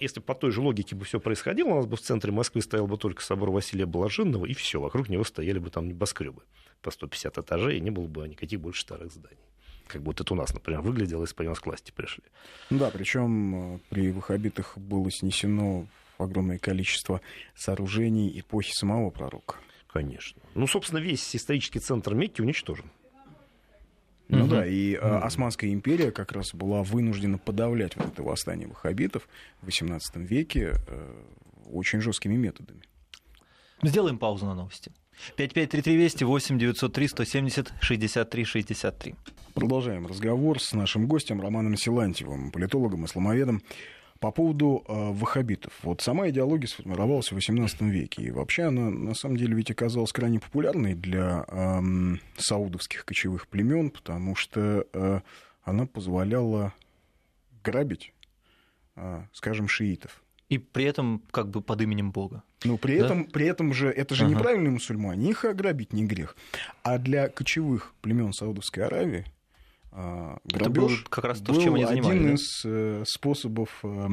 если 0.00 0.20
по 0.20 0.34
той 0.34 0.50
же 0.50 0.62
логике 0.62 0.96
бы 0.96 1.04
все 1.04 1.20
происходило, 1.20 1.68
у 1.68 1.74
нас 1.76 1.86
бы 1.86 1.96
в 1.96 2.00
центре 2.00 2.32
Москвы 2.32 2.62
стоял 2.62 2.86
бы 2.86 2.96
только 2.96 3.22
собор 3.22 3.50
Василия 3.50 3.86
Блаженного, 3.86 4.46
и 4.46 4.54
все, 4.54 4.80
вокруг 4.80 5.10
него 5.10 5.22
стояли 5.22 5.58
бы 5.58 5.68
там 5.70 5.86
небоскребы 5.86 6.42
по 6.80 6.90
150 6.90 7.38
этажей, 7.38 7.76
и 7.76 7.80
не 7.80 7.90
было 7.90 8.06
бы 8.06 8.26
никаких 8.26 8.58
больше 8.60 8.80
старых 8.80 9.12
зданий 9.12 9.49
как 9.92 10.02
будто 10.02 10.22
это 10.22 10.34
у 10.34 10.36
нас, 10.36 10.52
например, 10.54 10.80
выглядело, 10.80 11.22
если 11.22 11.34
бы 11.36 11.44
они 11.44 11.54
к 11.54 11.66
власти 11.66 11.92
пришли. 11.94 12.24
Да, 12.70 12.90
причем 12.90 13.74
э, 13.74 13.78
при 13.88 14.12
ваххабитах 14.12 14.78
было 14.78 15.10
снесено 15.10 15.86
огромное 16.18 16.58
количество 16.58 17.20
сооружений 17.54 18.38
эпохи 18.38 18.72
самого 18.72 19.10
пророка. 19.10 19.56
Конечно. 19.88 20.40
Ну, 20.54 20.66
собственно, 20.66 20.98
весь 20.98 21.34
исторический 21.34 21.80
центр 21.80 22.14
Мекки 22.14 22.40
уничтожен. 22.40 22.90
Ну 24.28 24.44
угу. 24.44 24.50
да, 24.50 24.66
и 24.66 24.96
угу. 24.96 25.06
Османская 25.06 25.72
империя 25.72 26.12
как 26.12 26.30
раз 26.30 26.54
была 26.54 26.84
вынуждена 26.84 27.38
подавлять 27.38 27.96
вот 27.96 28.06
это 28.06 28.22
восстание 28.22 28.68
ваххабитов 28.68 29.28
в 29.60 29.68
XVIII 29.68 30.00
веке 30.22 30.74
э, 30.86 31.22
очень 31.72 32.00
жесткими 32.00 32.36
методами. 32.36 32.82
Сделаем 33.82 34.18
паузу 34.18 34.46
на 34.46 34.54
новости. 34.54 34.92
5533 35.36 35.96
Вести, 35.96 36.24
8 36.24 36.58
903 36.58 37.08
170 37.08 37.72
63 37.80 38.44
63. 38.44 39.14
Продолжаем 39.54 40.06
разговор 40.06 40.60
с 40.60 40.72
нашим 40.72 41.06
гостем 41.06 41.40
Романом 41.40 41.76
Силантьевым, 41.76 42.50
политологом, 42.50 43.04
исламоведом, 43.04 43.62
по 44.20 44.30
поводу 44.30 44.84
э, 44.86 44.92
ваххабитов. 45.12 45.72
Вот 45.82 46.02
сама 46.02 46.28
идеология 46.28 46.68
сформировалась 46.68 47.32
в 47.32 47.36
XVIII 47.36 47.88
веке, 47.88 48.22
и 48.22 48.30
вообще 48.30 48.64
она, 48.64 48.90
на 48.90 49.14
самом 49.14 49.36
деле, 49.38 49.54
ведь 49.54 49.70
оказалась 49.70 50.12
крайне 50.12 50.38
популярной 50.38 50.94
для 50.94 51.44
э, 51.48 51.80
саудовских 52.36 53.06
кочевых 53.06 53.48
племен, 53.48 53.90
потому 53.90 54.36
что 54.36 54.86
э, 54.92 55.20
она 55.62 55.86
позволяла 55.86 56.74
грабить, 57.64 58.12
э, 58.96 59.22
скажем, 59.32 59.68
шиитов. 59.68 60.22
И 60.50 60.58
при 60.58 60.84
этом 60.84 61.22
как 61.30 61.48
бы 61.48 61.62
под 61.62 61.80
именем 61.80 62.10
Бога. 62.10 62.42
Ну, 62.64 62.76
при, 62.76 62.98
да? 62.98 63.06
этом, 63.06 63.24
при 63.24 63.46
этом 63.46 63.72
же 63.72 63.88
это 63.88 64.14
же 64.16 64.24
ага. 64.24 64.34
неправильные 64.34 64.72
мусульмане, 64.72 65.30
их 65.30 65.44
ограбить 65.44 65.92
не 65.92 66.04
грех. 66.04 66.36
А 66.82 66.98
для 66.98 67.28
кочевых 67.28 67.94
племен 68.02 68.32
Саудовской 68.32 68.84
Аравии 68.84 69.24
э, 69.92 70.36
грабеж 70.44 71.04
как 71.08 71.24
раз 71.24 71.38
то, 71.40 71.54
чем 71.54 71.74
они 71.74 71.86
занимались, 71.86 72.10
один 72.10 72.26
да? 72.26 72.34
из 72.34 72.62
э, 72.64 73.04
способов 73.06 73.78
э, 73.84 74.08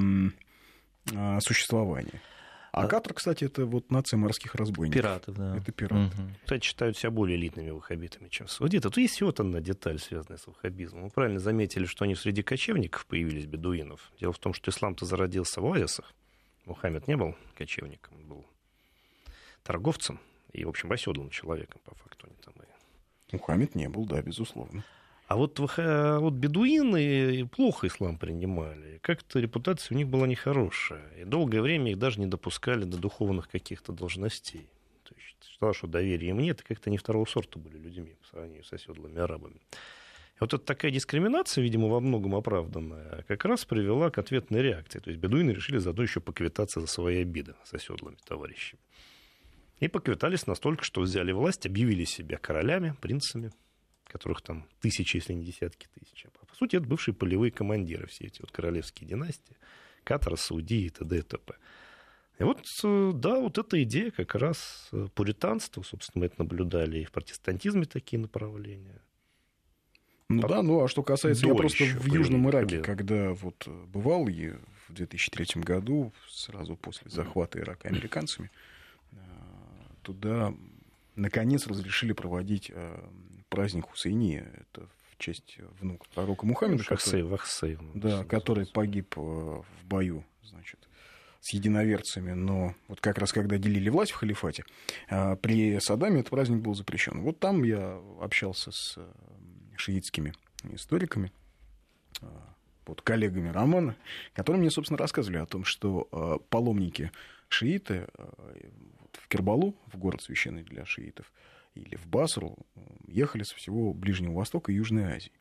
э, 1.11 1.39
существования. 1.41 2.21
А 2.71 2.83
да. 2.83 2.87
Катар, 2.89 3.13
кстати, 3.15 3.45
это 3.45 3.65
вот 3.65 3.89
нация 3.89 4.17
морских 4.17 4.53
разбойников. 4.53 5.01
Пиратов, 5.01 5.35
да. 5.35 5.57
Это 5.57 5.71
пираты. 5.71 6.15
Угу. 6.15 6.29
Кстати, 6.43 6.65
считают 6.65 6.97
себя 6.97 7.09
более 7.09 7.37
элитными 7.37 7.71
ваххабитами, 7.71 8.29
чем 8.29 8.47
саудиты. 8.47 8.83
Тут 8.83 8.97
есть 8.97 9.19
вот 9.23 9.39
одна 9.39 9.59
деталь, 9.61 9.97
связанная 9.97 10.37
с 10.37 10.45
ваххабизмом. 10.45 11.05
Вы 11.05 11.09
правильно 11.09 11.39
заметили, 11.39 11.85
что 11.85 12.05
они 12.05 12.13
среди 12.13 12.43
кочевников 12.43 13.07
появились, 13.07 13.47
бедуинов. 13.47 14.11
Дело 14.19 14.33
в 14.33 14.37
том, 14.37 14.53
что 14.53 14.69
ислам-то 14.69 15.05
зародился 15.05 15.61
в 15.61 15.65
оазисах. 15.65 16.13
Мухаммед 16.67 17.07
не 17.07 17.15
был 17.15 17.35
кочевником, 17.57 18.17
он 18.17 18.25
был 18.25 18.45
торговцем 19.63 20.19
и, 20.51 20.65
в 20.65 20.69
общем, 20.69 20.91
оседлым 20.91 21.29
человеком, 21.29 21.79
по 21.85 21.95
факту. 21.95 22.27
Они 22.27 22.35
там 22.43 22.53
и... 22.61 23.35
Мухаммед 23.35 23.73
не 23.73 23.87
был, 23.89 24.05
да, 24.05 24.21
безусловно. 24.21 24.83
А 25.27 25.35
вот, 25.35 25.59
вот 25.59 26.33
бедуины 26.33 27.47
плохо 27.47 27.87
ислам 27.87 28.17
принимали. 28.17 28.99
Как-то 29.01 29.39
репутация 29.39 29.95
у 29.95 29.97
них 29.97 30.07
была 30.07 30.27
нехорошая. 30.27 31.09
И 31.19 31.23
долгое 31.25 31.61
время 31.61 31.91
их 31.91 31.99
даже 31.99 32.19
не 32.19 32.27
допускали 32.27 32.83
до 32.83 32.97
духовных 32.97 33.49
каких-то 33.49 33.91
должностей. 33.91 34.69
То 35.03 35.15
есть 35.15 35.51
считалось, 35.51 35.77
что 35.77 35.87
доверия 35.87 36.29
им 36.29 36.39
нет, 36.39 36.61
и 36.61 36.63
как-то 36.63 36.89
не 36.89 36.97
второго 36.97 37.25
сорта 37.25 37.59
были 37.59 37.77
людьми 37.77 38.15
по 38.21 38.27
сравнению 38.27 38.63
с 38.63 38.71
оседлыми 38.71 39.19
арабами. 39.19 39.59
Вот 40.39 40.53
эта 40.53 40.63
такая 40.63 40.91
дискриминация, 40.91 41.63
видимо, 41.63 41.87
во 41.87 41.99
многом 41.99 42.35
оправданная, 42.35 43.23
как 43.27 43.45
раз 43.45 43.65
привела 43.65 44.11
к 44.11 44.17
ответной 44.19 44.61
реакции. 44.61 44.99
То 44.99 45.09
есть 45.09 45.19
бедуины 45.19 45.51
решили 45.51 45.77
заодно 45.77 46.03
еще 46.03 46.19
поквитаться 46.19 46.79
за 46.79 46.87
свои 46.87 47.21
обиды 47.21 47.55
с 47.63 47.73
оседлыми 47.73 48.17
товарищами. 48.25 48.79
И 49.79 49.87
поквитались 49.87 50.47
настолько, 50.47 50.83
что 50.83 51.01
взяли 51.01 51.31
власть, 51.31 51.65
объявили 51.65 52.03
себя 52.03 52.37
королями, 52.37 52.95
принцами, 53.01 53.51
которых 54.05 54.41
там 54.41 54.67
тысячи, 54.79 55.17
если 55.17 55.33
не 55.33 55.45
десятки 55.45 55.87
тысяч. 55.93 56.25
А 56.25 56.45
по 56.45 56.55
сути, 56.55 56.75
это 56.75 56.87
бывшие 56.87 57.13
полевые 57.13 57.51
командиры, 57.51 58.07
все 58.07 58.25
эти 58.25 58.41
вот 58.41 58.51
королевские 58.51 59.07
династии, 59.07 59.57
Катара, 60.03 60.35
Саудии 60.35 60.85
и 60.85 60.89
т.д. 60.89 61.17
и 61.17 61.21
т.п. 61.21 61.55
И 62.39 62.43
вот, 62.43 62.61
э, 62.83 63.11
да, 63.15 63.39
вот 63.39 63.57
эта 63.57 63.81
идея 63.83 64.11
как 64.11 64.35
раз 64.35 64.89
э, 64.91 65.07
пуританства, 65.15 65.81
собственно, 65.81 66.21
мы 66.21 66.25
это 66.27 66.35
наблюдали 66.39 66.99
и 66.99 67.05
в 67.05 67.11
протестантизме 67.11 67.85
такие 67.85 68.19
направления. 68.19 69.01
Ну 70.29 70.45
да, 70.45 70.61
ну 70.61 70.83
а 70.83 70.87
что 70.89 71.03
касается, 71.03 71.47
я 71.47 71.55
просто 71.55 71.85
в 71.85 72.05
Южном 72.05 72.49
Ираке, 72.49 72.81
когда 72.81 73.31
вот 73.31 73.63
э, 73.65 73.85
бывал 73.93 74.27
и 74.27 74.51
в 74.87 74.93
2003 74.93 75.61
году, 75.61 76.11
сразу 76.29 76.75
после 76.75 77.09
захвата 77.09 77.59
Ирака 77.59 77.87
американцами, 77.87 78.51
туда 80.01 80.53
наконец 81.15 81.67
разрешили 81.67 82.13
проводить 82.13 82.71
праздник 83.49 83.87
Хусейни, 83.87 84.43
это 84.53 84.87
в 85.11 85.17
честь 85.17 85.57
внука 85.79 86.05
пророка 86.13 86.45
Мухаммеда, 86.45 86.83
Вахсей, 86.89 86.97
который, 86.97 87.23
Вахсей, 87.23 87.77
да, 87.93 88.23
который 88.23 88.65
погиб 88.65 89.15
в 89.15 89.65
бою, 89.85 90.23
значит, 90.43 90.79
с 91.41 91.53
единоверцами, 91.53 92.31
но 92.31 92.75
вот 92.87 92.99
как 92.99 93.17
раз 93.17 93.31
когда 93.31 93.57
делили 93.57 93.89
власть 93.89 94.11
в 94.11 94.15
халифате, 94.15 94.65
при 95.07 95.79
Саддаме 95.79 96.19
этот 96.19 96.31
праздник 96.31 96.59
был 96.59 96.75
запрещен. 96.75 97.21
Вот 97.21 97.39
там 97.39 97.63
я 97.63 97.99
общался 98.21 98.71
с 98.71 98.95
э, 98.97 99.05
шиитскими 99.77 100.33
историками, 100.71 101.31
а, 102.21 102.55
вот 102.85 103.01
коллегами 103.01 103.49
Романа, 103.49 103.95
которые 104.33 104.61
мне, 104.61 104.71
собственно, 104.71 104.97
рассказывали 104.97 105.37
о 105.37 105.45
том, 105.45 105.63
что 105.63 106.07
а, 106.11 106.39
паломники 106.49 107.11
шииты 107.49 108.07
в 109.13 109.27
Кербалу, 109.29 109.75
в 109.87 109.97
город 109.97 110.21
священный 110.21 110.63
для 110.63 110.85
шиитов, 110.85 111.31
или 111.75 111.95
в 111.95 112.07
Басру, 112.07 112.57
ехали 113.07 113.43
со 113.43 113.55
всего 113.55 113.93
Ближнего 113.93 114.33
Востока 114.33 114.71
и 114.71 114.75
Южной 114.75 115.05
Азии. 115.05 115.31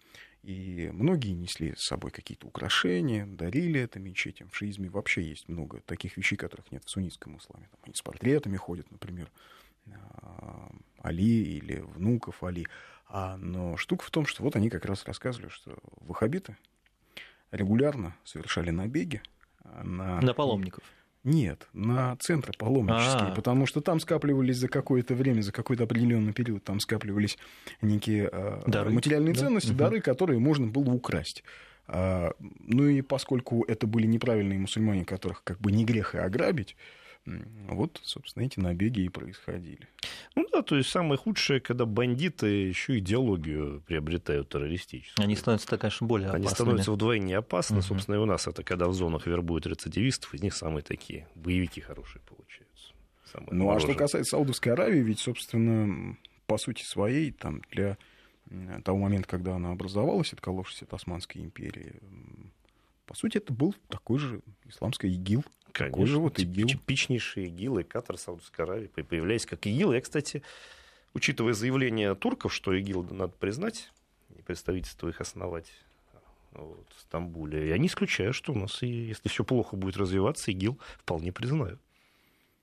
И 0.42 0.90
многие 0.92 1.32
несли 1.32 1.74
с 1.76 1.88
собой 1.88 2.12
какие-то 2.12 2.46
украшения, 2.46 3.26
дарили 3.26 3.80
это 3.80 3.98
мечетям. 3.98 4.48
В 4.48 4.56
шиизме 4.56 4.88
вообще 4.88 5.22
есть 5.22 5.48
много 5.48 5.80
таких 5.80 6.16
вещей, 6.16 6.36
которых 6.36 6.70
нет 6.70 6.84
в 6.84 6.90
суннитском 6.90 7.36
исламе. 7.38 7.66
Там 7.72 7.80
они 7.82 7.94
с 7.94 8.02
портретами 8.02 8.56
ходят, 8.56 8.88
например, 8.92 9.28
а, 9.28 9.55
Али 11.02 11.42
или 11.56 11.84
внуков 11.94 12.42
Али. 12.42 12.66
А, 13.08 13.36
но 13.36 13.76
штука 13.76 14.04
в 14.04 14.10
том, 14.10 14.26
что 14.26 14.42
вот 14.42 14.56
они 14.56 14.70
как 14.70 14.84
раз 14.84 15.04
рассказывали, 15.04 15.48
что 15.48 15.78
ваххабиты 16.00 16.56
регулярно 17.52 18.16
совершали 18.24 18.70
набеги 18.70 19.22
на... 19.82 20.20
На 20.20 20.34
паломников. 20.34 20.82
Нет, 21.22 21.66
на 21.72 22.16
центры 22.18 22.52
паломнические, 22.56 23.28
А-а-а. 23.28 23.34
потому 23.34 23.66
что 23.66 23.80
там 23.80 23.98
скапливались 23.98 24.58
за 24.58 24.68
какое-то 24.68 25.16
время, 25.16 25.40
за 25.40 25.50
какой-то 25.50 25.82
определенный 25.82 26.32
период, 26.32 26.62
там 26.62 26.78
скапливались 26.78 27.36
некие 27.82 28.28
а, 28.32 28.62
дары. 28.66 28.90
материальные 28.90 29.34
да? 29.34 29.40
ценности, 29.40 29.70
угу. 29.70 29.78
дары, 29.78 30.00
которые 30.00 30.38
можно 30.38 30.68
было 30.68 30.90
украсть. 30.90 31.42
А, 31.88 32.32
ну 32.38 32.86
и 32.86 33.00
поскольку 33.02 33.64
это 33.64 33.88
были 33.88 34.06
неправильные 34.06 34.60
мусульмане, 34.60 35.04
которых 35.04 35.42
как 35.42 35.58
бы 35.60 35.72
не 35.72 35.84
грех 35.84 36.14
и 36.14 36.18
ограбить, 36.18 36.76
вот, 37.68 38.00
собственно, 38.02 38.44
эти 38.44 38.60
набеги 38.60 39.00
и 39.00 39.08
происходили. 39.08 39.88
Ну 40.36 40.46
да, 40.52 40.62
то 40.62 40.76
есть 40.76 40.90
самое 40.90 41.18
худшее, 41.18 41.60
когда 41.60 41.84
бандиты 41.84 42.46
еще 42.46 42.98
идеологию 42.98 43.82
приобретают 43.86 44.48
террористическую. 44.48 45.24
Они 45.24 45.34
становятся, 45.34 45.76
конечно, 45.76 46.06
более 46.06 46.28
опасными. 46.28 46.46
Они 46.46 46.54
становятся 46.54 46.92
вдвойне 46.92 47.36
опасны. 47.36 47.78
Угу. 47.78 47.86
Собственно, 47.86 48.14
и 48.16 48.18
у 48.18 48.26
нас 48.26 48.46
это 48.46 48.62
когда 48.62 48.86
в 48.86 48.94
зонах 48.94 49.26
вербуют 49.26 49.66
рецидивистов, 49.66 50.34
из 50.34 50.42
них 50.42 50.54
самые 50.54 50.82
такие 50.82 51.26
боевики 51.34 51.80
хорошие 51.80 52.22
получаются. 52.22 52.92
Самые 53.24 53.54
ну 53.54 53.70
а 53.70 53.80
что 53.80 53.94
касается 53.94 54.30
Саудовской 54.30 54.72
Аравии, 54.72 55.00
ведь, 55.00 55.18
собственно, 55.18 56.16
по 56.46 56.58
сути 56.58 56.84
своей, 56.84 57.32
там, 57.32 57.62
для 57.72 57.98
того 58.84 58.98
момента, 58.98 59.26
когда 59.26 59.56
она 59.56 59.72
образовалась, 59.72 60.32
отколовшись 60.32 60.82
от 60.82 60.94
Османской 60.94 61.42
империи, 61.42 61.94
по 63.06 63.14
сути, 63.14 63.38
это 63.38 63.52
был 63.52 63.74
такой 63.88 64.18
же 64.18 64.40
исламский 64.68 65.08
ИГИЛ. 65.08 65.44
Конечно, 65.76 66.18
вот 66.20 66.38
ИГИЛ. 66.38 66.68
Типичнейший 66.68 67.46
ИГИЛ 67.48 67.80
и 67.80 67.82
Катар, 67.82 68.16
Саудовская 68.16 68.64
Аравия, 68.64 68.88
появляясь 68.88 69.44
как 69.44 69.66
ИГИЛ. 69.66 69.92
Я, 69.92 70.00
кстати, 70.00 70.42
учитывая 71.12 71.52
заявление 71.52 72.14
турков, 72.14 72.54
что 72.54 72.72
ИГИЛ 72.72 73.02
надо 73.10 73.32
признать, 73.38 73.92
и 74.36 74.40
представительство 74.40 75.08
их 75.08 75.20
основать 75.20 75.70
вот, 76.52 76.86
в 76.96 77.00
Стамбуле, 77.02 77.68
я 77.68 77.76
не 77.76 77.88
исключаю, 77.88 78.32
что 78.32 78.52
у 78.52 78.56
нас, 78.56 78.82
и, 78.82 78.86
если 78.86 79.28
все 79.28 79.44
плохо 79.44 79.76
будет 79.76 79.98
развиваться, 79.98 80.50
ИГИЛ 80.50 80.78
вполне 80.98 81.30
признают. 81.30 81.78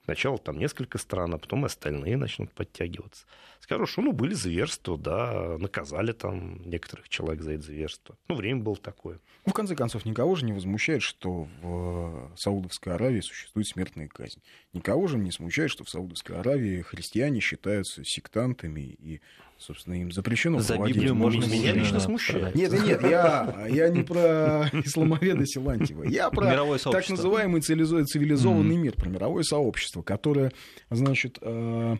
Сначала 0.05 0.37
там 0.37 0.57
несколько 0.57 0.97
стран, 0.97 1.33
а 1.33 1.37
потом 1.37 1.63
остальные 1.63 2.17
начнут 2.17 2.51
подтягиваться. 2.51 3.25
Скажу, 3.61 3.85
что 3.85 4.01
ну, 4.01 4.11
были 4.11 4.33
зверства, 4.33 4.97
да, 4.97 5.57
наказали 5.57 6.11
там 6.11 6.61
некоторых 6.69 7.07
человек 7.07 7.41
за 7.41 7.53
это 7.53 7.63
зверство. 7.63 8.17
Ну, 8.27 8.35
время 8.35 8.61
было 8.61 8.75
такое. 8.75 9.21
Ну, 9.45 9.51
в 9.51 9.55
конце 9.55 9.75
концов, 9.75 10.03
никого 10.03 10.35
же 10.35 10.45
не 10.45 10.51
возмущает, 10.51 11.01
что 11.01 11.47
в 11.61 12.33
Саудовской 12.35 12.93
Аравии 12.93 13.21
существует 13.21 13.67
смертная 13.67 14.09
казнь. 14.09 14.41
Никого 14.73 15.07
же 15.07 15.17
не 15.17 15.31
смущает, 15.31 15.71
что 15.71 15.85
в 15.85 15.89
Саудовской 15.89 16.37
Аравии 16.37 16.81
христиане 16.81 17.39
считаются 17.39 18.03
сектантами 18.03 18.81
и 18.81 19.21
собственно, 19.57 19.95
им 19.95 20.11
запрещено 20.11 20.59
За 20.59 20.75
проводить... 20.75 20.95
Библию 20.95 21.15
можно 21.15 21.45
меня 21.45 21.73
лично 21.73 21.99
смущает. 21.99 22.55
Нет, 22.55 22.71
нет, 22.71 23.01
я, 23.03 23.65
я 23.69 23.89
не 23.89 24.03
про 24.03 24.69
исламоведа 24.73 25.45
Силантьева. 25.45 26.03
Я 26.03 26.29
про 26.29 26.77
так 26.77 27.09
называемый 27.09 27.61
цивилизованный 27.61 28.77
мир, 28.77 28.93
про 28.93 29.09
мировое 29.09 29.43
сообщество, 29.43 30.01
которое, 30.01 30.51
значит, 30.89 31.37
э, 31.41 31.97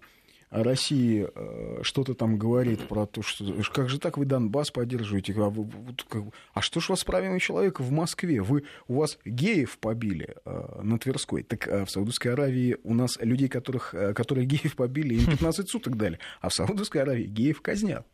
России 0.62 1.28
э, 1.34 1.80
что-то 1.82 2.14
там 2.14 2.38
говорит 2.38 2.88
про 2.88 3.06
то, 3.06 3.24
что 3.24 3.46
как 3.74 3.90
же 3.90 4.00
так 4.00 4.18
вы 4.18 4.26
Донбасс 4.26 4.70
поддерживаете, 4.70 5.34
а, 5.38 5.50
вы, 5.50 5.68
как, 6.08 6.24
а 6.54 6.62
что 6.62 6.80
ж 6.80 6.90
вас 6.90 7.04
правильный 7.04 7.40
человек 7.40 7.80
в 7.80 7.92
Москве? 7.92 8.42
Вы, 8.42 8.64
у 8.88 8.96
вас 9.00 9.18
геев 9.26 9.80
побили 9.80 10.36
э, 10.46 10.82
на 10.84 11.00
Тверской, 11.00 11.44
так 11.44 11.68
э, 11.68 11.86
в 11.86 11.90
Саудовской 11.90 12.34
Аравии 12.34 12.78
у 12.84 12.94
нас 12.94 13.18
людей, 13.20 13.48
которых, 13.48 13.96
э, 13.96 14.14
которые 14.14 14.46
геев 14.46 14.76
побили, 14.76 15.16
им 15.16 15.26
15 15.26 15.70
суток 15.70 15.98
дали, 15.98 16.20
а 16.42 16.50
в 16.50 16.54
Саудовской 16.54 17.02
Аравии 17.02 17.26
геев 17.26 17.62
казнят. 17.62 18.06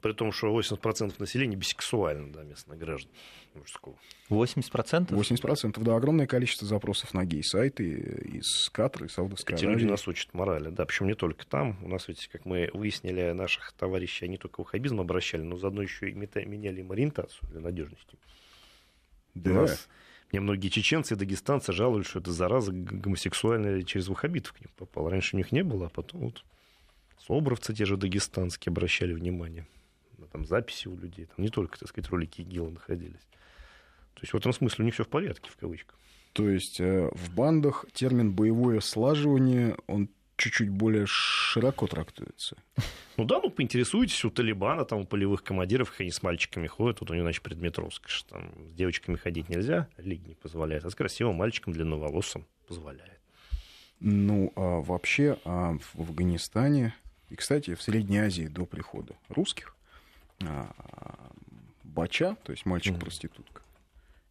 При 0.00 0.12
том, 0.12 0.32
что 0.32 0.48
80% 0.58 1.14
населения 1.18 1.56
бисексуально, 1.56 2.32
да, 2.32 2.42
местных 2.42 2.78
граждан 2.78 3.10
мужского. 3.54 3.96
80%? 4.28 5.08
80%, 5.08 5.82
да, 5.82 5.96
огромное 5.96 6.26
количество 6.26 6.66
запросов 6.66 7.14
на 7.14 7.24
гей-сайты 7.24 7.84
из 8.34 8.68
Катара, 8.70 9.06
из 9.06 9.12
Саудовской 9.12 9.54
Эти 9.54 9.64
Аравии. 9.64 9.80
люди 9.80 9.90
нас 9.90 10.08
учат 10.08 10.34
морали, 10.34 10.70
да, 10.70 10.84
причем 10.84 11.06
не 11.06 11.14
только 11.14 11.46
там. 11.46 11.78
У 11.84 11.88
нас 11.88 12.08
ведь, 12.08 12.26
как 12.28 12.44
мы 12.44 12.70
выяснили, 12.74 13.32
наших 13.32 13.72
товарищей, 13.72 14.24
они 14.24 14.36
только 14.36 14.60
ваххабизм 14.60 15.00
обращали, 15.00 15.42
но 15.42 15.56
заодно 15.56 15.82
еще 15.82 16.10
и 16.10 16.12
меняли 16.12 16.80
им 16.80 16.90
ориентацию 16.90 17.48
для 17.50 17.60
надежности. 17.60 18.18
Да. 19.34 19.50
У 19.50 19.54
нас 19.54 19.88
мне 20.32 20.40
многие 20.40 20.68
чеченцы 20.68 21.14
и 21.14 21.16
дагестанцы 21.16 21.72
жалуются, 21.72 22.10
что 22.10 22.20
это 22.20 22.32
зараза 22.32 22.72
гомосексуальная 22.72 23.82
через 23.82 24.08
ваххабитов 24.08 24.54
к 24.54 24.60
ним 24.60 24.70
попала. 24.76 25.10
Раньше 25.10 25.36
у 25.36 25.38
них 25.38 25.52
не 25.52 25.62
было, 25.62 25.86
а 25.86 25.88
потом 25.88 26.22
вот 26.22 26.44
собровцы 27.24 27.72
те 27.72 27.84
же 27.84 27.96
дагестанские 27.96 28.72
обращали 28.72 29.12
внимание 29.12 29.66
там 30.32 30.44
записи 30.44 30.88
у 30.88 30.96
людей, 30.96 31.26
там 31.26 31.36
не 31.44 31.48
только, 31.48 31.78
так 31.78 31.88
сказать, 31.88 32.10
ролики 32.10 32.40
ИГИЛа 32.42 32.70
находились. 32.70 33.26
То 34.14 34.20
есть 34.22 34.32
в 34.32 34.36
этом 34.36 34.52
смысле 34.52 34.82
у 34.82 34.86
них 34.86 34.94
все 34.94 35.04
в 35.04 35.08
порядке, 35.08 35.50
в 35.50 35.56
кавычках. 35.56 35.98
То 36.32 36.48
есть 36.48 36.80
э, 36.80 37.10
в 37.12 37.34
бандах 37.34 37.86
термин 37.92 38.32
«боевое 38.32 38.80
слаживание», 38.80 39.76
он 39.86 40.08
чуть-чуть 40.36 40.68
более 40.68 41.06
широко 41.06 41.86
трактуется. 41.86 42.56
Ну 43.16 43.24
да, 43.24 43.40
ну 43.40 43.48
поинтересуйтесь 43.48 44.24
у 44.24 44.30
Талибана, 44.30 44.84
там 44.84 45.02
у 45.02 45.06
полевых 45.06 45.44
командиров, 45.44 45.92
как 45.92 46.00
они 46.00 46.10
с 46.10 46.20
мальчиками 46.24 46.66
ходят, 46.66 46.98
вот 46.98 47.12
у 47.12 47.14
них, 47.14 47.22
значит, 47.22 47.44
предметровская, 47.44 48.08
что 48.08 48.30
там 48.30 48.50
с 48.68 48.74
девочками 48.74 49.14
ходить 49.14 49.48
нельзя, 49.48 49.86
лиги 49.98 50.30
не 50.30 50.34
позволяет, 50.34 50.84
а 50.84 50.90
с 50.90 50.96
красивым 50.96 51.36
мальчиком 51.36 51.72
длинноволосым 51.72 52.44
позволяет. 52.66 53.20
Ну, 54.00 54.52
а 54.56 54.80
вообще 54.80 55.38
а 55.44 55.78
в 55.94 56.00
Афганистане, 56.00 56.96
и, 57.30 57.36
кстати, 57.36 57.76
в 57.76 57.82
Средней 57.82 58.18
Азии 58.18 58.48
до 58.48 58.66
прихода 58.66 59.14
русских, 59.28 59.73
бача, 61.82 62.36
то 62.42 62.52
есть 62.52 62.66
мальчик-проститутка, 62.66 63.62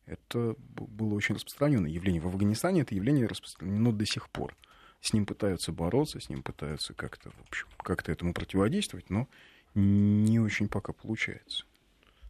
это 0.05 0.55
было 0.59 1.14
очень 1.14 1.36
распространенное 1.36 1.89
явление. 1.89 2.22
В 2.22 2.28
Афганистане 2.28 2.82
это 2.82 2.93
явление 2.93 3.26
распространено 3.26 3.91
до 3.93 4.05
сих 4.05 4.30
пор. 4.30 4.55
С 4.99 5.14
ним 5.14 5.26
пытаются 5.26 5.72
бороться, 5.72 6.20
с 6.20 6.30
ним 6.30 6.43
пытаются 6.43 6.93
как-то, 6.93 7.32
в 7.32 7.41
общем, 7.47 7.68
как-то 7.78 8.11
этому 8.11 8.34
противодействовать, 8.34 9.09
но 9.09 9.28
не 9.76 10.39
очень 10.39 10.68
пока 10.68 10.93
получается. 10.93 11.66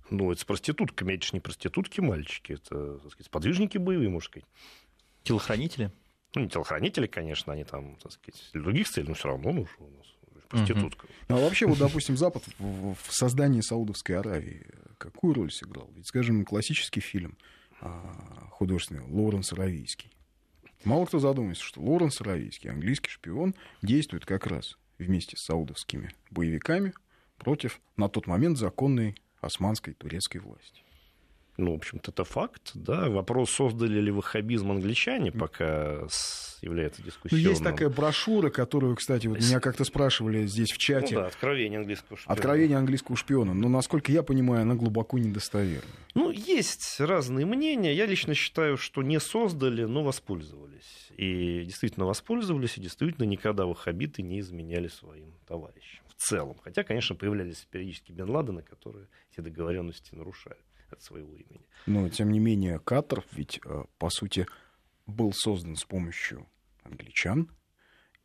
Ну, 0.10 0.32
это 0.32 0.42
с 0.42 0.46
проститутками, 0.46 1.14
это 1.14 1.26
же 1.26 1.32
не 1.34 1.40
проститутки, 1.40 2.02
мальчики, 2.02 2.54
это, 2.54 3.00
так 3.00 3.12
сказать, 3.12 3.28
сподвижники 3.28 3.78
боевые, 3.78 4.10
можно 4.10 4.28
сказать. 4.28 4.48
Телохранители? 5.24 5.92
Ну, 6.36 6.42
не 6.42 6.50
телохранители, 6.50 7.08
конечно, 7.08 7.54
они 7.54 7.64
там, 7.64 7.96
так 7.98 8.12
сказать, 8.12 8.50
для 8.54 8.62
других 8.62 8.90
целей, 8.90 9.08
но 9.08 9.14
все 9.14 9.30
равно, 9.30 9.52
ну, 9.52 9.68
у 9.80 9.90
нас 9.90 10.08
проститутка. 10.50 11.08
Ну, 11.30 11.38
а 11.38 11.40
вообще, 11.40 11.66
вот, 11.66 11.78
допустим, 11.78 12.18
Запад 12.18 12.44
в, 12.60 12.96
создании 13.10 13.62
Саудовской 13.62 14.18
Аравии 14.18 14.66
какую 14.98 15.34
роль 15.34 15.52
сыграл? 15.52 15.90
Ведь, 15.96 16.08
скажем, 16.08 16.46
классический 16.46 17.02
фильм 17.02 17.38
а, 17.82 18.48
художественный 18.52 19.02
Лоуренс 19.02 19.52
Аравийский. 19.54 20.12
Мало 20.84 21.06
кто 21.06 21.20
задумывается, 21.20 21.64
что 21.64 21.82
Лоуренс 21.82 22.22
Аравийский, 22.22 22.70
английский 22.70 23.10
шпион, 23.10 23.56
действует 23.82 24.26
как 24.26 24.48
раз 24.48 24.78
вместе 24.98 25.36
с 25.38 25.46
саудовскими 25.46 26.14
боевиками 26.30 26.94
против 27.38 27.82
на 27.98 28.10
тот 28.10 28.28
момент 28.28 28.58
законной 28.58 29.16
османской 29.42 29.94
турецкой 29.94 30.40
власти. 30.40 30.84
Ну, 31.58 31.74
в 31.74 31.76
общем-то, 31.76 32.12
это 32.12 32.24
факт, 32.24 32.72
да. 32.74 33.10
Вопрос, 33.10 33.52
создали 33.52 34.00
ли 34.00 34.12
ваххабизм 34.12 34.72
англичане, 34.72 35.32
пока 35.32 36.08
является 36.62 37.04
дискуссионным. 37.04 37.44
Ну, 37.44 37.50
есть 37.52 37.64
такая 37.64 37.90
брошюра, 37.90 38.50
которую, 38.50 38.96
кстати, 38.96 39.28
вот 39.28 39.40
меня 39.40 39.60
как-то 39.60 39.84
спрашивали 39.84 40.48
здесь 40.48 40.72
в 40.72 40.78
чате. 40.78 41.16
Ну, 41.16 41.22
да, 41.22 41.28
«Откровение 41.28 41.80
английского 41.80 42.18
шпиона». 42.18 42.34
«Откровение 42.34 42.78
английского 42.78 43.18
шпиона». 43.18 43.54
Но, 43.54 43.70
насколько 43.70 44.12
я 44.12 44.24
понимаю, 44.24 44.64
она 44.64 44.74
глубоко 44.74 45.20
недостоверна. 45.20 45.90
Ну, 46.16 46.32
есть 46.32 47.00
разные 47.00 47.46
мнения. 47.46 47.94
Я 47.94 48.08
лично 48.08 48.34
считаю, 48.34 48.78
что 48.78 49.04
не 49.04 49.20
создали, 49.20 49.84
но 49.84 50.04
воспользовались. 50.04 51.12
И 51.18 51.64
действительно 51.66 52.08
воспользовались, 52.08 52.78
и 52.78 52.82
действительно 52.82 53.26
никогда 53.26 53.66
ваххабиты 53.66 54.24
не 54.24 54.40
изменяли 54.40 54.88
своим 54.88 55.34
товарищам. 55.48 56.04
В 56.08 56.16
целом. 56.16 56.58
Хотя, 56.64 56.84
конечно, 56.84 57.16
появлялись 57.16 57.68
периодически 57.70 58.12
Бен 58.12 58.30
Ладены, 58.30 58.64
которые 58.64 59.08
эти 59.32 59.42
договоренности 59.42 60.16
нарушали 60.16 60.58
от 60.94 61.02
своего 61.02 61.36
имени. 61.36 61.68
Но, 61.86 62.10
тем 62.10 62.32
не 62.32 62.40
менее, 62.40 62.80
Катар 62.80 63.24
ведь, 63.32 63.60
э, 63.66 63.84
по 63.98 64.10
сути, 64.10 64.48
был 65.06 65.34
создан 65.34 65.76
с 65.76 65.84
помощью 65.84 66.48
англичан 66.84 67.50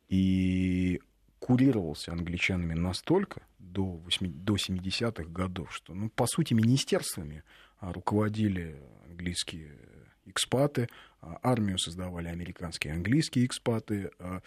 и 0.07 1.01
курировался 1.39 2.11
англичанами 2.11 2.73
настолько 2.73 3.41
до, 3.57 3.83
8, 3.83 4.31
до 4.43 4.55
70-х 4.55 5.23
годов, 5.29 5.73
что, 5.73 5.93
ну, 5.93 6.09
по 6.09 6.27
сути, 6.27 6.53
министерствами 6.53 7.43
а, 7.79 7.93
руководили 7.93 8.81
английские 9.05 9.77
экспаты, 10.25 10.89
а, 11.21 11.39
армию 11.43 11.77
создавали 11.77 12.27
американские 12.27 12.93
и 12.93 12.95
английские 12.95 13.45
экспаты. 13.45 14.11
А, 14.19 14.41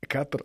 Катар, 0.00 0.44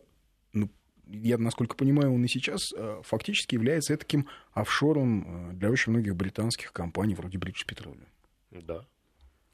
я, 1.09 1.37
насколько 1.37 1.75
понимаю, 1.75 2.13
он 2.13 2.23
и 2.23 2.27
сейчас 2.27 2.73
э, 2.75 3.01
фактически 3.03 3.55
является 3.55 3.97
таким 3.97 4.27
офшором 4.51 5.51
э, 5.51 5.53
для 5.53 5.69
очень 5.69 5.91
многих 5.91 6.15
британских 6.15 6.73
компаний, 6.73 7.15
вроде 7.15 7.37
British 7.37 7.65
Petroleum. 7.67 8.07
Да. 8.51 8.85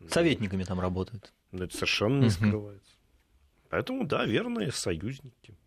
Советниками 0.09 0.63
там 0.63 0.79
работают. 0.79 1.33
Но 1.51 1.63
это 1.63 1.75
совершенно 1.75 2.23
не 2.23 2.29
скрывается. 2.29 2.91
Поэтому, 3.69 4.05
да, 4.05 4.25
верные 4.25 4.71
союзники. 4.71 5.57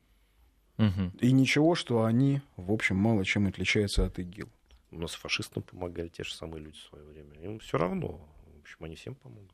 Угу. 0.78 1.12
И 1.20 1.32
ничего, 1.32 1.74
что 1.74 2.04
они, 2.04 2.42
в 2.56 2.70
общем, 2.70 2.96
мало 2.96 3.24
чем 3.24 3.46
отличаются 3.46 4.04
от 4.04 4.18
ИГИЛ. 4.18 4.48
У 4.90 4.98
нас 4.98 5.14
фашистам 5.14 5.62
помогали 5.62 6.08
те 6.08 6.22
же 6.22 6.34
самые 6.34 6.62
люди 6.62 6.76
в 6.78 6.82
свое 6.82 7.04
время. 7.04 7.34
Им 7.40 7.58
все 7.58 7.78
равно. 7.78 8.28
В 8.56 8.60
общем, 8.60 8.84
они 8.84 8.94
всем 8.94 9.14
помогут. 9.14 9.52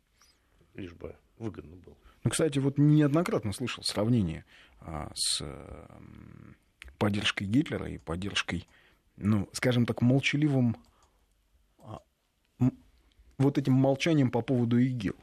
Лишь 0.74 0.92
бы 0.92 1.16
выгодно 1.38 1.76
было. 1.76 1.96
Ну, 2.24 2.30
кстати, 2.30 2.58
вот 2.58 2.78
неоднократно 2.78 3.52
слышал 3.52 3.82
сравнение 3.82 4.44
а, 4.80 5.10
с 5.14 5.40
а, 5.42 6.02
поддержкой 6.98 7.44
Гитлера 7.44 7.88
и 7.88 7.98
поддержкой, 7.98 8.66
ну, 9.16 9.48
скажем 9.52 9.86
так, 9.86 10.02
молчаливым 10.02 10.76
а, 11.80 12.00
м, 12.60 12.78
вот 13.38 13.58
этим 13.58 13.72
молчанием 13.72 14.30
по 14.30 14.40
поводу 14.40 14.78
ИГИЛ. 14.78 15.16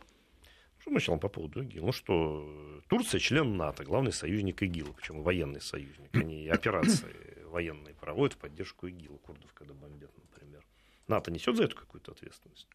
Что 0.79 0.91
мы 0.91 1.17
по 1.19 1.29
поводу 1.29 1.63
ИГИЛ? 1.63 1.85
Ну 1.85 1.91
что, 1.91 2.81
Турция 2.87 3.19
член 3.19 3.57
НАТО, 3.57 3.83
главный 3.83 4.11
союзник 4.11 4.61
ИГИЛа, 4.61 4.93
причем 4.93 5.23
военный 5.23 5.61
союзник. 5.61 6.13
Они 6.15 6.47
операции 6.49 7.43
военные 7.45 7.95
проводят 7.95 8.33
в 8.35 8.37
поддержку 8.37 8.87
ИГИЛа, 8.87 9.17
курдов, 9.17 9.53
когда 9.53 9.73
бомбят, 9.73 10.11
например. 10.17 10.65
НАТО 11.07 11.31
несет 11.31 11.55
за 11.55 11.63
это 11.63 11.75
какую-то 11.75 12.11
ответственность? 12.11 12.67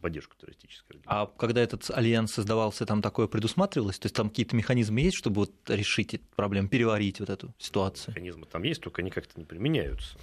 Поддержку 0.00 0.36
террористической. 0.36 1.00
А 1.06 1.26
когда 1.26 1.60
этот 1.62 1.90
альянс 1.90 2.32
создавался, 2.32 2.86
там 2.86 3.02
такое 3.02 3.26
предусматривалось? 3.26 3.98
То 3.98 4.06
есть 4.06 4.14
там 4.14 4.28
какие-то 4.28 4.54
механизмы 4.56 5.00
есть, 5.00 5.16
чтобы 5.16 5.42
вот 5.42 5.52
решить 5.68 6.14
эту 6.14 6.24
проблему, 6.36 6.68
переварить 6.68 7.20
вот 7.20 7.30
эту 7.30 7.54
ситуацию? 7.58 8.12
Механизмы 8.12 8.46
там 8.46 8.62
есть, 8.62 8.80
только 8.80 9.02
они 9.02 9.10
как-то 9.10 9.38
не 9.38 9.44
применяются. 9.44 10.18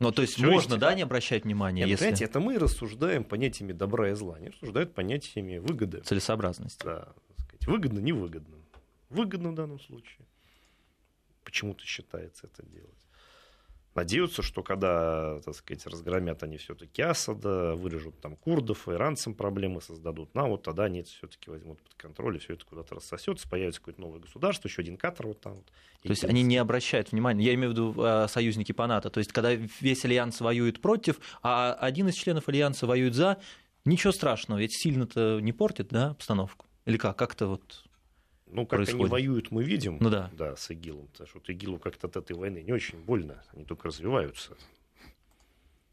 Ну, 0.00 0.10
то 0.10 0.22
есть 0.22 0.34
Всё 0.34 0.50
можно, 0.50 0.72
есть. 0.72 0.80
да, 0.80 0.94
не 0.94 1.02
обращать 1.02 1.44
внимания, 1.44 1.82
Нет, 1.82 1.88
если 1.90 2.04
Понимаете, 2.04 2.24
это 2.24 2.40
мы 2.40 2.58
рассуждаем 2.58 3.24
понятиями 3.24 3.72
добра 3.72 4.10
и 4.10 4.14
зла, 4.14 4.36
они 4.36 4.48
рассуждают 4.48 4.92
понятиями 4.92 5.58
выгоды. 5.58 6.00
целесообразность. 6.00 6.80
Да, 6.84 7.08
сказать, 7.38 7.66
выгодно, 7.66 8.00
невыгодно. 8.00 8.56
Выгодно 9.08 9.50
в 9.52 9.54
данном 9.54 9.78
случае. 9.80 10.26
Почему-то 11.44 11.84
считается 11.84 12.48
это 12.48 12.66
делать. 12.66 13.03
Надеются, 13.94 14.42
что 14.42 14.62
когда, 14.62 15.40
так 15.40 15.54
сказать, 15.54 15.86
разгромят 15.86 16.42
они 16.42 16.56
все-таки 16.56 17.00
Асада, 17.02 17.74
вырежут 17.76 18.20
там 18.20 18.34
курдов, 18.34 18.88
иранцам 18.88 19.34
проблемы 19.34 19.80
создадут, 19.80 20.34
ну, 20.34 20.44
а 20.44 20.48
вот 20.48 20.62
тогда 20.64 20.84
они 20.84 21.02
все-таки 21.04 21.48
возьмут 21.48 21.80
под 21.80 21.94
контроль, 21.94 22.36
и 22.36 22.38
все 22.40 22.54
это 22.54 22.64
куда-то 22.64 22.96
рассосется, 22.96 23.48
появится 23.48 23.80
какое-то 23.80 24.00
новое 24.00 24.18
государство, 24.18 24.66
еще 24.66 24.82
один 24.82 24.96
Катар 24.96 25.28
вот 25.28 25.40
там 25.40 25.54
вот. 25.54 25.66
То 26.02 26.10
есть 26.10 26.24
они 26.24 26.42
не 26.42 26.56
обращают 26.56 27.12
внимания, 27.12 27.44
я 27.44 27.54
имею 27.54 27.70
в 27.70 27.72
виду 27.72 27.94
э, 27.96 28.26
союзники 28.28 28.72
по 28.72 28.86
НАТО, 28.86 29.10
то 29.10 29.18
есть 29.18 29.32
когда 29.32 29.52
весь 29.52 30.04
альянс 30.04 30.40
воюет 30.40 30.80
против, 30.80 31.20
а 31.42 31.74
один 31.74 32.08
из 32.08 32.14
членов 32.14 32.48
альянса 32.48 32.86
воюет 32.86 33.14
за, 33.14 33.38
ничего 33.84 34.12
страшного, 34.12 34.58
ведь 34.58 34.74
сильно-то 34.74 35.38
не 35.40 35.52
портит, 35.52 35.88
да, 35.88 36.10
обстановку? 36.10 36.66
Или 36.84 36.96
как? 36.96 37.16
Как-то 37.16 37.46
вот... 37.46 37.84
Ну, 38.54 38.66
как 38.66 38.78
происходит. 38.78 39.00
они 39.00 39.10
воюют, 39.10 39.50
мы 39.50 39.64
видим, 39.64 39.98
Ну 40.00 40.10
да. 40.10 40.30
да, 40.32 40.54
с 40.54 40.70
ИГИЛом. 40.70 41.08
Потому 41.08 41.26
что 41.28 41.38
вот 41.38 41.48
ИГИЛу 41.50 41.78
как-то 41.78 42.06
от 42.06 42.16
этой 42.16 42.36
войны 42.36 42.62
не 42.62 42.72
очень 42.72 42.98
больно, 43.00 43.42
они 43.52 43.64
только 43.64 43.88
развиваются. 43.88 44.56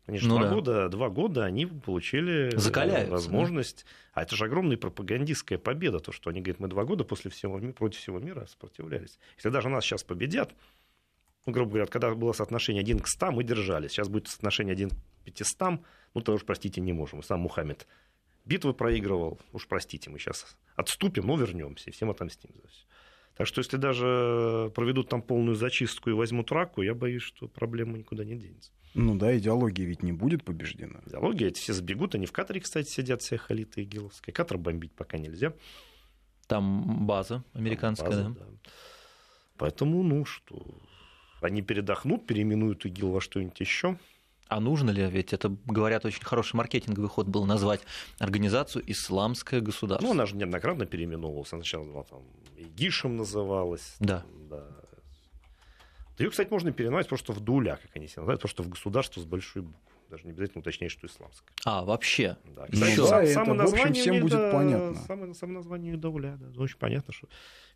Они 0.05 0.20
же 0.20 0.28
Ну 0.28 0.38
два, 0.38 0.47
да. 0.47 0.53
года, 0.53 0.89
два 0.89 1.09
года 1.09 1.43
они 1.45 1.66
получили 1.66 2.53
э, 2.53 2.57
Закаляются, 2.57 3.12
возможность. 3.12 3.86
А 4.14 4.22
это 4.22 4.36
же 4.36 4.45
огромная 4.45 4.78
пропагандистская 4.78 5.57
победа, 5.57 5.99
то, 5.99 6.12
что 6.12 6.30
они 6.30 6.41
говорят, 6.41 6.59
мы 6.59 6.68
два 6.68 6.86
года 6.86 7.03
после 7.03 7.32
всего, 7.32 7.59
против 7.74 7.99
всего 7.99 8.20
мира 8.20 8.45
сопротивлялись. 8.45 9.18
Если 9.38 9.49
даже 9.49 9.70
нас 9.70 9.84
сейчас 9.84 10.03
победят, 10.03 10.53
ну, 11.45 11.53
грубо 11.53 11.72
говоря, 11.72 11.86
когда 11.88 12.14
было 12.14 12.34
соотношение 12.34 12.82
1 12.82 12.99
к 12.99 13.07
100, 13.07 13.32
мы 13.32 13.43
держались. 13.43 13.91
Сейчас 13.91 14.07
будет 14.07 14.28
соотношение 14.28 14.74
1 14.74 14.89
к 14.91 14.93
500, 15.26 15.80
ну, 16.14 16.22
то 16.22 16.34
уж, 16.34 16.45
простите, 16.45 16.82
не 16.82 16.93
можем. 16.93 17.22
И 17.22 17.24
сам 17.24 17.39
Мухаммед 17.39 17.88
битвы 18.46 18.74
проигрывал, 18.74 19.39
уж 19.54 19.68
простите, 19.68 20.10
мы 20.10 20.20
сейчас 20.20 20.58
отступим, 20.76 21.28
но 21.28 21.38
вернемся 21.38 21.89
и 21.89 21.94
всем 21.94 22.10
отомстим 22.10 22.52
за 22.62 22.68
все. 22.68 22.86
Так 23.36 23.48
что 23.48 23.60
если 23.60 23.78
даже 23.78 24.72
проведут 24.76 25.10
там 25.10 25.22
полную 25.22 25.56
зачистку 25.56 26.10
и 26.10 26.14
возьмут 26.14 26.52
раку, 26.52 26.82
я 26.82 26.94
боюсь, 26.94 27.24
что 27.24 27.48
проблема 27.48 27.98
никуда 27.98 28.26
не 28.26 28.36
денется. 28.36 28.72
Ну 28.94 29.16
да, 29.16 29.36
идеология 29.38 29.86
ведь 29.86 30.04
не 30.04 30.12
будет 30.12 30.44
побеждена. 30.44 31.00
Идеология, 31.06 31.48
эти 31.48 31.60
все 31.60 31.74
сбегут, 31.74 32.14
они 32.14 32.26
в 32.26 32.34
Катаре, 32.34 32.60
кстати, 32.60 32.89
сидят, 32.89 33.22
все 33.22 33.38
халиты 33.38 33.84
игиловские. 33.84 34.34
Катар 34.34 34.58
бомбить 34.58 34.94
пока 34.94 35.18
нельзя. 35.18 35.54
Там 36.48 37.08
база 37.08 37.46
американская, 37.54 38.10
База, 38.10 38.24
да. 38.24 38.46
да. 38.46 38.46
Поэтому, 39.58 40.04
ну 40.04 40.26
что, 40.26 40.82
они 41.39 41.62
передохнут, 41.62 42.28
переименуют 42.28 42.86
ИГИЛ 42.86 43.12
во 43.12 43.22
что-нибудь 43.22 43.60
еще. 43.60 43.98
А 44.52 44.60
нужно 44.60 44.89
ли? 44.89 45.10
Ведь 45.10 45.32
это, 45.32 45.56
говорят, 45.66 46.04
очень 46.04 46.26
хороший 46.26 46.58
маркетинговый 46.58 47.08
ход 47.08 47.26
был 47.26 47.45
назвать 47.45 47.80
организацию 48.20 48.84
«Исламское 48.86 49.62
государство». 49.62 50.06
Ну, 50.06 50.12
она 50.12 50.26
же 50.26 50.36
неоднократно 50.36 50.86
переименовывалась. 50.86 51.47
Сначала 51.47 51.86
была 51.86 52.04
там 52.04 52.24
ИГИШем 52.58 53.16
называлась. 53.16 53.95
Да. 54.02 54.26
да. 54.49 54.68
Ее, 56.18 56.30
кстати, 56.32 56.49
можно 56.52 56.74
переименовать 56.74 57.08
просто 57.08 57.32
в 57.32 57.39
Дуля, 57.39 57.80
как 57.82 57.95
они 57.95 58.10
себя 58.10 58.24
называют, 58.24 58.41
просто 58.41 58.62
в 58.64 58.68
государство 58.68 59.22
с 59.22 59.24
большой 59.24 59.62
буквы. 59.62 59.80
Даже 60.10 60.26
не 60.26 60.32
обязательно 60.32 60.60
уточнять, 60.60 60.91
что 60.91 61.08
исламское. 61.08 61.49
А, 61.64 61.86
вообще? 61.86 62.36
Да. 62.43 62.66
Ну 62.68 62.74
Кстати, 62.74 62.97
да, 62.97 63.06
сам- 63.08 63.20
это, 63.22 63.32
самое 63.32 63.58
в 63.58 63.62
общем, 63.62 63.72
название 63.72 64.02
всем 64.02 64.12
у 64.12 64.16
них, 64.16 64.24
будет 64.24 64.34
да, 64.34 64.52
понятно. 64.52 64.95
Самое, 65.08 65.34
самое 65.34 65.58
название 65.60 65.95
Дуля, 65.95 66.38
да, 66.38 66.62
очень 66.62 66.78
понятно, 66.78 67.14
что 67.14 67.30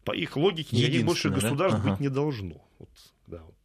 по 0.03 0.11
их 0.11 0.35
логике 0.35 0.75
никаких 0.75 1.05
больше 1.05 1.29
да? 1.29 1.35
государств 1.35 1.79
Ага. 1.79 1.91
быть 1.91 2.01
не 2.01 2.09
должно. 2.09 2.61
Вот, 2.79 2.89
да, 3.27 3.37
вот, 3.37 3.55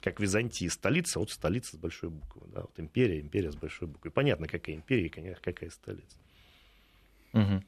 Как 0.00 0.20
Византия 0.20 0.70
столица, 0.70 1.18
вот 1.18 1.30
столица 1.30 1.76
с 1.76 1.78
большой 1.78 2.10
буквы. 2.10 2.42
Да, 2.52 2.62
вот 2.62 2.78
империя, 2.78 3.20
империя 3.20 3.52
с 3.52 3.56
большой 3.56 3.88
буквы. 3.88 4.10
Понятно, 4.10 4.48
какая 4.48 4.76
империя 4.76 5.06
и 5.06 5.08
конечно, 5.08 5.42
какая 5.42 5.70
столица. 5.70 6.16
Мгм. 7.32 7.64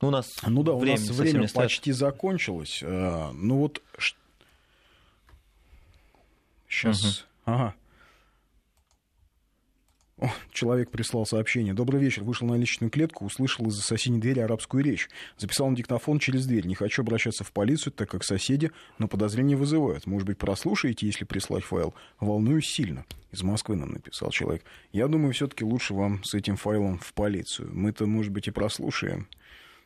Ну, 0.00 0.08
у 0.08 0.10
нас 0.10 0.28
Ну 0.46 0.62
да, 0.62 0.72
у 0.72 0.84
нас 0.84 1.00
время 1.10 1.48
почти 1.48 1.92
закончилось. 1.92 2.80
Э, 2.82 3.30
Ну 3.32 3.58
вот... 3.58 3.82
Сейчас... 6.68 7.26
Ага. 7.44 7.74
О, 10.22 10.30
человек 10.52 10.92
прислал 10.92 11.26
сообщение. 11.26 11.74
Добрый 11.74 12.00
вечер. 12.00 12.22
Вышел 12.22 12.46
на 12.46 12.54
личную 12.54 12.92
клетку, 12.92 13.24
услышал 13.24 13.66
из-за 13.66 13.82
соседней 13.82 14.20
двери 14.20 14.38
арабскую 14.38 14.84
речь. 14.84 15.08
Записал 15.36 15.68
на 15.68 15.74
диктофон 15.74 16.20
через 16.20 16.46
дверь. 16.46 16.64
Не 16.64 16.76
хочу 16.76 17.02
обращаться 17.02 17.42
в 17.42 17.50
полицию, 17.50 17.92
так 17.92 18.08
как 18.08 18.22
соседи, 18.22 18.70
но 18.98 19.08
подозрения 19.08 19.56
вызывают. 19.56 20.06
Может 20.06 20.28
быть, 20.28 20.38
прослушаете, 20.38 21.06
если 21.06 21.24
прислать 21.24 21.64
файл? 21.64 21.92
Волнуюсь 22.20 22.68
сильно. 22.68 23.04
Из 23.32 23.42
Москвы 23.42 23.74
нам 23.74 23.90
написал 23.90 24.30
человек. 24.30 24.62
Я 24.92 25.08
думаю, 25.08 25.32
все-таки 25.32 25.64
лучше 25.64 25.92
вам 25.92 26.22
с 26.22 26.34
этим 26.34 26.54
файлом 26.54 27.00
в 27.00 27.12
полицию. 27.14 27.70
Мы-то, 27.72 28.06
может 28.06 28.30
быть, 28.30 28.46
и 28.46 28.52
прослушаем 28.52 29.26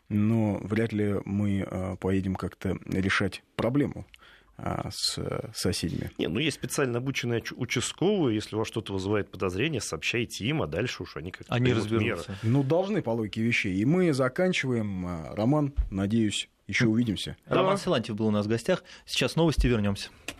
но 0.08 0.58
вряд 0.62 0.92
ли 0.92 1.16
мы 1.24 1.66
э, 1.68 1.96
поедем 1.98 2.36
как-то 2.36 2.78
решать 2.86 3.42
проблему 3.56 4.06
а, 4.06 4.25
с 4.58 5.18
э, 5.18 5.50
соседями. 5.54 6.10
Не, 6.18 6.28
ну 6.28 6.38
есть 6.38 6.56
специально 6.56 6.98
обученные 6.98 7.42
участковые, 7.56 8.34
если 8.36 8.56
у 8.56 8.58
вас 8.60 8.68
что-то 8.68 8.92
вызывает 8.92 9.30
подозрение, 9.30 9.80
сообщайте 9.80 10.46
им, 10.46 10.62
а 10.62 10.66
дальше 10.66 11.02
уж 11.02 11.16
они 11.16 11.30
как-то 11.30 11.52
Они 11.54 11.66
примут 11.72 11.90
меры. 11.90 12.14
разберутся. 12.14 12.38
Ну, 12.42 12.62
должны 12.62 13.02
по 13.02 13.10
логике 13.10 13.42
вещей. 13.42 13.74
И 13.76 13.84
мы 13.84 14.12
заканчиваем. 14.12 15.06
А, 15.06 15.34
Роман, 15.34 15.74
надеюсь, 15.90 16.48
еще 16.66 16.86
увидимся. 16.86 17.36
Роман 17.46 17.76
Да. 17.76 17.82
Силантьев 17.82 18.16
был 18.16 18.26
у 18.28 18.30
нас 18.30 18.46
в 18.46 18.48
гостях. 18.48 18.82
Сейчас 19.04 19.36
новости, 19.36 19.66
вернемся. 19.66 20.08